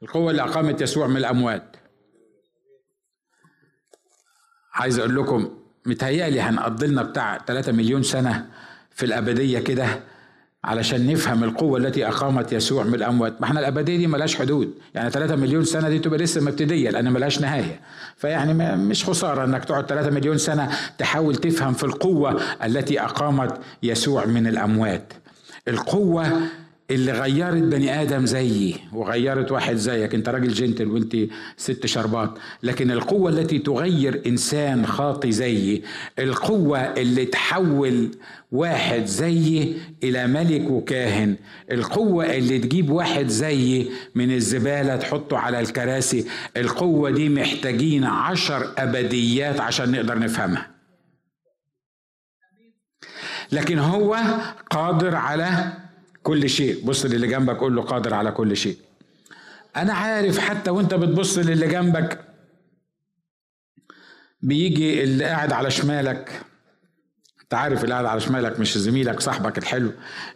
القوة 0.04 0.32
اللي 0.32 0.42
أقامت 0.42 0.82
يسوع 0.82 1.08
من 1.08 1.18
الأموات. 1.18 1.76
عايز 4.74 5.00
أقول 5.00 5.16
لكم 5.16 5.58
متهيألي 5.86 6.42
هنقضي 6.42 6.88
لنا 6.88 7.04
بتاع 7.04 7.38
3 7.38 7.72
مليون 7.72 8.04
سنة 8.04 8.50
في 8.92 9.06
الأبدية 9.06 9.60
كده. 9.60 10.04
علشان 10.64 11.08
نفهم 11.14 11.44
القوة 11.44 11.78
التي 11.80 12.08
أقامت 12.08 12.54
يسوع 12.54 12.84
من 12.84 12.94
الأموات. 12.94 13.42
ما 13.42 13.48
إحنا 13.48 13.60
الأبدية 13.60 13.98
دي 13.98 14.08
ملاش 14.08 14.36
حدود. 14.36 14.74
يعني 14.96 15.10
3 15.10 15.36
مليون 15.36 15.64
سنة 15.64 15.90
دي 15.90 16.00
تبقى 16.00 16.20
لسه 16.20 16.42
مبتدية 16.42 16.90
لأن 16.90 17.14
ملاش 17.14 17.42
نهاية. 17.42 17.80
فيعني 18.18 18.76
مش 18.76 19.06
خسارة 19.06 19.46
أنك 19.46 19.66
تقعد 19.66 19.86
3 19.86 20.10
مليون 20.10 20.38
سنة 20.38 20.70
تحاول 20.98 21.36
تفهم 21.36 21.74
في 21.74 21.84
القوة 21.84 22.42
التي 22.64 23.02
أقامت 23.02 23.58
يسوع 23.84 24.26
من 24.26 24.48
الأموات. 24.48 25.14
القوة 25.68 26.42
اللي 26.94 27.12
غيرت 27.12 27.64
بني 27.64 28.02
آدم 28.02 28.26
زيي 28.26 28.76
وغيرت 28.94 29.52
واحد 29.52 29.76
زيك. 29.76 30.16
انت 30.16 30.30
راجل 30.30 30.48
جنتل 30.48 30.88
وانت 30.88 31.18
ست 31.58 31.86
شربات. 31.86 32.32
لكن 32.64 32.92
القوة 32.92 33.30
التي 33.30 33.60
تغير 33.60 34.22
إنسان 34.26 34.86
خاطي 34.86 35.32
زيي 35.32 35.84
القوة 36.20 36.80
اللي 36.80 37.26
تحول 37.26 38.12
واحد 38.52 39.06
زيي 39.06 39.78
إلى 40.04 40.28
ملك 40.28 40.70
وكاهن. 40.70 41.36
القوة 41.72 42.26
اللي 42.26 42.60
تجيب 42.60 42.90
واحد 42.90 43.28
زيي 43.28 43.90
من 44.16 44.32
الزبالة 44.32 44.96
تحطه 44.96 45.38
على 45.38 45.60
الكراسي. 45.60 46.26
القوة 46.58 47.10
دي 47.10 47.30
محتاجين 47.30 48.04
عشر 48.04 48.74
أبديات 48.78 49.60
عشان 49.60 49.92
نقدر 49.92 50.20
نفهمها. 50.20 50.68
لكن 53.52 53.80
هو 53.80 54.18
قادر 54.70 55.16
على 55.16 55.74
كل 56.24 56.50
شيء 56.50 56.86
بص 56.86 57.06
للي 57.06 57.28
جنبك 57.28 57.58
قول 57.58 57.76
له 57.76 57.82
قادر 57.82 58.14
على 58.14 58.32
كل 58.32 58.58
شيء. 58.58 58.78
أنا 59.76 59.94
عارف 59.94 60.40
حتى 60.40 60.70
وأنت 60.72 60.94
بتبص 60.94 61.38
للي 61.38 61.68
جنبك 61.68 62.20
بيجي 64.42 65.04
اللي 65.04 65.26
قاعد 65.26 65.52
على 65.52 65.72
شمالك. 65.72 66.42
أنت 67.42 67.54
عارف 67.54 67.84
اللي 67.84 67.94
قاعد 67.94 68.06
على 68.06 68.20
شمالك 68.20 68.60
مش 68.60 68.78
زميلك 68.78 69.20
صاحبك 69.20 69.58
الحلو 69.58 69.92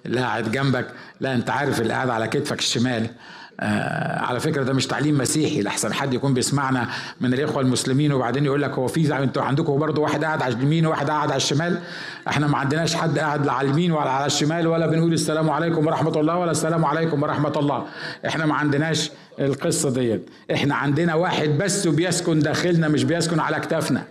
اللي 0.05 0.19
قاعد 0.19 0.51
جنبك. 0.51 0.93
لا 1.19 1.33
أنت 1.35 1.49
عارف 1.49 1.81
اللي 1.81 1.93
قاعد 1.93 2.09
على 2.09 2.27
كتفك 2.27 2.59
الشمال. 2.59 3.09
آه 3.59 4.19
على 4.19 4.39
فكرة 4.39 4.63
ده 4.63 4.73
مش 4.73 4.87
تعليم 4.87 5.17
مسيحي 5.17 5.61
لحسن 5.61 5.93
حد 5.93 6.13
يكون 6.13 6.33
بيسمعنا 6.33 6.87
من 7.21 7.33
الإخوة 7.33 7.61
المسلمين 7.61 8.13
وبعدين 8.13 8.45
يقول 8.45 8.61
لك 8.61 8.71
هو 8.71 8.87
في 8.87 9.17
أنتوا 9.23 9.43
عندكم 9.43 9.77
برضه 9.79 10.01
واحد 10.01 10.23
قاعد 10.23 10.41
على 10.41 10.53
اليمين 10.53 10.85
وواحد 10.85 11.09
قاعد 11.09 11.29
على 11.31 11.37
الشمال؟ 11.37 11.79
إحنا 12.27 12.47
ما 12.47 12.57
عندناش 12.57 12.95
حد 12.95 13.19
قاعد 13.19 13.47
على 13.47 13.67
اليمين 13.67 13.91
ولا 13.91 14.09
على 14.09 14.25
الشمال 14.25 14.67
ولا 14.67 14.87
بنقول 14.87 15.13
السلام 15.13 15.49
عليكم 15.49 15.87
ورحمة 15.87 16.19
الله 16.19 16.37
ولا 16.37 16.51
السلام 16.51 16.85
عليكم 16.85 17.23
ورحمة 17.23 17.53
الله. 17.59 17.85
إحنا 18.27 18.45
ما 18.45 18.55
عندناش 18.55 19.11
القصة 19.39 19.89
ديت. 19.93 20.29
إحنا 20.53 20.75
عندنا 20.75 21.15
واحد 21.15 21.49
بس 21.49 21.87
وبيسكن 21.87 22.39
داخلنا 22.39 22.87
مش 22.87 23.03
بيسكن 23.03 23.39
على 23.39 23.59
كتافنا. 23.59 24.03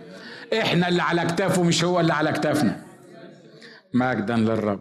إحنا 0.61 0.87
اللي 0.87 1.01
على 1.01 1.21
كتافه 1.25 1.63
مش 1.63 1.83
هو 1.83 1.99
اللي 1.99 2.13
على 2.13 2.31
كتافنا. 2.31 2.79
مجدا 3.93 4.35
للرب. 4.35 4.79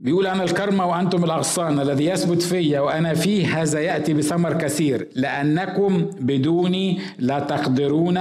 بيقول 0.00 0.26
أنا 0.26 0.44
الكرمة 0.44 0.86
وأنتم 0.86 1.24
الأغصان 1.24 1.80
الذي 1.80 2.04
يثبت 2.04 2.42
فيا 2.42 2.80
وأنا 2.80 3.14
فيه 3.14 3.62
هذا 3.62 3.80
يأتي 3.80 4.14
بثمر 4.14 4.58
كثير 4.58 5.08
لأنكم 5.14 6.10
بدوني 6.20 7.00
لا 7.18 7.38
تقدرون 7.40 8.16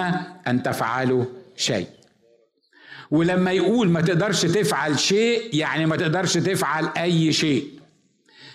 أن 0.48 0.64
تفعلوا 0.64 1.26
شيء. 1.56 1.88
ولما 3.12 3.52
يقول 3.52 3.90
ما 3.90 4.02
تقدرش 4.02 4.42
تفعل 4.42 5.00
شيء 5.00 5.42
يعني 5.54 5.86
ما 5.86 5.96
تقدرش 5.96 6.34
تفعل 6.34 6.90
أي 6.98 7.32
شيء. 7.32 7.79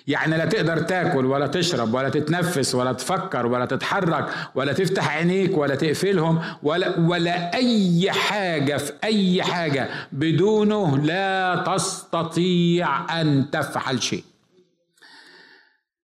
يعني 0.07 0.37
لا 0.37 0.45
تقدر 0.45 0.79
تاكل 0.79 1.27
ولا 1.27 1.47
تشرب 1.47 1.95
ولا 1.95 2.09
تتنفس 2.09 2.75
ولا 2.75 2.93
تفكر 2.93 3.47
ولا 3.47 3.65
تتحرك 3.65 4.29
ولا 4.55 4.73
تفتح 4.73 5.17
عينيك 5.17 5.59
ولا 5.59 5.75
تقفلهم 5.75 6.41
ولا 6.63 7.01
ولا 7.01 7.55
أي 7.55 8.11
حاجة 8.13 8.77
في 8.77 8.93
أي 9.05 9.43
حاجة 9.43 9.89
بدونه 10.13 10.99
لا 10.99 11.65
تستطيع 11.67 13.21
أن 13.21 13.51
تفعل 13.51 14.03
شيء. 14.03 14.25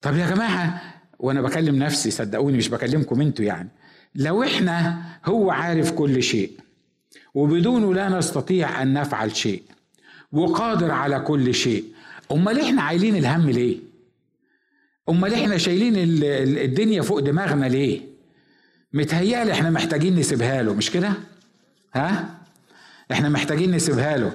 طب 0.00 0.16
يا 0.16 0.26
جماعة 0.26 0.82
وأنا 1.18 1.42
بكلم 1.42 1.76
نفسي 1.76 2.10
صدقوني 2.10 2.56
مش 2.56 2.68
بكلمكم 2.68 3.20
أنتوا 3.20 3.44
يعني. 3.44 3.68
لو 4.14 4.42
إحنا 4.42 5.02
هو 5.26 5.50
عارف 5.50 5.92
كل 5.92 6.22
شيء 6.22 6.52
وبدونه 7.34 7.94
لا 7.94 8.08
نستطيع 8.08 8.82
أن 8.82 8.92
نفعل 8.92 9.36
شيء 9.36 9.62
وقادر 10.32 10.90
على 10.90 11.20
كل 11.20 11.54
شيء 11.54 11.84
أمال 12.32 12.60
إحنا 12.60 12.82
عايلين 12.82 13.16
الهم 13.16 13.50
ليه؟ 13.50 13.87
امال 15.08 15.34
إحنا 15.34 15.58
شايلين 15.58 15.94
الدنيا 16.58 17.02
فوق 17.02 17.18
دماغنا 17.18 17.66
ليه؟ 17.66 18.00
متهيألي 18.92 19.52
إحنا 19.52 19.70
محتاجين 19.70 20.16
نسيبها 20.16 20.62
له 20.62 20.74
مش 20.74 20.90
كده؟ 20.90 21.12
ها؟ 21.94 22.28
إحنا 23.12 23.28
محتاجين 23.28 23.70
نسيبها 23.74 24.16
له. 24.16 24.32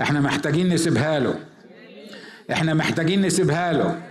إحنا 0.00 0.20
محتاجين 0.20 0.68
نسيبها 0.68 1.18
له. 1.18 1.34
إحنا 2.52 2.74
محتاجين 2.74 3.22
نسيبها 3.22 3.72
له. 3.72 4.02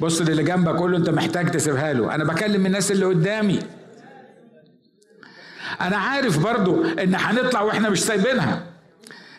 بص 0.00 0.20
للي 0.22 0.42
جنبك 0.42 0.76
قول 0.76 0.92
له 0.92 0.98
انت 0.98 1.10
محتاج 1.10 1.50
تسيبها 1.50 1.92
له. 1.92 2.14
أنا 2.14 2.24
بكلم 2.24 2.66
الناس 2.66 2.90
اللي 2.92 3.06
قدامي. 3.06 3.58
أنا 5.80 5.96
عارف 5.96 6.38
برضو 6.38 6.84
ان 6.84 7.14
هنطلع 7.14 7.62
وإحنا 7.62 7.90
مش 7.90 8.02
سايبينها 8.02 8.66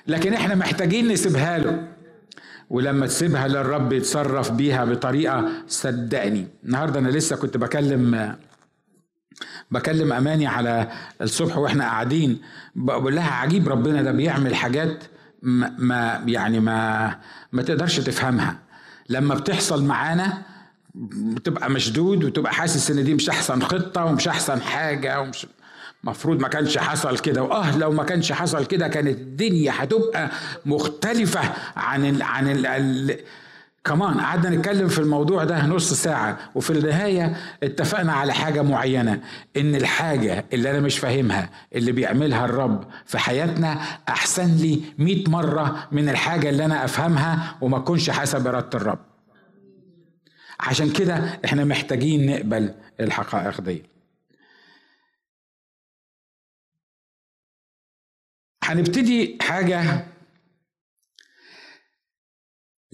لكن 0.07 0.33
إحنا 0.33 0.55
محتاجين 0.55 1.07
نسيبها 1.07 1.57
له. 1.57 1.87
ولما 2.71 3.07
تسيبها 3.07 3.47
للرب 3.47 3.93
يتصرف 3.93 4.51
بيها 4.51 4.86
بطريقة 4.86 5.49
صدقني. 5.67 6.47
النهارده 6.65 6.99
أنا 6.99 7.10
لسه 7.10 7.36
كنت 7.36 7.57
بكلم 7.57 8.36
بكلم 9.71 10.13
أماني 10.13 10.47
على 10.47 10.91
الصبح 11.21 11.57
وإحنا 11.57 11.84
قاعدين. 11.84 12.41
بقول 12.75 13.15
لها 13.15 13.31
عجيب 13.31 13.69
ربنا 13.69 14.01
ده 14.01 14.12
بيعمل 14.12 14.55
حاجات 14.55 15.03
ما 15.77 16.23
يعني 16.27 16.60
ما 16.60 17.15
ما 17.51 17.62
تقدرش 17.62 17.99
تفهمها. 17.99 18.57
لما 19.10 19.36
بتحصل 19.36 19.84
معانا 19.86 20.38
بتبقى 21.36 21.69
مشدود 21.69 22.23
وتبقى 22.23 22.53
حاسس 22.53 22.91
إن 22.91 23.03
دي 23.03 23.13
مش 23.13 23.29
أحسن 23.29 23.62
خطة 23.62 24.05
ومش 24.05 24.27
أحسن 24.27 24.62
حاجة 24.62 25.21
ومش 25.21 25.47
مفروض 26.03 26.39
ما 26.39 26.47
كانش 26.47 26.77
حصل 26.77 27.17
كده. 27.19 27.43
وآه 27.43 27.77
لو 27.77 27.91
ما 27.91 28.03
كانش 28.03 28.31
حصل 28.31 28.65
كده 28.65 28.87
كانت 28.87 29.17
الدنيا 29.19 29.73
هتبقى 29.75 30.29
مختلفة 30.65 31.41
عن 31.75 32.05
ال 32.05 32.21
عن 32.21 32.51
ال 32.51 32.65
ال 32.65 33.17
كمان 33.83 34.19
قعدنا 34.19 34.55
نتكلم 34.55 34.87
في 34.87 34.99
الموضوع 34.99 35.43
ده 35.43 35.65
نص 35.65 35.93
ساعة. 35.93 36.37
وفي 36.55 36.69
النهاية 36.69 37.37
اتفقنا 37.63 38.13
على 38.13 38.33
حاجة 38.33 38.61
معينة 38.61 39.19
إن 39.57 39.75
الحاجة 39.75 40.45
اللي 40.53 40.71
أنا 40.71 40.79
مش 40.79 40.99
فاهمها 40.99 41.49
اللي 41.75 41.91
بيعملها 41.91 42.45
الرب 42.45 42.83
في 43.05 43.17
حياتنا 43.19 43.81
أحسن 44.09 44.55
لي 44.55 44.81
مئة 44.97 45.29
مرة 45.29 45.87
من 45.91 46.09
الحاجة 46.09 46.49
اللي 46.49 46.65
أنا 46.65 46.85
أفهمها 46.85 47.55
وما 47.61 47.77
أكونش 47.77 48.09
حسب 48.09 48.47
إرادة 48.47 48.69
الرب. 48.77 48.99
عشان 50.59 50.89
كده 50.89 51.39
إحنا 51.45 51.65
محتاجين 51.65 52.25
نقبل 52.31 52.73
الحقائق 52.99 53.61
دي. 53.61 53.83
هنبتدي 58.73 59.38
حاجة. 59.41 60.07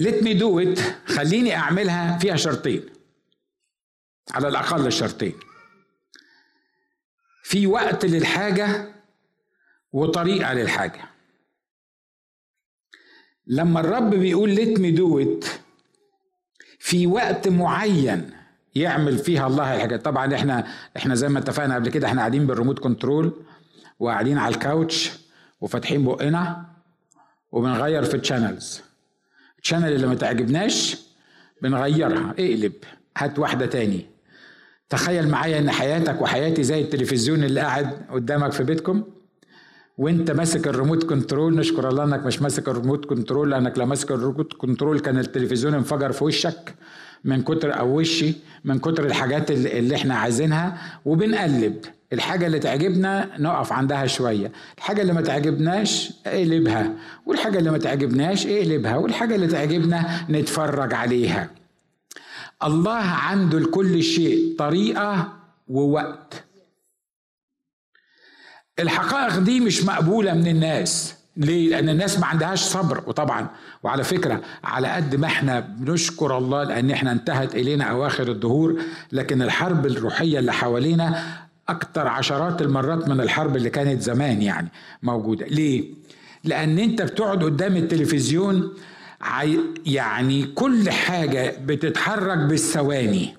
Let 0.01 0.21
me 0.21 0.33
do 0.39 0.59
it. 0.59 0.79
خليني 1.07 1.55
أعملها 1.55 2.17
فيها 2.17 2.35
شرطين. 2.35 2.89
على 4.31 4.47
الأقل 4.47 4.91
شرطين. 4.91 5.33
في 7.43 7.67
وقت 7.67 8.05
للحاجة 8.05 8.95
وطريقة 9.91 10.53
للحاجة. 10.53 11.09
لما 13.47 13.79
الرب 13.79 14.09
بيقول 14.09 14.55
let 14.55 14.77
me 14.79 14.97
do 14.97 15.25
it 15.27 15.49
في 16.79 17.07
وقت 17.07 17.47
معين 17.47 18.31
يعمل 18.75 19.17
فيها 19.17 19.47
الله 19.47 19.75
الحاجات. 19.75 20.05
طبعا 20.05 20.35
إحنا 20.35 20.67
إحنا 20.97 21.15
زي 21.15 21.29
ما 21.29 21.39
اتفقنا 21.39 21.75
قبل 21.75 21.89
كده 21.89 22.07
إحنا 22.07 22.19
قاعدين 22.19 22.47
بال 22.47 22.55
remote 22.55 22.79
control 22.79 23.45
وقاعدين 23.99 24.37
على 24.37 24.55
ال 24.55 24.65
couch. 24.65 25.26
وفاتحين 25.61 26.05
بقنا 26.05 26.65
وبنغير 27.51 28.03
في 28.03 28.17
ال 28.17 28.24
channels 28.24 28.81
ال 29.63 29.67
channel 29.67 29.93
اللي 29.93 30.07
ما 30.07 30.15
تعجبناش 30.15 30.97
بنغيرها. 31.61 32.31
اقلب. 32.39 32.73
هات 33.17 33.39
واحدة 33.39 33.65
تاني. 33.65 34.05
تخيل 34.89 35.27
معايا 35.29 35.59
إن 35.59 35.71
حياتك 35.71 36.21
وحياتي 36.21 36.63
زي 36.63 36.81
التلفزيون 36.81 37.43
اللي 37.43 37.59
قاعد 37.61 38.05
قدامك 38.11 38.51
في 38.51 38.63
بيتكم 38.63 39.03
وإنت 39.97 40.31
ماسك 40.31 40.67
ال 40.67 40.72
remote 40.72 41.03
control 41.03 41.55
نشكر 41.55 41.89
الله 41.89 42.03
إنك 42.03 42.25
مش 42.25 42.41
ماسك 42.41 42.69
ال 42.69 42.74
remote 42.74 43.05
control 43.05 43.51
لأنك 43.51 43.77
لو 43.77 43.85
ماسك 43.85 44.11
ال 44.11 44.17
remote 44.17 44.53
control 44.53 44.99
كان 44.99 45.19
التلفزيون 45.19 45.73
انفجر 45.73 46.11
في 46.11 46.23
وشك 46.23 46.75
من 47.23 47.41
كتر 47.43 47.79
أو 47.79 47.97
وشي 47.99 48.33
من 48.65 48.79
كتر 48.79 49.05
الحاجات 49.05 49.51
اللي 49.51 49.95
إحنا 49.95 50.15
عايزينها. 50.15 50.77
وبنقلب. 51.05 51.85
الحاجة 52.13 52.45
اللي 52.47 52.59
تعجبنا 52.59 53.29
نقف 53.39 53.73
عندها 53.73 54.07
شوية. 54.07 54.51
الحاجة 54.77 55.01
اللي 55.01 55.13
ما 55.13 55.21
تعجبناش 55.21 56.13
اقلبها. 56.25 56.93
والحاجة 57.25 57.57
اللي 57.59 57.71
ما 57.71 57.77
تعجبناش 57.77 58.47
اقلبها. 58.47 58.97
والحاجة 58.97 59.35
اللي 59.35 59.47
تعجبنا 59.47 60.25
نتفرج 60.29 60.93
عليها. 60.93 61.49
الله 62.63 62.99
عنده 63.01 63.59
لكل 63.59 64.03
شيء 64.03 64.55
طريقة 64.59 65.33
ووقت. 65.67 66.43
الحقائق 68.79 69.37
دي 69.39 69.59
مش 69.59 69.83
مقبولة 69.83 70.33
من 70.33 70.47
الناس. 70.47 71.13
ليه؟ 71.37 71.69
لأن 71.69 71.89
الناس 71.89 72.19
ما 72.19 72.25
عندهاش 72.25 72.59
صبر. 72.61 73.03
وطبعا 73.07 73.47
وعلى 73.83 74.03
فكرة 74.03 74.41
على 74.63 74.87
قد 74.87 75.15
ما 75.15 75.27
إحنا 75.27 75.59
بنشكر 75.59 76.37
الله 76.37 76.63
لأن 76.63 76.91
إحنا 76.91 77.11
انتهت 77.11 77.55
إلينا 77.55 77.83
أواخر 77.83 78.31
الدهور 78.31 78.81
لكن 79.11 79.41
الحرب 79.41 79.85
الروحية 79.85 80.39
اللي 80.39 80.53
حوالينا 80.53 81.23
أكتر 81.69 82.07
عشرات 82.07 82.61
المرات 82.61 83.07
من 83.09 83.21
الحرب 83.21 83.55
اللي 83.55 83.69
كانت 83.69 84.01
زمان 84.01 84.41
يعني 84.41 84.69
موجودة 85.03 85.45
ليه؟ 85.45 85.83
لأن 86.43 86.79
أنت 86.79 87.01
بتقعد 87.01 87.43
قدام 87.43 87.77
التلفزيون 87.77 88.73
يعني 89.85 90.43
كل 90.43 90.89
حاجة 90.89 91.57
بتتحرك 91.65 92.37
بالثواني 92.37 93.35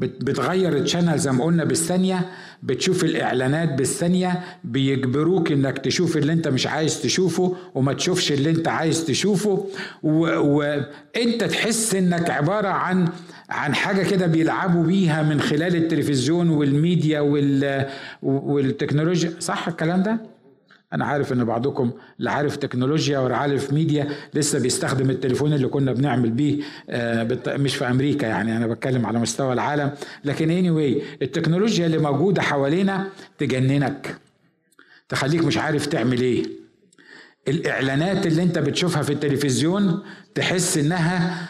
بتغير 0.00 0.76
الشانل 0.76 1.18
زي 1.18 1.32
ما 1.32 1.44
قلنا 1.44 1.64
بالثانية 1.64 2.26
بتشوف 2.62 3.04
الإعلانات 3.04 3.72
بالثانية 3.74 4.40
بيجبروك 4.64 5.52
إنك 5.52 5.78
تشوف 5.78 6.16
اللي 6.16 6.32
أنت 6.32 6.48
مش 6.48 6.66
عايز 6.66 7.02
تشوفه 7.02 7.56
وما 7.74 7.92
تشوفش 7.92 8.32
اللي 8.32 8.50
أنت 8.50 8.68
عايز 8.68 9.04
تشوفه. 9.04 9.66
وانت 10.02 11.44
تحس 11.44 11.94
إنك 11.94 12.30
عبارة 12.30 12.68
عن 12.68 13.08
عن 13.50 13.74
حاجة 13.74 14.02
كده 14.02 14.26
بيلعبوا 14.26 14.82
بيها 14.84 15.22
من 15.22 15.40
خلال 15.40 15.76
التلفزيون 15.76 16.48
والميديا 16.48 17.20
والتكنولوجيا. 18.22 19.32
صح 19.40 19.68
الكلام 19.68 20.02
ده؟ 20.02 20.20
أنا 20.92 21.04
عارف 21.04 21.32
إن 21.32 21.44
بعضكم 21.44 21.90
لا 22.18 22.30
عارف 22.30 22.56
تكنولوجيا 22.56 23.18
ولا 23.18 23.36
عارف 23.36 23.72
ميديا 23.72 24.08
لسه 24.34 24.58
بيستخدم 24.58 25.10
التليفون 25.10 25.52
اللي 25.52 25.68
كنا 25.68 25.92
بنعمل 25.92 26.30
بيه 26.30 26.62
آه، 26.90 27.38
مش 27.48 27.76
في 27.76 27.86
أمريكا 27.86 28.26
يعني 28.26 28.56
أنا 28.56 28.66
بتكلم 28.66 29.06
على 29.06 29.18
مستوى 29.18 29.52
العالم. 29.52 29.90
لكن 30.24 30.50
اني 30.50 30.68
anyway 30.68 31.02
التكنولوجيا 31.22 31.86
اللي 31.86 31.98
موجودة 31.98 32.42
حوالينا 32.42 33.08
تجننك 33.38 34.16
تخليك 35.08 35.44
مش 35.44 35.58
عارف 35.58 35.86
تعمل 35.86 36.20
إيه. 36.20 36.42
الإعلانات 37.48 38.26
اللي 38.26 38.42
أنت 38.42 38.58
بتشوفها 38.58 39.02
في 39.02 39.12
التلفزيون 39.12 40.02
تحس 40.34 40.78
إنها 40.78 41.48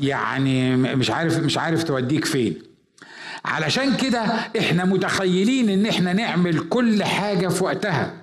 يعني 0.00 0.76
مش 0.76 1.10
عارف 1.10 1.38
مش 1.38 1.58
عارف 1.58 1.84
توديك 1.84 2.24
فين. 2.24 2.62
علشان 3.44 3.96
كده 3.96 4.20
إحنا 4.58 4.84
متخيلين 4.84 5.68
إن 5.68 5.86
إحنا 5.86 6.12
نعمل 6.12 6.58
كل 6.58 7.04
حاجة 7.04 7.48
في 7.48 7.64
وقتها. 7.64 8.21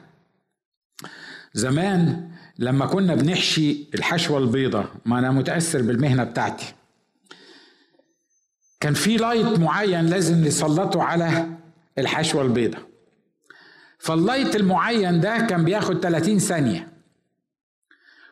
زمان 1.60 2.30
لما 2.60 2.86
كنا 2.86 3.16
بنحشي 3.16 3.86
الحشوة 3.96 4.38
البيضة 4.38 4.86
ما 5.06 5.20
أنا 5.20 5.32
متأثر 5.32 5.82
بالمهنة 5.82 6.24
بتاعتي. 6.24 6.74
كان 8.80 8.94
في 8.94 9.18
لايت 9.18 9.60
معين 9.60 10.06
لازم 10.06 10.44
نسلطه 10.46 11.04
على 11.04 11.48
الحشوة 11.98 12.42
البيضة. 12.42 12.78
فال 14.00 14.16
light 14.16 14.56
المعين 14.56 15.22
ده 15.22 15.38
كان 15.38 15.66
بياخد 15.66 16.00
30 16.00 16.40
ثانية. 16.40 16.88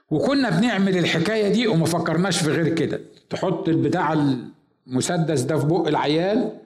وكنا 0.09 0.49
بنعمل 0.49 0.97
الحكاية 0.97 1.53
دي 1.53 1.67
وما 1.67 1.85
فكرناش 1.85 2.41
في 2.41 2.49
غير 2.51 2.75
كده. 2.75 3.01
تحط 3.29 3.69
البتاع 3.69 4.13
المسدس 4.87 5.41
ده 5.41 5.59
في 5.59 5.65
بق 5.65 5.87
العيان 5.87 6.57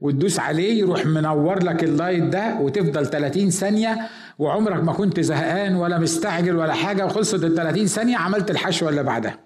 وتدوس 0.00 0.38
عليه 0.40 0.78
يروح 0.78 1.06
منور 1.06 1.62
لك 1.64 1.84
ال 1.84 1.90
light 1.90 2.22
ده 2.24 2.56
وتفضل 2.60 3.06
30 3.06 3.50
ثانية 3.50 3.98
وعمرك 4.38 4.84
ما 4.84 4.92
كنت 4.92 5.20
زهقان 5.20 5.74
ولا 5.74 5.98
مستعجل 5.98 6.56
ولا 6.56 6.72
حاجة 6.74 7.06
وخلصت 7.06 7.44
ال 7.44 7.54
30 7.54 7.86
ثانية 7.86 8.16
عملت 8.16 8.50
الحشوة 8.50 8.88
اللي 8.88 9.02
بعدها. 9.02 9.38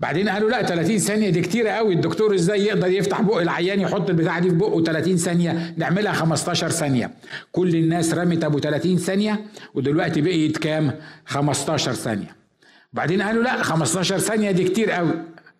بعدين 0.00 0.28
قالوا 0.28 0.50
لا 0.50 0.62
30 0.62 0.98
ثانية 0.98 1.30
دي 1.30 1.40
كتير 1.40 1.68
قوي 1.68 1.94
الدكتور 1.94 2.34
إزاي 2.34 2.64
يقدر 2.64 2.88
يفتح 2.88 3.20
بق 3.20 3.40
العيان 3.40 3.80
يحط 3.80 4.10
البتاعة 4.10 4.40
دي 4.40 4.50
في 4.50 4.54
بقه 4.56 4.82
30 4.82 5.16
ثانية؟ 5.16 5.74
نعملها 5.76 6.12
15 6.12 6.68
ثانية. 6.68 7.10
كل 7.52 7.76
الناس 7.76 8.14
رمت 8.14 8.44
أبو 8.44 8.58
30 8.58 8.96
ثانية 8.96 9.40
ودلوقتي 9.74 10.20
بقيت 10.20 10.58
كام؟ 10.58 10.92
15 11.26 11.92
ثانية. 11.92 12.36
بعدين 12.92 13.22
قالوا 13.22 13.42
لا 13.42 13.62
15 13.62 14.18
ثانية 14.18 14.50
دي 14.50 14.64
كتير 14.64 14.90
قوي. 14.90 15.12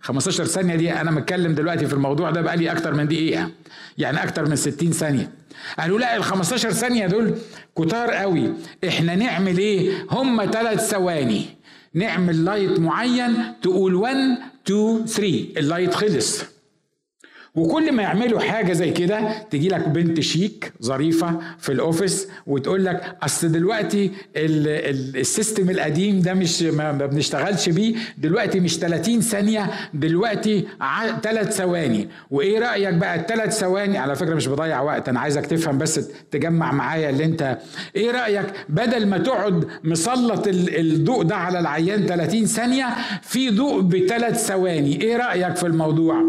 15 0.02 0.44
ثانية 0.44 0.76
دي 0.76 0.92
أنا 0.92 1.10
متكلم 1.10 1.54
دلوقتي 1.54 1.86
في 1.86 1.92
الموضوع 1.92 2.30
ده 2.30 2.40
بقالي 2.40 2.72
أكتر 2.72 2.94
من 2.94 3.08
دقيقة. 3.08 3.50
يعني 3.98 4.22
أكتر 4.24 4.48
من 4.48 4.56
60 4.56 4.90
ثانية. 4.92 5.30
قالوا 5.78 5.98
لا 5.98 6.16
ال 6.16 6.24
15 6.24 6.70
ثانية 6.70 7.06
دول 7.06 7.34
كتار 7.78 8.10
قوي. 8.10 8.52
إحنا 8.88 9.14
نعمل 9.14 9.58
إيه؟ 9.58 10.06
هم 10.10 10.50
ثلاث 10.52 10.90
ثواني. 10.90 11.44
نعمل 11.94 12.44
light 12.44 12.78
معين 12.80 13.34
تقول 13.62 13.94
1 13.94 14.16
2 14.66 15.06
3 15.06 15.46
ال 15.56 15.62
light 15.62 15.94
خلص. 15.94 16.42
وكل 17.54 17.92
ما 17.92 18.02
يعملوا 18.02 18.40
حاجة 18.40 18.72
زي 18.72 18.90
كده 18.90 19.42
تجي 19.50 19.68
لك 19.68 19.88
بنت 19.88 20.20
شيك 20.20 20.72
ظريفة 20.82 21.38
في 21.58 21.72
ال 21.72 21.80
office 21.80 22.28
وتقول 22.46 22.84
لك 22.84 23.16
أصل 23.22 23.52
دلوقتي 23.52 24.10
ال 24.36 24.55
system 24.55 25.70
القديم 25.70 26.20
ده 26.20 26.34
مش 26.34 26.62
ما 26.62 26.92
بنشتغلش 26.92 27.68
بيه 27.68 27.94
دلوقتي 28.18 28.60
مش 28.60 28.76
30 28.78 29.20
ثانية 29.20 29.70
دلوقتي 29.94 30.64
ثلاث 31.22 31.56
ثواني. 31.56 32.08
وإيه 32.30 32.58
رأيك 32.58 32.94
بقى 32.94 33.16
الثلاث 33.16 33.58
ثواني؟ 33.58 33.98
على 33.98 34.16
فكرة 34.16 34.34
مش 34.34 34.46
بضيع 34.48 34.80
وقت 34.80 35.08
أنا 35.08 35.20
عايزك 35.20 35.46
تفهم 35.46 35.78
بس 35.78 36.08
تجمع 36.30 36.72
معايا 36.72 37.10
اللي 37.10 37.24
أنت. 37.24 37.58
إيه 37.96 38.10
رأيك 38.10 38.46
بدل 38.68 39.06
ما 39.06 39.18
تقعد 39.18 39.64
مسلط 39.84 40.42
الضوء 40.48 41.22
ده 41.22 41.36
على 41.36 41.58
العيان 41.58 42.06
30 42.06 42.44
ثانية 42.46 42.86
في 43.22 43.50
ضوء 43.50 43.80
بثلاث 43.80 44.46
ثواني. 44.46 45.00
إيه 45.02 45.16
رأيك 45.16 45.56
في 45.56 45.66
الموضوع؟ 45.66 46.22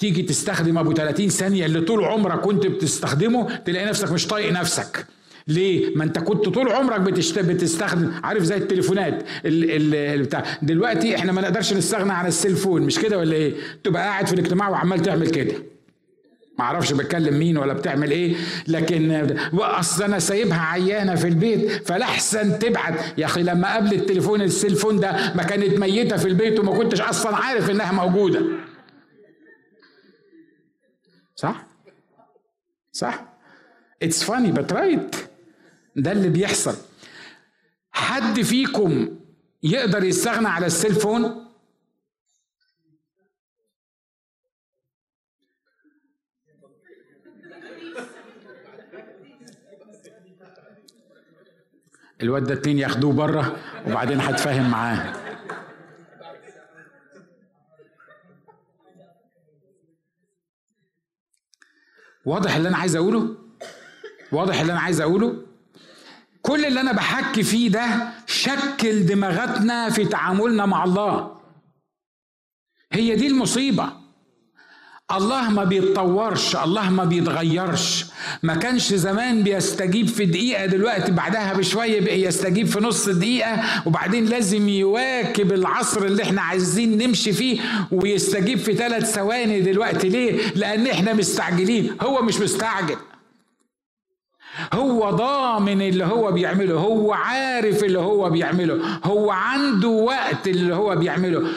تيجي 0.00 0.22
تستخدم 0.22 0.78
أبو 0.78 0.92
30 0.92 1.28
ثانية 1.28 1.66
اللي 1.66 1.80
طول 1.80 2.04
عمرك 2.04 2.40
كنت 2.40 2.66
بتستخدمه 2.66 3.56
تلاقي 3.56 3.86
نفسك 3.86 4.12
مش 4.12 4.26
طايق 4.26 4.52
نفسك. 4.52 5.06
ليه؟ 5.48 5.96
ما 5.96 6.04
أنت 6.04 6.18
كنت 6.18 6.48
طول 6.48 6.68
عمرك 6.72 7.00
بتستخدم 7.00 8.12
عارف 8.24 8.42
زي 8.42 8.56
التليفونات 8.56 9.22
ال 9.44 10.22
بتاع. 10.22 10.44
دلوقتي 10.62 11.16
إحنا 11.16 11.32
ما 11.32 11.40
نقدرش 11.42 11.72
نستغنى 11.72 12.12
عن 12.12 12.26
ال 12.26 12.32
cell 12.32 12.54
phone 12.54 12.82
مش 12.82 12.98
كده 12.98 13.18
ولا 13.18 13.32
إيه؟ 13.36 13.54
تبقى 13.84 14.02
قاعد 14.02 14.26
في 14.26 14.32
الاجتماع 14.32 14.68
وعمال 14.68 15.02
تعمل 15.02 15.30
كده. 15.30 15.54
ما 16.58 16.64
أعرفش 16.64 16.92
بتكلم 16.92 17.38
مين 17.38 17.58
ولا 17.58 17.72
بتعمل 17.72 18.10
إيه 18.10 18.34
لكن 18.68 19.36
أصل 19.54 20.02
أنا 20.04 20.18
سايبها 20.18 20.60
عيانة 20.60 21.14
في 21.14 21.28
البيت 21.28 21.88
فلأحسن 21.88 22.58
تبعت. 22.58 22.94
يا 23.18 23.26
أخي 23.26 23.42
لما 23.42 23.76
قبل 23.76 23.92
التليفون 23.94 24.42
ال 24.42 24.48
cell 24.48 24.71
phone 24.71 25.00
ده 25.00 25.32
ما 25.34 25.42
كانت 25.42 25.78
ميتة 25.78 26.16
في 26.16 26.28
البيت 26.28 26.60
وما 26.60 26.72
كنتش 26.72 27.00
أصلا 27.00 27.36
عارف 27.36 27.70
إنها 27.70 27.92
موجودة. 27.92 28.40
صح؟ 31.40 31.66
صح؟ 32.92 33.24
it's 34.02 34.24
funny 34.24 34.52
but 34.52 34.72
right 34.72 35.16
ده 35.96 36.12
اللي 36.12 36.28
بيحصل 36.28 36.76
حد 37.92 38.40
فيكم 38.40 39.18
يقدر 39.62 40.04
يستغنى 40.04 40.48
على 40.48 40.66
ال 40.66 40.74
cell 40.74 41.06
phone 41.06 41.46
الواد 52.22 52.44
ده 52.44 52.54
اتنين 52.54 52.78
ياخدوه 52.78 53.12
بره 53.12 53.56
وبعدين 53.86 54.20
هتفاهم 54.20 54.70
معاه 54.70 55.29
واضح 62.24 62.54
اللي 62.56 62.68
أنا 62.68 62.76
عايز 62.76 62.96
أقوله؟ 62.96 63.36
واضح 64.32 64.60
اللي 64.60 64.72
أنا 64.72 64.80
عايز 64.80 65.00
أقوله؟ 65.00 65.42
كل 66.42 66.64
اللي 66.64 66.80
أنا 66.80 66.92
بحكي 66.92 67.42
فيه 67.42 67.68
ده 67.70 68.12
شكل 68.26 69.06
دماغاتنا 69.06 69.90
في 69.90 70.04
تعاملنا 70.04 70.66
مع 70.66 70.84
الله. 70.84 71.40
هي 72.92 73.14
دي 73.16 73.26
المصيبة. 73.26 73.99
الله 75.16 75.50
ما 75.50 75.64
بيتطورش 75.64 76.56
الله 76.56 76.90
ما 76.90 77.04
بيتغيرش. 77.04 78.04
ما 78.42 78.54
كانش 78.54 78.94
زمان 78.94 79.42
بيستجيب 79.42 80.08
في 80.08 80.24
دقيقة 80.24 80.66
دلوقتي 80.66 81.12
بعدها 81.12 81.52
بشوية 81.54 82.00
بقى 82.00 82.20
يستجيب 82.22 82.66
في 82.66 82.80
نص 82.80 83.08
دقيقة 83.08 83.56
وبعدين 83.86 84.24
لازم 84.26 84.68
يواكب 84.68 85.52
العصر 85.52 86.02
اللي 86.04 86.22
إحنا 86.22 86.42
عايزين 86.42 86.98
نمشي 87.02 87.32
فيه 87.32 87.60
ويستجيب 87.92 88.58
في 88.58 88.74
ثلاث 88.74 89.12
ثواني 89.14 89.60
دلوقتي. 89.60 90.08
ليه؟ 90.08 90.40
لأن 90.54 90.86
إحنا 90.86 91.12
مستعجلين. 91.12 91.96
هو 92.02 92.22
مش 92.22 92.40
مستعجل. 92.40 92.96
هو 94.72 95.10
ضامن 95.10 95.82
اللي 95.82 96.04
هو 96.04 96.32
بيعمله 96.32 96.74
هو 96.74 97.12
عارف 97.12 97.84
اللي 97.84 97.98
هو 97.98 98.30
بيعمله 98.30 98.98
هو 99.04 99.30
عنده 99.30 99.88
وقت 99.88 100.48
اللي 100.48 100.74
هو 100.74 100.96
بيعمله. 100.96 101.48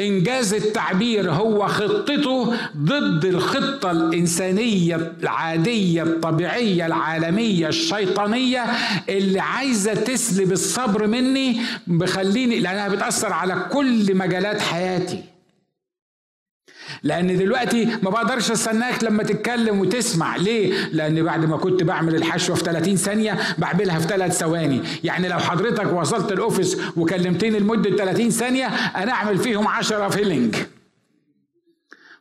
إنجاز 0.00 0.54
التعبير 0.54 1.30
هو 1.30 1.66
خطته 1.68 2.54
ضد 2.76 3.24
الخطة 3.24 3.90
الإنسانية 3.90 5.12
العادية 5.22 6.02
الطبيعية 6.02 6.86
العالمية 6.86 7.68
الشيطانية 7.68 8.64
اللي 9.08 9.40
عايزة 9.40 9.94
تسلب 9.94 10.52
الصبر 10.52 11.06
مني 11.06 11.60
بخليني 11.86 12.60
لأنها 12.60 12.88
بتأثر 12.88 13.32
على 13.32 13.66
كل 13.72 14.14
مجالات 14.16 14.60
حياتي. 14.60 15.29
لأن 17.02 17.38
دلوقتي 17.38 17.84
ما 17.84 18.10
بقدرش 18.10 18.50
استناك 18.50 19.04
لما 19.04 19.22
تتكلم 19.22 19.80
وتسمع. 19.80 20.36
ليه؟ 20.36 20.88
لأن 20.92 21.22
بعد 21.22 21.44
ما 21.44 21.56
كنت 21.56 21.82
بعمل 21.82 22.14
الحشوة 22.14 22.56
في 22.56 22.64
30 22.64 22.96
ثانية 22.96 23.38
بعملها 23.58 23.98
في 23.98 24.08
ثلاث 24.08 24.38
ثواني. 24.38 24.82
يعني 25.04 25.28
لو 25.28 25.38
حضرتك 25.38 25.92
وصلت 25.92 26.32
ال 26.32 26.38
office 26.38 26.76
وكلمتني 26.96 27.58
لمدة 27.58 27.96
30 27.96 28.30
ثانية 28.30 28.66
أنا 28.66 29.12
أعمل 29.12 29.38
فيهم 29.38 29.68
10 29.68 30.08
filling 30.08 30.56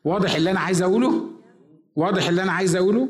واضح 0.03 0.35
اللي 0.35 0.51
أنا 0.51 0.59
عايز 0.59 0.81
أقوله؟ 0.81 1.29
واضح 1.95 2.27
اللي 2.27 2.43
أنا 2.43 2.51
عايز 2.51 2.75
أقوله؟ 2.75 3.09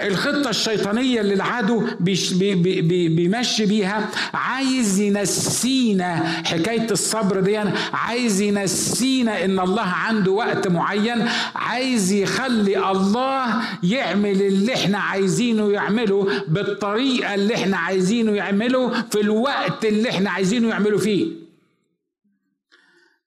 الخطة 0.00 0.50
الشيطانية 0.50 1.20
اللي 1.20 1.34
العدو 1.34 1.86
بيمشي 2.00 3.66
بيها 3.66 4.08
عايز 4.34 5.00
ينسينا 5.00 6.16
حكاية 6.46 6.90
الصبر 6.90 7.40
دي. 7.40 7.56
عايز 7.92 8.40
ينسينا 8.40 9.44
إن 9.44 9.60
الله 9.60 9.82
عنده 9.82 10.32
وقت 10.32 10.68
معين. 10.68 11.28
عايز 11.54 12.12
يخلي 12.12 12.90
الله 12.90 13.62
يعمل 13.82 14.42
اللي 14.42 14.74
إحنا 14.74 14.98
عايزينه 14.98 15.70
يعمله 15.72 16.42
بالطريقة 16.48 17.34
اللي 17.34 17.54
إحنا 17.54 17.76
عايزينه 17.76 18.32
يعمله 18.32 19.02
في 19.02 19.20
الوقت 19.20 19.84
اللي 19.84 20.10
إحنا 20.10 20.30
عايزينه 20.30 20.68
يعمله 20.68 20.98
فيه. 20.98 21.32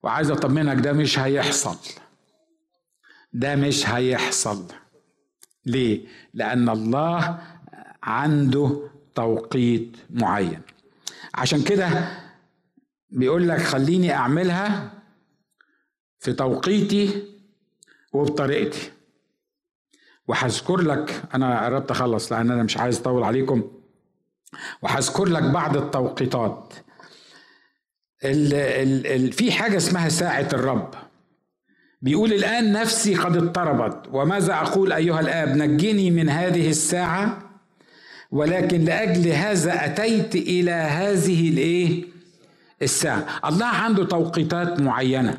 وعايز 0.04 0.32
أطمنك 0.32 0.80
ده 0.84 0.94
مش 0.94 1.20
هيحصل. 1.20 1.76
ده 3.34 3.56
مش 3.56 3.90
هيحصل. 3.90 4.64
ليه؟ 5.66 6.06
لأن 6.34 6.70
الله 6.70 7.40
عنده 8.04 8.90
توقيت 9.16 9.98
معين. 10.10 10.62
عشان 11.36 11.64
كده 11.64 12.08
بيقول 13.10 13.50
لك 13.50 13.60
خليني 13.62 14.14
أعملها 14.14 14.92
في 16.20 16.34
توقيتي 16.34 17.28
وبطريقتي. 18.14 18.92
وهذكر 20.28 20.82
لك 20.82 21.24
أنا 21.34 21.66
قربت 21.66 21.92
أخلص 21.92 22.32
لأن 22.32 22.52
أنا 22.52 22.64
مش 22.64 22.78
عايز 22.78 23.00
أطول 23.00 23.24
عليكم. 23.24 23.72
وهذكر 24.82 25.26
لك 25.26 25.44
بعض 25.44 25.78
التوقيتات. 25.78 26.74
ال 28.26 28.54
ال 28.54 29.08
ال 29.08 29.32
في 29.32 29.52
حاجة 29.52 29.78
اسمها 29.78 30.10
ساعة 30.10 30.50
الرب. 30.54 30.96
بيقول 32.04 32.34
الآن 32.34 32.72
نفسي 32.72 33.16
قد 33.16 33.38
اضطربت. 33.38 33.98
وماذا 34.12 34.54
أقول 34.54 34.94
أيها 34.94 35.20
الآب؟ 35.20 35.58
نجني 35.58 36.12
من 36.12 36.30
هذه 36.30 36.70
الساعة 36.70 37.40
ولكن 38.32 38.82
لأجل 38.86 39.28
هذا 39.32 39.86
أتيت 39.86 40.36
إلى 40.36 40.72
هذه 40.72 41.50
الإيه؟ 41.50 42.04
الساعة. 42.82 43.26
الله 43.46 43.66
عنده 43.66 44.06
توقيتات 44.06 44.80
معينة. 44.82 45.38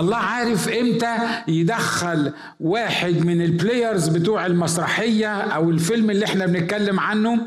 الله 0.00 0.16
عارف 0.16 0.68
إمتى 0.68 1.16
يدخل 1.48 2.32
واحد 2.60 3.26
من 3.26 3.42
البلايرز 3.42 4.08
بتوع 4.08 4.46
المسرحية 4.46 5.34
أو 5.40 5.70
الفيلم 5.70 6.10
اللي 6.10 6.24
إحنا 6.24 6.46
بنتكلم 6.46 7.00
عنه 7.00 7.40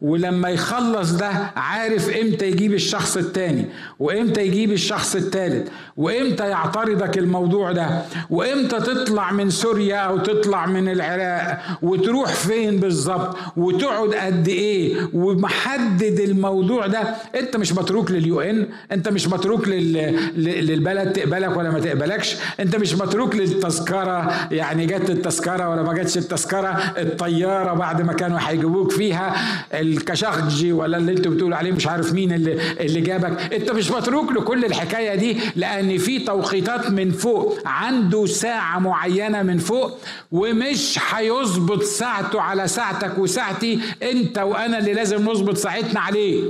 ولما 0.00 0.48
يخلص 0.48 1.10
ده 1.12 1.28
عارف 1.56 2.08
إمتى 2.16 2.46
يجيب 2.48 2.74
الشخص 2.74 3.16
التاني. 3.16 3.64
وامتى 4.00 4.46
يجيب 4.46 4.72
الشخص 4.72 5.16
التالت؟ 5.16 5.68
وامتى 5.96 6.48
يعترضك 6.48 7.18
الموضوع 7.18 7.72
ده؟ 7.72 8.02
وامتى 8.30 8.76
تطلع 8.80 9.32
من 9.32 9.50
سوريا 9.50 9.96
أو 9.96 10.18
تطلع 10.18 10.66
من 10.66 10.88
العراق؟ 10.88 11.58
وتروح 11.82 12.32
فين 12.32 12.76
بالظبط؟ 12.80 13.36
وتقعد 13.56 14.14
قد 14.14 14.48
إيه؟ 14.48 14.96
ومحدد 15.14 16.20
الموضوع 16.20 16.86
ده؟ 16.86 17.14
أنت 17.34 17.56
مش 17.56 17.72
متروك 17.72 18.10
لليو 18.10 18.40
إن؟ 18.40 18.66
أنت 18.92 19.08
مش 19.08 19.28
متروك 19.28 19.68
للبلد 19.68 21.12
تقبلك 21.12 21.56
ولا 21.56 21.70
ما 21.70 21.80
تقبلكش؟ 21.80 22.36
أنت 22.60 22.76
مش 22.76 22.94
متروك 22.94 23.34
للتذكرة؟ 23.36 24.32
يعني 24.50 24.86
جت 24.86 25.10
التذكرة 25.10 25.68
ولا 25.68 25.82
ما 25.82 25.92
جاتش 25.92 26.18
التذكرة؟ 26.18 26.68
الطيارة 26.98 27.72
بعد 27.74 28.02
ما 28.02 28.12
كانوا 28.12 28.38
هيجيبوك 28.40 28.92
فيها؟ 28.92 29.34
الكشخجي 29.74 30.72
ولا 30.72 30.96
اللي 30.96 31.12
أنتوا 31.12 31.32
بتقولوا 31.32 31.56
عليه 31.56 31.72
مش 31.72 31.86
عارف 31.86 32.12
مين 32.12 32.32
اللي 32.32 32.58
اللي 32.80 33.00
جابك؟ 33.00 33.52
أنت 33.54 33.70
مش 33.70 33.89
متروك 33.90 34.32
لكل 34.32 34.64
الحكاية 34.64 35.14
دي 35.14 35.36
لأن 35.56 35.98
في 35.98 36.18
توقيتات 36.18 36.90
من 36.90 37.10
فوق 37.10 37.58
عنده 37.68 38.26
ساعة 38.26 38.78
معينة 38.78 39.42
من 39.42 39.58
فوق 39.58 39.98
ومش 40.32 40.98
هيظبط 41.10 41.82
ساعته 41.82 42.40
على 42.40 42.68
ساعتك 42.68 43.18
وساعتي 43.18 43.80
أنت 44.02 44.38
وأنا 44.38 44.78
اللي 44.78 44.92
لازم 44.92 45.30
نظبط 45.30 45.56
ساعتنا 45.56 46.00
عليه. 46.00 46.44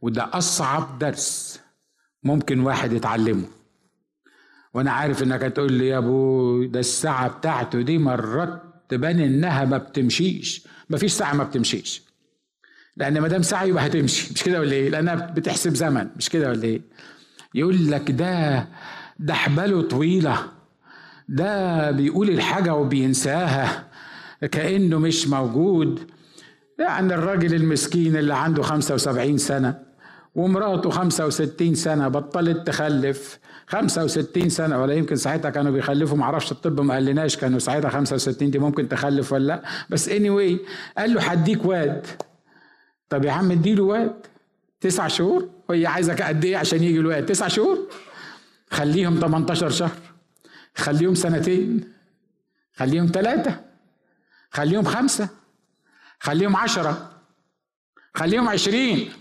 وده 0.00 0.30
أصعب 0.32 0.98
درس 0.98 1.60
ممكن 2.22 2.60
واحد 2.60 2.92
يتعلمه. 2.92 3.44
وأنا 4.74 4.90
عارف 4.90 5.22
إنك 5.22 5.44
هتقول 5.44 5.72
لي 5.72 5.88
يا 5.88 5.98
أبو 5.98 6.64
ده 6.64 6.80
الساعة 6.80 7.28
بتاعته 7.28 7.80
دي 7.82 7.98
مرات 7.98 8.62
تبان 8.88 9.20
إنها 9.20 9.64
ما 9.64 9.78
بتمشيش. 9.78 10.66
مفيش 10.90 11.12
ساعة 11.12 11.34
ما 11.34 11.44
بتمشيش. 11.44 12.02
لأن 12.98 13.18
ما 13.20 13.28
دام 13.28 13.42
ساعه 13.42 13.64
يبقى 13.64 13.86
هتمشي 13.86 14.32
مش 14.34 14.42
كده 14.42 14.60
ولا 14.60 14.72
إيه؟ 14.72 14.90
لأنها 14.90 15.14
بتحسب 15.14 15.74
زمن. 15.74 16.08
مش 16.16 16.28
كده 16.28 16.48
ولا 16.48 16.64
إيه؟ 16.64 16.80
يقول 17.54 17.90
لك 17.90 18.10
ده 18.10 18.68
ده 19.18 19.34
حباله 19.34 19.82
طويلة. 19.82 20.38
ده 21.28 21.90
بيقول 21.90 22.30
الحاجة 22.30 22.74
وبينساها. 22.74 23.84
كأنه 24.52 24.98
مش 24.98 25.28
موجود. 25.28 26.10
يعني 26.78 27.14
الراجل 27.14 27.54
المسكين 27.54 28.16
اللي 28.16 28.34
عنده 28.34 28.62
75 28.62 29.38
سنة 29.38 29.78
ومراته 30.34 30.90
65 30.90 31.74
سنة 31.74 32.08
بطلت 32.08 32.66
تخلف. 32.66 33.38
65 33.66 34.48
سنة 34.48 34.82
ولا 34.82 34.94
يمكن 34.94 35.16
ساعتها 35.16 35.50
كانوا 35.50 35.72
بيخلفوا. 35.72 36.16
معرفش 36.16 36.52
الطب 36.52 36.80
ما 36.80 36.94
قالناش 36.94 37.36
كانوا 37.36 37.58
ساعتها 37.58 37.88
65 37.90 38.50
دي 38.50 38.58
ممكن 38.58 38.88
تخلف 38.88 39.32
ولا 39.32 39.46
لأ. 39.46 39.62
بس 39.90 40.08
اني 40.08 40.28
anyway 40.28 40.58
قال 40.98 41.14
له 41.14 41.20
هديك 41.22 41.64
واد. 41.64 42.06
طب 43.08 43.24
يا 43.24 43.32
عم 43.32 43.50
اديله 43.50 43.82
واد 43.82 44.26
تسع 44.80 45.08
شهور 45.08 45.48
وهي 45.68 45.86
عايزك 45.86 46.22
قد 46.22 46.44
إيه 46.44 46.56
عشان 46.56 46.82
يجي 46.82 46.98
الواد 47.00 47.26
تسع 47.26 47.48
شهور. 47.48 47.88
خليهم 48.70 49.20
18 49.20 49.70
شهر 49.70 49.98
خليهم 50.76 51.14
سنتين 51.14 51.92
خليهم 52.76 53.06
ثلاثة 53.06 53.60
خليهم 54.50 54.84
خمسة 54.84 55.28
خليهم 56.20 56.56
عشرة 56.56 57.10
خليهم 58.14 58.48
عشرين. 58.48 59.12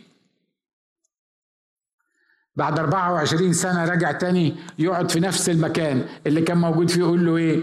بعد 2.56 2.80
24 2.80 3.54
سنة 3.54 3.86
رجع 3.86 4.12
تاني 4.12 4.56
يقعد 4.80 5.12
في 5.12 5.20
نفس 5.20 5.50
المكان 5.50 6.06
اللي 6.28 6.42
كان 6.42 6.58
موجود 6.58 6.90
فيه 6.90 7.00
يقول 7.00 7.26
له 7.26 7.38
إيه؟ 7.38 7.62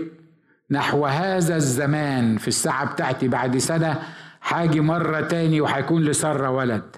نحو 0.71 1.07
هذا 1.07 1.57
الزمان 1.57 2.39
في 2.39 2.49
الساعة 2.49 2.93
بتاعتي 2.93 3.29
بعد 3.29 3.59
سنة 3.59 4.03
حاجي 4.45 4.81
مرة 4.81 5.21
تاني 5.21 5.61
وهيكون 5.61 6.05
لسارة 6.05 6.51
ولد. 6.51 6.97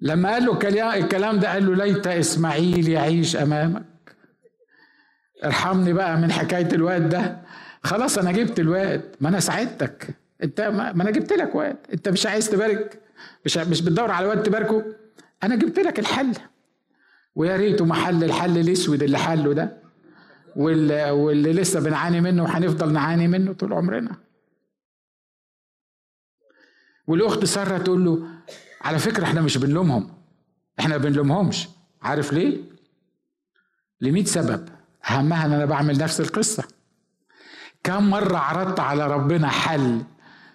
لما 0.00 0.32
قال 0.32 0.44
له 0.44 0.94
الكلام 0.96 1.38
ده 1.40 1.52
قال 1.52 1.66
له 1.66 1.84
ليت 1.84 2.06
إسماعيل 2.06 2.88
يعيش 2.88 3.36
أمامك. 3.36 4.16
ارحمني 5.44 5.92
بقى 5.92 6.16
من 6.16 6.32
حكاية 6.32 6.68
الواد 6.72 7.08
ده. 7.08 7.42
خلاص 7.82 8.18
أنا 8.18 8.32
جبت 8.32 8.60
الواد. 8.60 9.16
ما 9.20 9.28
أنا 9.28 9.40
ساعدتك. 9.40 10.08
أنت 10.42 10.60
ما 10.60 10.90
أنا 10.90 11.10
جبت 11.10 11.32
لك 11.32 11.54
واد. 11.54 11.76
أنت 11.92 12.08
مش 12.08 12.26
عايز 12.26 12.50
تبارك؟ 12.50 13.02
مش 13.44 13.56
مش 13.56 13.82
بتدور 13.82 14.10
على 14.10 14.26
واد 14.26 14.42
تباركه؟ 14.42 14.84
أنا 15.42 15.56
جبت 15.56 15.78
لك 15.78 15.98
الحل. 15.98 16.32
ويا 17.34 17.56
ريته 17.56 17.84
محل 17.84 18.24
الحل 18.24 18.58
الأسود 18.58 19.02
اللي 19.02 19.18
حله 19.18 19.52
ده. 19.52 19.83
واللي, 20.56 21.10
واللي 21.10 21.52
لسه 21.52 21.80
بنعاني 21.80 22.20
منه 22.20 22.42
وهنفضل 22.42 22.92
نعاني 22.92 23.28
منه 23.28 23.52
طول 23.52 23.72
عمرنا. 23.72 24.16
والأخت 27.06 27.44
سارة 27.44 27.78
تقول 27.78 28.04
له 28.04 28.28
على 28.80 28.98
فكرة 28.98 29.24
إحنا 29.24 29.40
مش 29.40 29.56
بنلومهم. 29.58 30.10
إحنا 30.80 30.98
ما 30.98 31.04
بنلومهمش. 31.04 31.68
عارف 32.02 32.32
ليه؟ 32.32 32.62
لمية 34.00 34.24
سبب. 34.24 34.68
أهمها 35.10 35.46
إن 35.46 35.52
أنا 35.52 35.64
بعمل 35.64 35.98
نفس 35.98 36.20
القصة. 36.20 36.64
كم 37.84 38.10
مرة 38.10 38.36
عرضت 38.36 38.80
على 38.80 39.06
ربنا 39.06 39.48
حل 39.48 40.02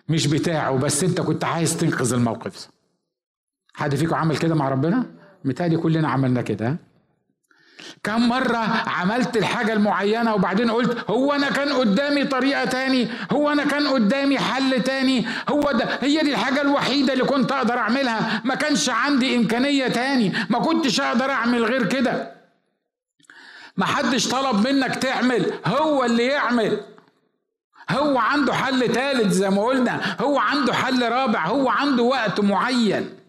مش 0.10 0.28
بتاعه 0.28 0.78
بس 0.78 1.04
أنت 1.04 1.22
كنت 1.22 1.43
عايز 1.43 1.78
تنقذ 1.78 2.14
الموقف. 2.14 2.70
حد 3.74 3.95
فيكم 3.95 4.16
عمل 4.16 4.38
كده 4.38 4.56
مع 4.56 4.70
ربنا؟ 4.70 5.06
متهيألي 5.45 5.78
كلنا 5.78 6.10
عملنا 6.10 6.41
كده. 6.41 6.78
كم 8.04 8.30
مرة 8.30 8.58
عملت 8.90 9.38
الحاجة 9.38 9.74
المعينة 9.74 10.34
وبعدين 10.36 10.72
قلت 10.72 11.10
هو 11.10 11.34
أنا 11.34 11.50
كان 11.50 11.74
قدامي 11.74 12.24
طريقة 12.26 12.66
تاني 12.66 13.08
هو 13.32 13.52
أنا 13.52 13.66
كان 13.66 13.88
قدامي 13.88 14.40
حل 14.40 14.84
تاني 14.84 15.28
هو 15.50 15.72
ده 15.72 16.00
هي 16.02 16.22
دي 16.22 16.32
الحاجة 16.32 16.62
الوحيدة 16.62 17.14
اللي 17.14 17.24
كنت 17.24 17.52
أقدر 17.52 17.78
أعملها. 17.78 18.42
ما 18.46 18.56
كانش 18.56 18.90
عندي 18.90 19.36
إمكانية 19.36 19.88
تاني 19.88 20.34
ما 20.50 20.60
كنتش 20.60 21.02
أقدر 21.02 21.32
أعمل 21.32 21.64
غير 21.66 21.86
كده. 21.86 22.32
ما 23.78 23.86
حدش 23.86 24.28
طلب 24.28 24.68
منك 24.68 24.96
تعمل 24.96 25.54
هو 25.66 26.04
اللي 26.06 26.26
يعمل. 26.26 26.82
هو 27.90 28.18
عنده 28.18 28.54
حل 28.54 28.94
ثالث 28.94 29.34
زي 29.34 29.50
ما 29.50 29.64
قلنا 29.66 30.16
هو 30.22 30.40
عنده 30.40 30.74
حل 30.74 31.12
رابع 31.12 31.46
هو 31.46 31.70
عنده 31.70 32.04
وقت 32.04 32.40
معين. 32.40 33.20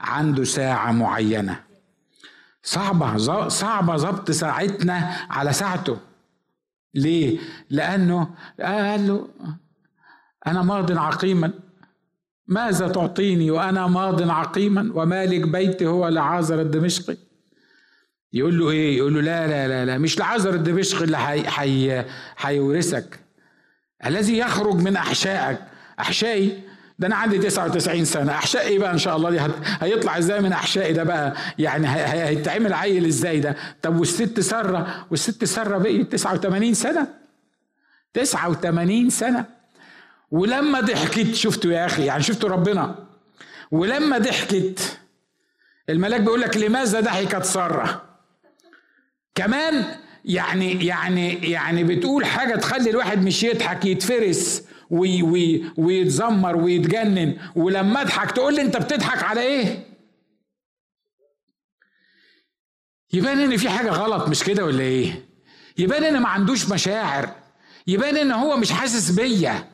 عنده 0.00 0.44
ساعة 0.44 0.92
معينة. 0.92 1.63
صعبة 2.64 3.16
صعبة 3.48 3.96
ضبط 3.96 4.30
ساعتنا 4.30 5.16
على 5.30 5.52
ساعته. 5.52 5.96
ليه؟ 6.94 7.38
لأنه 7.70 8.30
قال 8.60 9.08
له 9.08 9.28
أنا 10.46 10.62
ماض 10.62 10.98
عقيما. 10.98 11.52
ماذا 12.46 12.88
تعطيني 12.88 13.50
وأنا 13.50 13.86
ماض 13.86 14.30
عقيما 14.30 14.90
ومالك 14.94 15.48
بيتي 15.48 15.86
هو 15.86 16.08
لعازر 16.08 16.60
الدمشقي؟ 16.60 17.16
يقول 18.32 18.58
له 18.58 18.70
إيه؟ 18.70 18.98
يقول 18.98 19.14
له 19.14 19.20
لا 19.20 19.46
لا 19.46 19.68
لا 19.68 19.84
لا 19.84 19.98
مش 19.98 20.18
لعازر 20.18 20.54
الدمشقي 20.54 21.04
اللي 21.04 21.18
حي 21.18 22.02
حي 22.36 22.82
الذي 24.06 24.38
يخرج 24.38 24.74
من 24.74 24.96
أحشائك. 24.96 25.58
أحشائي 26.00 26.62
ده 26.98 27.06
أنا 27.06 27.16
عندي 27.16 27.38
99 27.38 28.04
سنة. 28.04 28.32
احشائي 28.32 28.68
إيه 28.68 28.78
بقى 28.78 28.90
إن 28.92 28.98
شاء 28.98 29.16
الله؟ 29.16 29.30
دي 29.30 29.40
هيطلع 29.80 30.18
إزاي 30.18 30.40
من 30.40 30.52
احشائي 30.52 30.92
ده 30.92 31.02
بقى؟ 31.02 31.34
يعني 31.58 31.88
هيتعمل 31.88 32.72
عيل 32.72 33.06
إزاي 33.06 33.40
ده؟ 33.40 33.56
طب 33.82 33.96
والست 34.00 34.40
سارة 34.40 35.06
والست 35.10 35.44
سارة 35.44 35.78
بقي 35.78 36.04
89 36.04 36.74
سنة؟ 36.74 37.08
89 38.14 39.10
سنة. 39.10 39.44
ولما 40.30 40.80
ضحكت 40.80 41.34
شفتوا 41.34 41.72
يا 41.72 41.86
أخي؟ 41.86 42.04
يعني 42.04 42.22
شفتوا 42.22 42.48
ربنا؟ 42.48 42.94
ولما 43.70 44.18
ضحكت 44.18 44.98
الملاك 45.90 46.20
بيقول 46.20 46.40
لك 46.40 46.56
لماذا 46.56 47.00
ضحكت 47.00 47.44
سارة؟ 47.44 48.02
كمان 49.34 49.84
يعني 50.24 50.86
يعني 50.86 51.50
يعني 51.50 51.84
بتقول 51.84 52.24
حاجة 52.26 52.56
تخلي 52.56 52.90
الواحد 52.90 53.22
مش 53.22 53.42
يضحك 53.42 53.84
يتفرس. 53.84 54.64
وي 54.94 55.22
وي 55.22 55.64
ويتذمر 55.76 56.56
ويتجنن. 56.56 57.36
ولما 57.56 58.00
اضحك 58.02 58.30
تقول 58.30 58.54
لي 58.54 58.62
انت 58.62 58.76
بتضحك 58.76 59.22
على 59.22 59.40
إيه؟ 59.40 59.86
يبان 63.12 63.38
ان 63.38 63.56
في 63.56 63.68
حاجة 63.68 63.90
غلط 63.90 64.28
مش 64.28 64.44
كده 64.44 64.64
ولا 64.64 64.80
إيه؟ 64.80 65.28
يبان 65.78 66.04
ان 66.04 66.20
ما 66.22 66.28
عندوش 66.28 66.68
مشاعر. 66.70 67.30
يبان 67.86 68.16
ان 68.16 68.32
هو 68.32 68.56
مش 68.56 68.72
حاسس 68.72 69.10
بيا. 69.10 69.68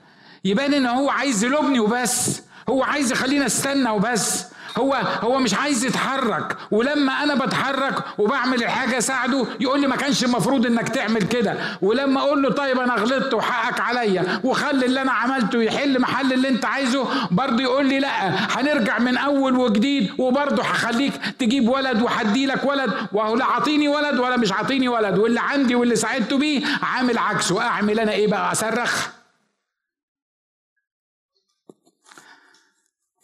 يبان 0.44 0.74
ان 0.74 0.86
هو 0.86 1.10
عايز 1.10 1.44
يلومني 1.44 1.80
وبس. 1.80 2.42
هو 2.68 2.82
عايز 2.82 3.12
يخليني 3.12 3.46
استنى 3.46 3.90
وبس. 3.90 4.44
هو 4.78 4.94
هو 5.22 5.38
مش 5.38 5.54
عايز 5.54 5.84
يتحرك. 5.84 6.56
ولما 6.70 7.12
أنا 7.12 7.34
بتحرك 7.34 7.94
وبعمل 8.18 8.62
الحاجة 8.64 8.98
اساعده 8.98 9.46
يقول 9.60 9.80
لي 9.80 9.86
ما 9.86 9.96
كانش 9.96 10.24
المفروض 10.24 10.66
إنك 10.66 10.88
تعمل 10.88 11.22
كده. 11.22 11.54
ولما 11.82 12.20
أقول 12.20 12.42
له 12.42 12.50
طيب 12.50 12.78
أنا 12.80 12.94
غلطت 12.94 13.34
وحقك 13.34 13.80
عليا 13.80 14.40
وخلي 14.44 14.86
اللي 14.86 15.02
أنا 15.02 15.12
عملته 15.12 15.62
يحل 15.62 16.00
محل 16.00 16.32
اللي 16.32 16.48
أنت 16.48 16.64
عايزه 16.64 17.06
برضه 17.30 17.62
يقول 17.62 17.86
لي 17.86 18.00
لأ 18.00 18.30
هنرجع 18.30 18.98
من 18.98 19.16
أول 19.16 19.56
وجديد 19.56 20.10
وبرضه 20.18 20.62
هخليك 20.62 21.12
تجيب 21.38 21.68
ولد 21.68 22.02
وهدي 22.02 22.46
لك 22.46 22.64
ولد. 22.64 22.92
وهو 23.12 23.36
لا 23.36 23.44
عاطيني 23.44 23.88
ولد 23.88 24.18
ولا 24.18 24.36
مش 24.36 24.52
عاطيني 24.52 24.88
ولد؟ 24.88 25.18
واللي 25.18 25.40
عندي 25.40 25.74
واللي 25.74 25.96
ساعدته 25.96 26.38
بيه 26.38 26.62
عامل 26.82 27.18
عكسه. 27.18 27.62
أعمل 27.62 28.00
أنا 28.00 28.12
إيه 28.12 28.26
بقى؟ 28.26 28.52
أصرخ. 28.52 29.08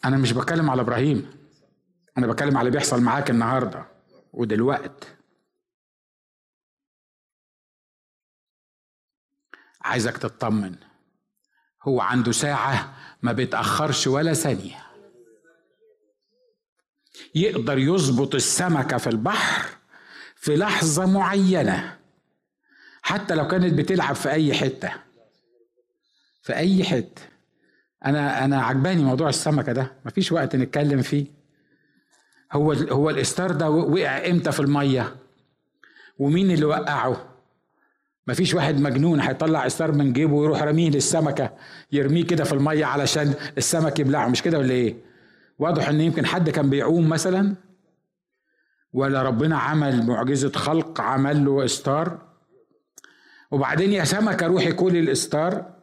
أنا 0.05 0.17
مش 0.17 0.31
بتكلم 0.31 0.69
على 0.69 0.81
إبراهيم. 0.81 1.31
أنا 2.17 2.27
بتكلم 2.27 2.57
على 2.57 2.67
اللي 2.67 2.77
بيحصل 2.79 3.01
معاك 3.01 3.29
النهارده 3.29 3.85
ودلوقت. 4.33 5.17
عايزك 9.81 10.17
تطمن. 10.17 10.75
هو 11.83 12.01
عنده 12.01 12.31
ساعة 12.31 12.95
ما 13.21 13.31
بيتأخرش 13.31 14.07
ولا 14.07 14.33
ثانية. 14.33 14.83
يقدر 17.35 17.77
يظبط 17.77 18.35
السمكة 18.35 18.97
في 18.97 19.07
البحر 19.07 19.69
في 20.35 20.55
لحظة 20.55 21.05
معينة. 21.05 21.99
حتى 23.01 23.35
لو 23.35 23.47
كانت 23.47 23.73
بتلعب 23.73 24.15
في 24.15 24.31
أي 24.31 24.53
حتة. 24.53 24.93
في 26.41 26.55
أي 26.55 26.83
حتة. 26.83 27.36
أنا 28.05 28.45
أنا 28.45 28.61
عجباني 28.61 29.03
موضوع 29.03 29.29
السمكة 29.29 29.71
ده 29.71 29.91
مفيش 30.05 30.31
وقت 30.31 30.55
نتكلم 30.55 31.01
فيه. 31.01 31.25
هو 32.53 32.71
هو 32.73 33.09
الإستار 33.09 33.51
ده 33.51 33.69
وقع 33.69 34.27
إمتى 34.29 34.51
في 34.51 34.59
المية؟ 34.59 35.15
ومين 36.19 36.51
اللي 36.51 36.65
وقعه؟ 36.65 37.25
مفيش 38.27 38.53
واحد 38.53 38.79
مجنون 38.79 39.19
هيطلع 39.19 39.65
إستار 39.65 39.91
من 39.91 40.13
جيبه 40.13 40.33
ويروح 40.33 40.63
رميه 40.63 40.89
للسمكة 40.89 41.53
يرميه 41.91 42.25
كده 42.25 42.43
في 42.43 42.53
المية 42.53 42.85
علشان 42.85 43.33
السمك 43.57 43.99
يبلعه 43.99 44.27
مش 44.27 44.41
كده 44.41 44.57
ولا 44.57 44.71
إيه؟ 44.71 44.95
واضح 45.59 45.89
إن 45.89 46.01
يمكن 46.01 46.25
حد 46.25 46.49
كان 46.49 46.69
بيعوم 46.69 47.09
مثلا؟ 47.09 47.55
ولا 48.93 49.21
ربنا 49.21 49.57
عمل 49.57 50.05
معجزة 50.05 50.51
خلق 50.51 51.01
عمل 51.01 51.45
له 51.45 51.65
إستار؟ 51.65 52.19
وبعدين 53.51 53.93
يا 53.93 54.03
سمكة 54.03 54.47
روحي 54.47 54.71
كلي 54.71 54.99
الإستار 54.99 55.76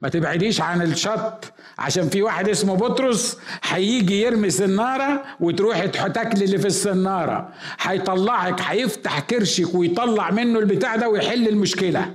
ما 0.00 0.08
تبعديش 0.08 0.60
عن 0.60 0.82
الشط 0.82 1.52
عشان 1.78 2.08
في 2.08 2.22
واحد 2.22 2.48
اسمه 2.48 2.76
بطرس 2.76 3.38
هيجي 3.62 4.20
يرمي 4.20 4.50
سنارة 4.50 5.24
وتروحي 5.40 5.88
تاكلي 5.88 6.44
اللي 6.44 6.58
في 6.58 6.66
السنارة. 6.66 7.54
هيطلعك 7.80 8.60
هيفتح 8.60 9.20
كرشك 9.20 9.74
ويطلع 9.74 10.30
منه 10.30 10.58
البتاع 10.58 10.96
ده 10.96 11.08
ويحل 11.08 11.48
المشكلة. 11.48 12.14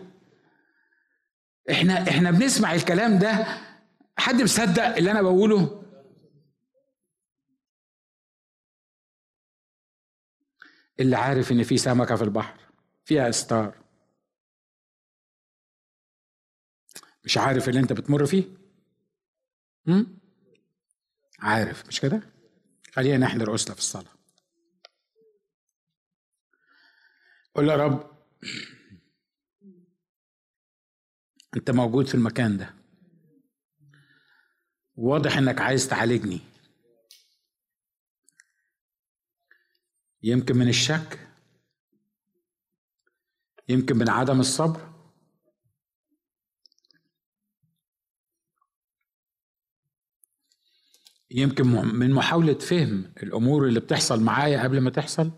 إحنا 1.71 2.09
إحنا 2.09 2.31
بنسمع 2.31 2.73
الكلام 2.73 3.19
ده. 3.19 3.45
حد 4.17 4.41
مصدق 4.41 4.95
اللي 4.95 5.11
أنا 5.11 5.21
بقوله؟ 5.21 5.81
اللي 10.99 11.15
عارف 11.15 11.51
إن 11.51 11.63
في 11.63 11.77
سمكة 11.77 12.15
في 12.15 12.23
البحر 12.23 12.59
فيها 13.05 13.29
استار 13.29 13.80
مش 17.23 17.37
عارف 17.37 17.69
اللي 17.69 17.79
انت 17.79 17.93
بتمر 17.93 18.25
فيه؟ 18.25 18.43
هم؟ 19.87 20.19
عارف 21.39 21.87
مش 21.87 22.01
كده؟ 22.01 22.21
خلينا 22.93 23.17
نحضر 23.17 23.55
أسلة 23.55 23.73
في 23.73 23.79
الصلاة. 23.79 24.11
قول 27.55 27.69
يا 27.69 27.75
رب 27.75 28.11
انت 31.57 31.71
موجود 31.71 32.07
في 32.07 32.15
المكان 32.15 32.57
ده. 32.57 32.73
واضح 34.95 35.37
انك 35.37 35.61
عايز 35.61 35.87
تعالجني. 35.87 36.39
يمكن 40.23 40.57
من 40.57 40.69
الشك 40.69 41.27
يمكن 43.69 43.97
من 43.97 44.09
عدم 44.09 44.39
الصبر 44.39 44.90
يمكن 51.31 51.67
من 51.67 52.11
محاولة 52.11 52.53
فهم 52.53 53.13
الأمور 53.23 53.67
اللي 53.67 53.79
بتحصل 53.79 54.23
معايا 54.23 54.63
قبل 54.63 54.81
ما 54.81 54.89
تحصل؟ 54.89 55.31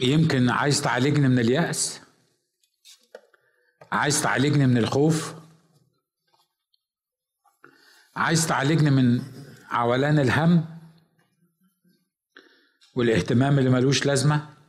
يمكن 0.00 0.50
عايز 0.50 0.82
تعالجني 0.82 1.28
من 1.28 1.38
اليأس؟ 1.38 2.00
عايز 3.92 4.22
تعالجني 4.22 4.66
من 4.66 4.78
الخوف؟ 4.78 5.34
عايز 8.16 8.46
تعالجني 8.46 8.90
من 8.90 9.22
عولان 9.68 10.18
الهم؟ 10.18 10.78
والاهتمام 12.94 13.58
اللي 13.58 13.70
ملوش 13.70 14.06
لازمة؟ 14.06 14.59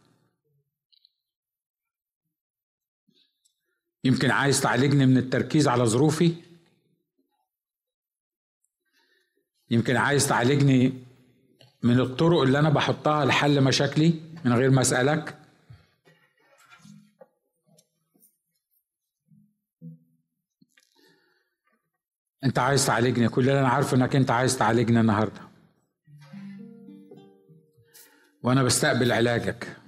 يمكن 4.03 4.31
عايز 4.31 4.61
تعالجني 4.61 5.05
من 5.05 5.17
التركيز 5.17 5.67
على 5.67 5.85
ظروفي؟ 5.85 6.35
يمكن 9.69 9.95
عايز 9.95 10.27
تعالجني 10.27 10.93
من 11.83 11.99
الطرق 11.99 12.41
اللي 12.41 12.59
أنا 12.59 12.69
بحطها 12.69 13.25
لحل 13.25 13.63
مشاكلي 13.63 14.13
من 14.45 14.53
غير 14.53 14.69
ما 14.69 14.81
أسألك؟ 14.81 15.37
أنت 22.43 22.59
عايز 22.59 22.85
تعالجني 22.85 23.29
كل 23.29 23.41
اللي 23.41 23.59
أنا 23.59 23.69
عارفه 23.69 23.97
إنك 23.97 24.15
أنت 24.15 24.31
عايز 24.31 24.57
تعالجني 24.57 24.99
النهارده. 24.99 25.41
وأنا 28.43 28.63
بستقبل 28.63 29.11
علاجك. 29.11 29.80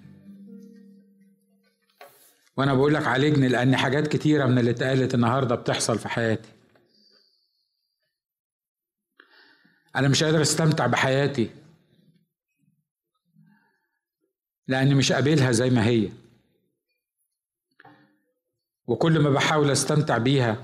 وأنا 2.58 2.74
بقول 2.74 2.94
لك 2.94 3.08
عالجني 3.08 3.48
لأن 3.48 3.76
حاجات 3.76 4.08
كتيرة 4.08 4.46
من 4.46 4.60
اللي 4.60 4.72
اتقالت 4.72 5.14
النهارده 5.14 5.56
بتحصل 5.56 6.00
في 6.00 6.10
حياتي. 6.10 6.50
أنا 9.96 10.08
مش 10.08 10.24
قادر 10.24 10.42
أستمتع 10.42 10.88
بحياتي. 10.88 11.50
لاني 14.68 14.96
مش 14.96 15.12
قابلها 15.12 15.52
زي 15.52 15.70
ما 15.70 15.86
هي. 15.86 16.10
وكل 18.88 19.20
ما 19.20 19.30
بحاول 19.30 19.72
أستمتع 19.72 20.18
بيها 20.18 20.64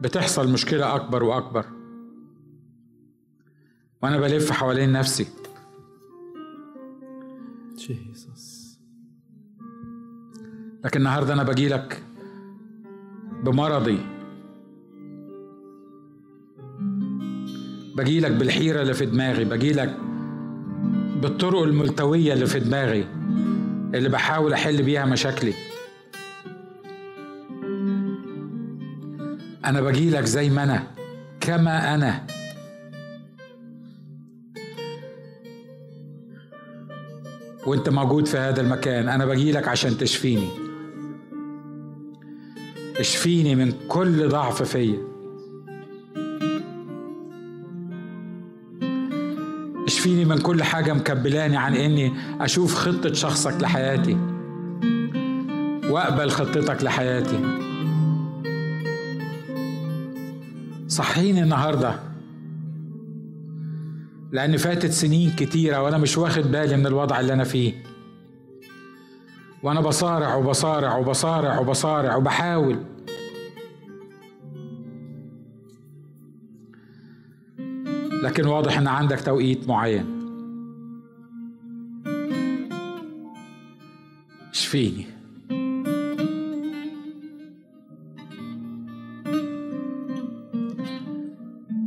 بتحصل 0.00 0.52
مشكلة 0.52 0.94
أكبر 0.96 1.22
وأكبر. 1.24 1.66
وأنا 4.02 4.20
بلف 4.20 4.50
حوالين 4.52 4.92
نفسي. 4.92 5.26
لكن 10.86 11.00
النهارده 11.00 11.34
أنا 11.34 11.42
باجي 11.42 11.68
لك 11.68 12.02
بمرضي. 13.42 13.98
باجي 17.96 18.20
لك 18.20 18.30
بالحيرة 18.30 18.82
اللي 18.82 18.94
في 18.94 19.06
دماغي 19.06 19.44
باجي 19.44 19.72
لك 19.72 19.96
بالطرق 21.22 21.62
الملتوية 21.62 22.32
اللي 22.32 22.46
في 22.46 22.60
دماغي 22.60 23.06
اللي 23.94 24.08
بحاول 24.08 24.52
أحل 24.52 24.82
بيها 24.82 25.04
مشاكلي. 25.04 25.54
أنا 29.64 29.80
باجي 29.80 30.10
لك 30.10 30.24
زي 30.24 30.50
ما 30.50 30.62
أنا 30.62 30.86
كما 31.40 31.94
أنا. 31.94 32.26
وأنت 37.66 37.88
موجود 37.88 38.26
في 38.26 38.38
هذا 38.38 38.60
المكان 38.60 39.08
أنا 39.08 39.26
باجي 39.26 39.52
لك 39.52 39.68
عشان 39.68 39.98
تشفيني. 39.98 40.66
اشفيني 43.00 43.54
من 43.54 43.72
كل 43.88 44.28
ضعف 44.28 44.62
فيا. 44.62 44.98
اشفيني 49.86 50.24
من 50.24 50.38
كل 50.38 50.62
حاجة 50.62 50.92
مكبلاني 50.92 51.56
عن 51.56 51.74
إني 51.74 52.12
أشوف 52.40 52.74
خطة 52.74 53.12
شخصك 53.12 53.62
لحياتي. 53.62 54.16
وأقبل 55.90 56.30
خطتك 56.30 56.84
لحياتي. 56.84 57.40
صحيني 60.88 61.42
النهارده. 61.42 62.00
لأن 64.32 64.56
فاتت 64.56 64.90
سنين 64.90 65.30
كتيرة 65.30 65.82
وأنا 65.82 65.98
مش 65.98 66.18
واخد 66.18 66.42
بالي 66.42 66.76
من 66.76 66.86
الوضع 66.86 67.20
اللي 67.20 67.32
أنا 67.32 67.44
فيه. 67.44 67.95
وأنا 69.66 69.80
بصارع 69.80 70.34
وبصارع 70.34 70.96
وبصارع 70.96 71.58
وبصارع 71.58 72.16
وبحاول. 72.16 72.78
لكن 78.22 78.46
واضح 78.46 78.78
إن 78.78 78.86
عندك 78.86 79.20
توقيت 79.20 79.68
معين. 79.68 80.06
اشفيني. 84.50 85.06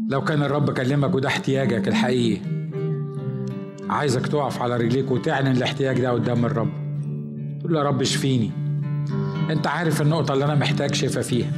لو 0.10 0.22
كان 0.22 0.44
الرب 0.44 0.72
كلمك 0.72 1.16
وده 1.16 1.28
احتياجك 1.28 1.88
الحقيقي 1.88 2.42
عايزك 3.90 4.28
تقف 4.28 4.62
على 4.62 4.78
رجليك 4.78 5.12
وتعلن 5.12 5.48
الاحتياج 5.48 6.02
ده 6.02 6.12
قدام 6.12 6.46
الرب. 6.46 6.79
تقول 7.70 7.82
يا 7.82 7.88
رب 7.88 8.02
اشفيني 8.02 8.52
انت 9.50 9.68
عارف 9.68 10.02
النقطة 10.02 10.34
اللي 10.34 10.46
أنا 10.46 10.56
محتاج 10.56 10.94
شفا 10.94 11.22
فيها. 11.22 11.52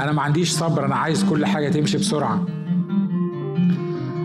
أنا 0.00 0.12
ما 0.12 0.22
عنديش 0.22 0.50
صبر 0.50 0.86
أنا 0.86 0.94
عايز 0.94 1.24
كل 1.24 1.46
حاجة 1.46 1.68
تمشي 1.68 1.98
بسرعة. 1.98 2.46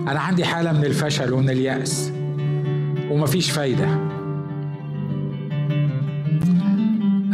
أنا 0.07 0.19
عندي 0.19 0.45
حالة 0.45 0.71
من 0.71 0.85
الفشل 0.85 1.33
ومن 1.33 1.49
اليأس. 1.49 2.11
ومفيش 3.11 3.51
فايدة. 3.51 3.93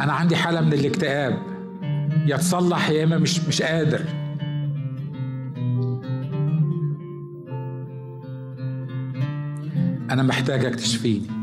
أنا 0.03 0.13
عندي 0.13 0.35
حالة 0.35 0.61
من 0.61 0.73
الاكتئاب. 0.73 1.39
يا 2.25 2.37
تصلح 2.37 2.89
يا 2.89 3.03
إما 3.03 3.17
مش 3.17 3.39
مش 3.39 3.61
قادر. 3.61 4.01
أنا 10.11 10.23
محتاجك 10.23 10.75
تشفيني. 10.75 11.34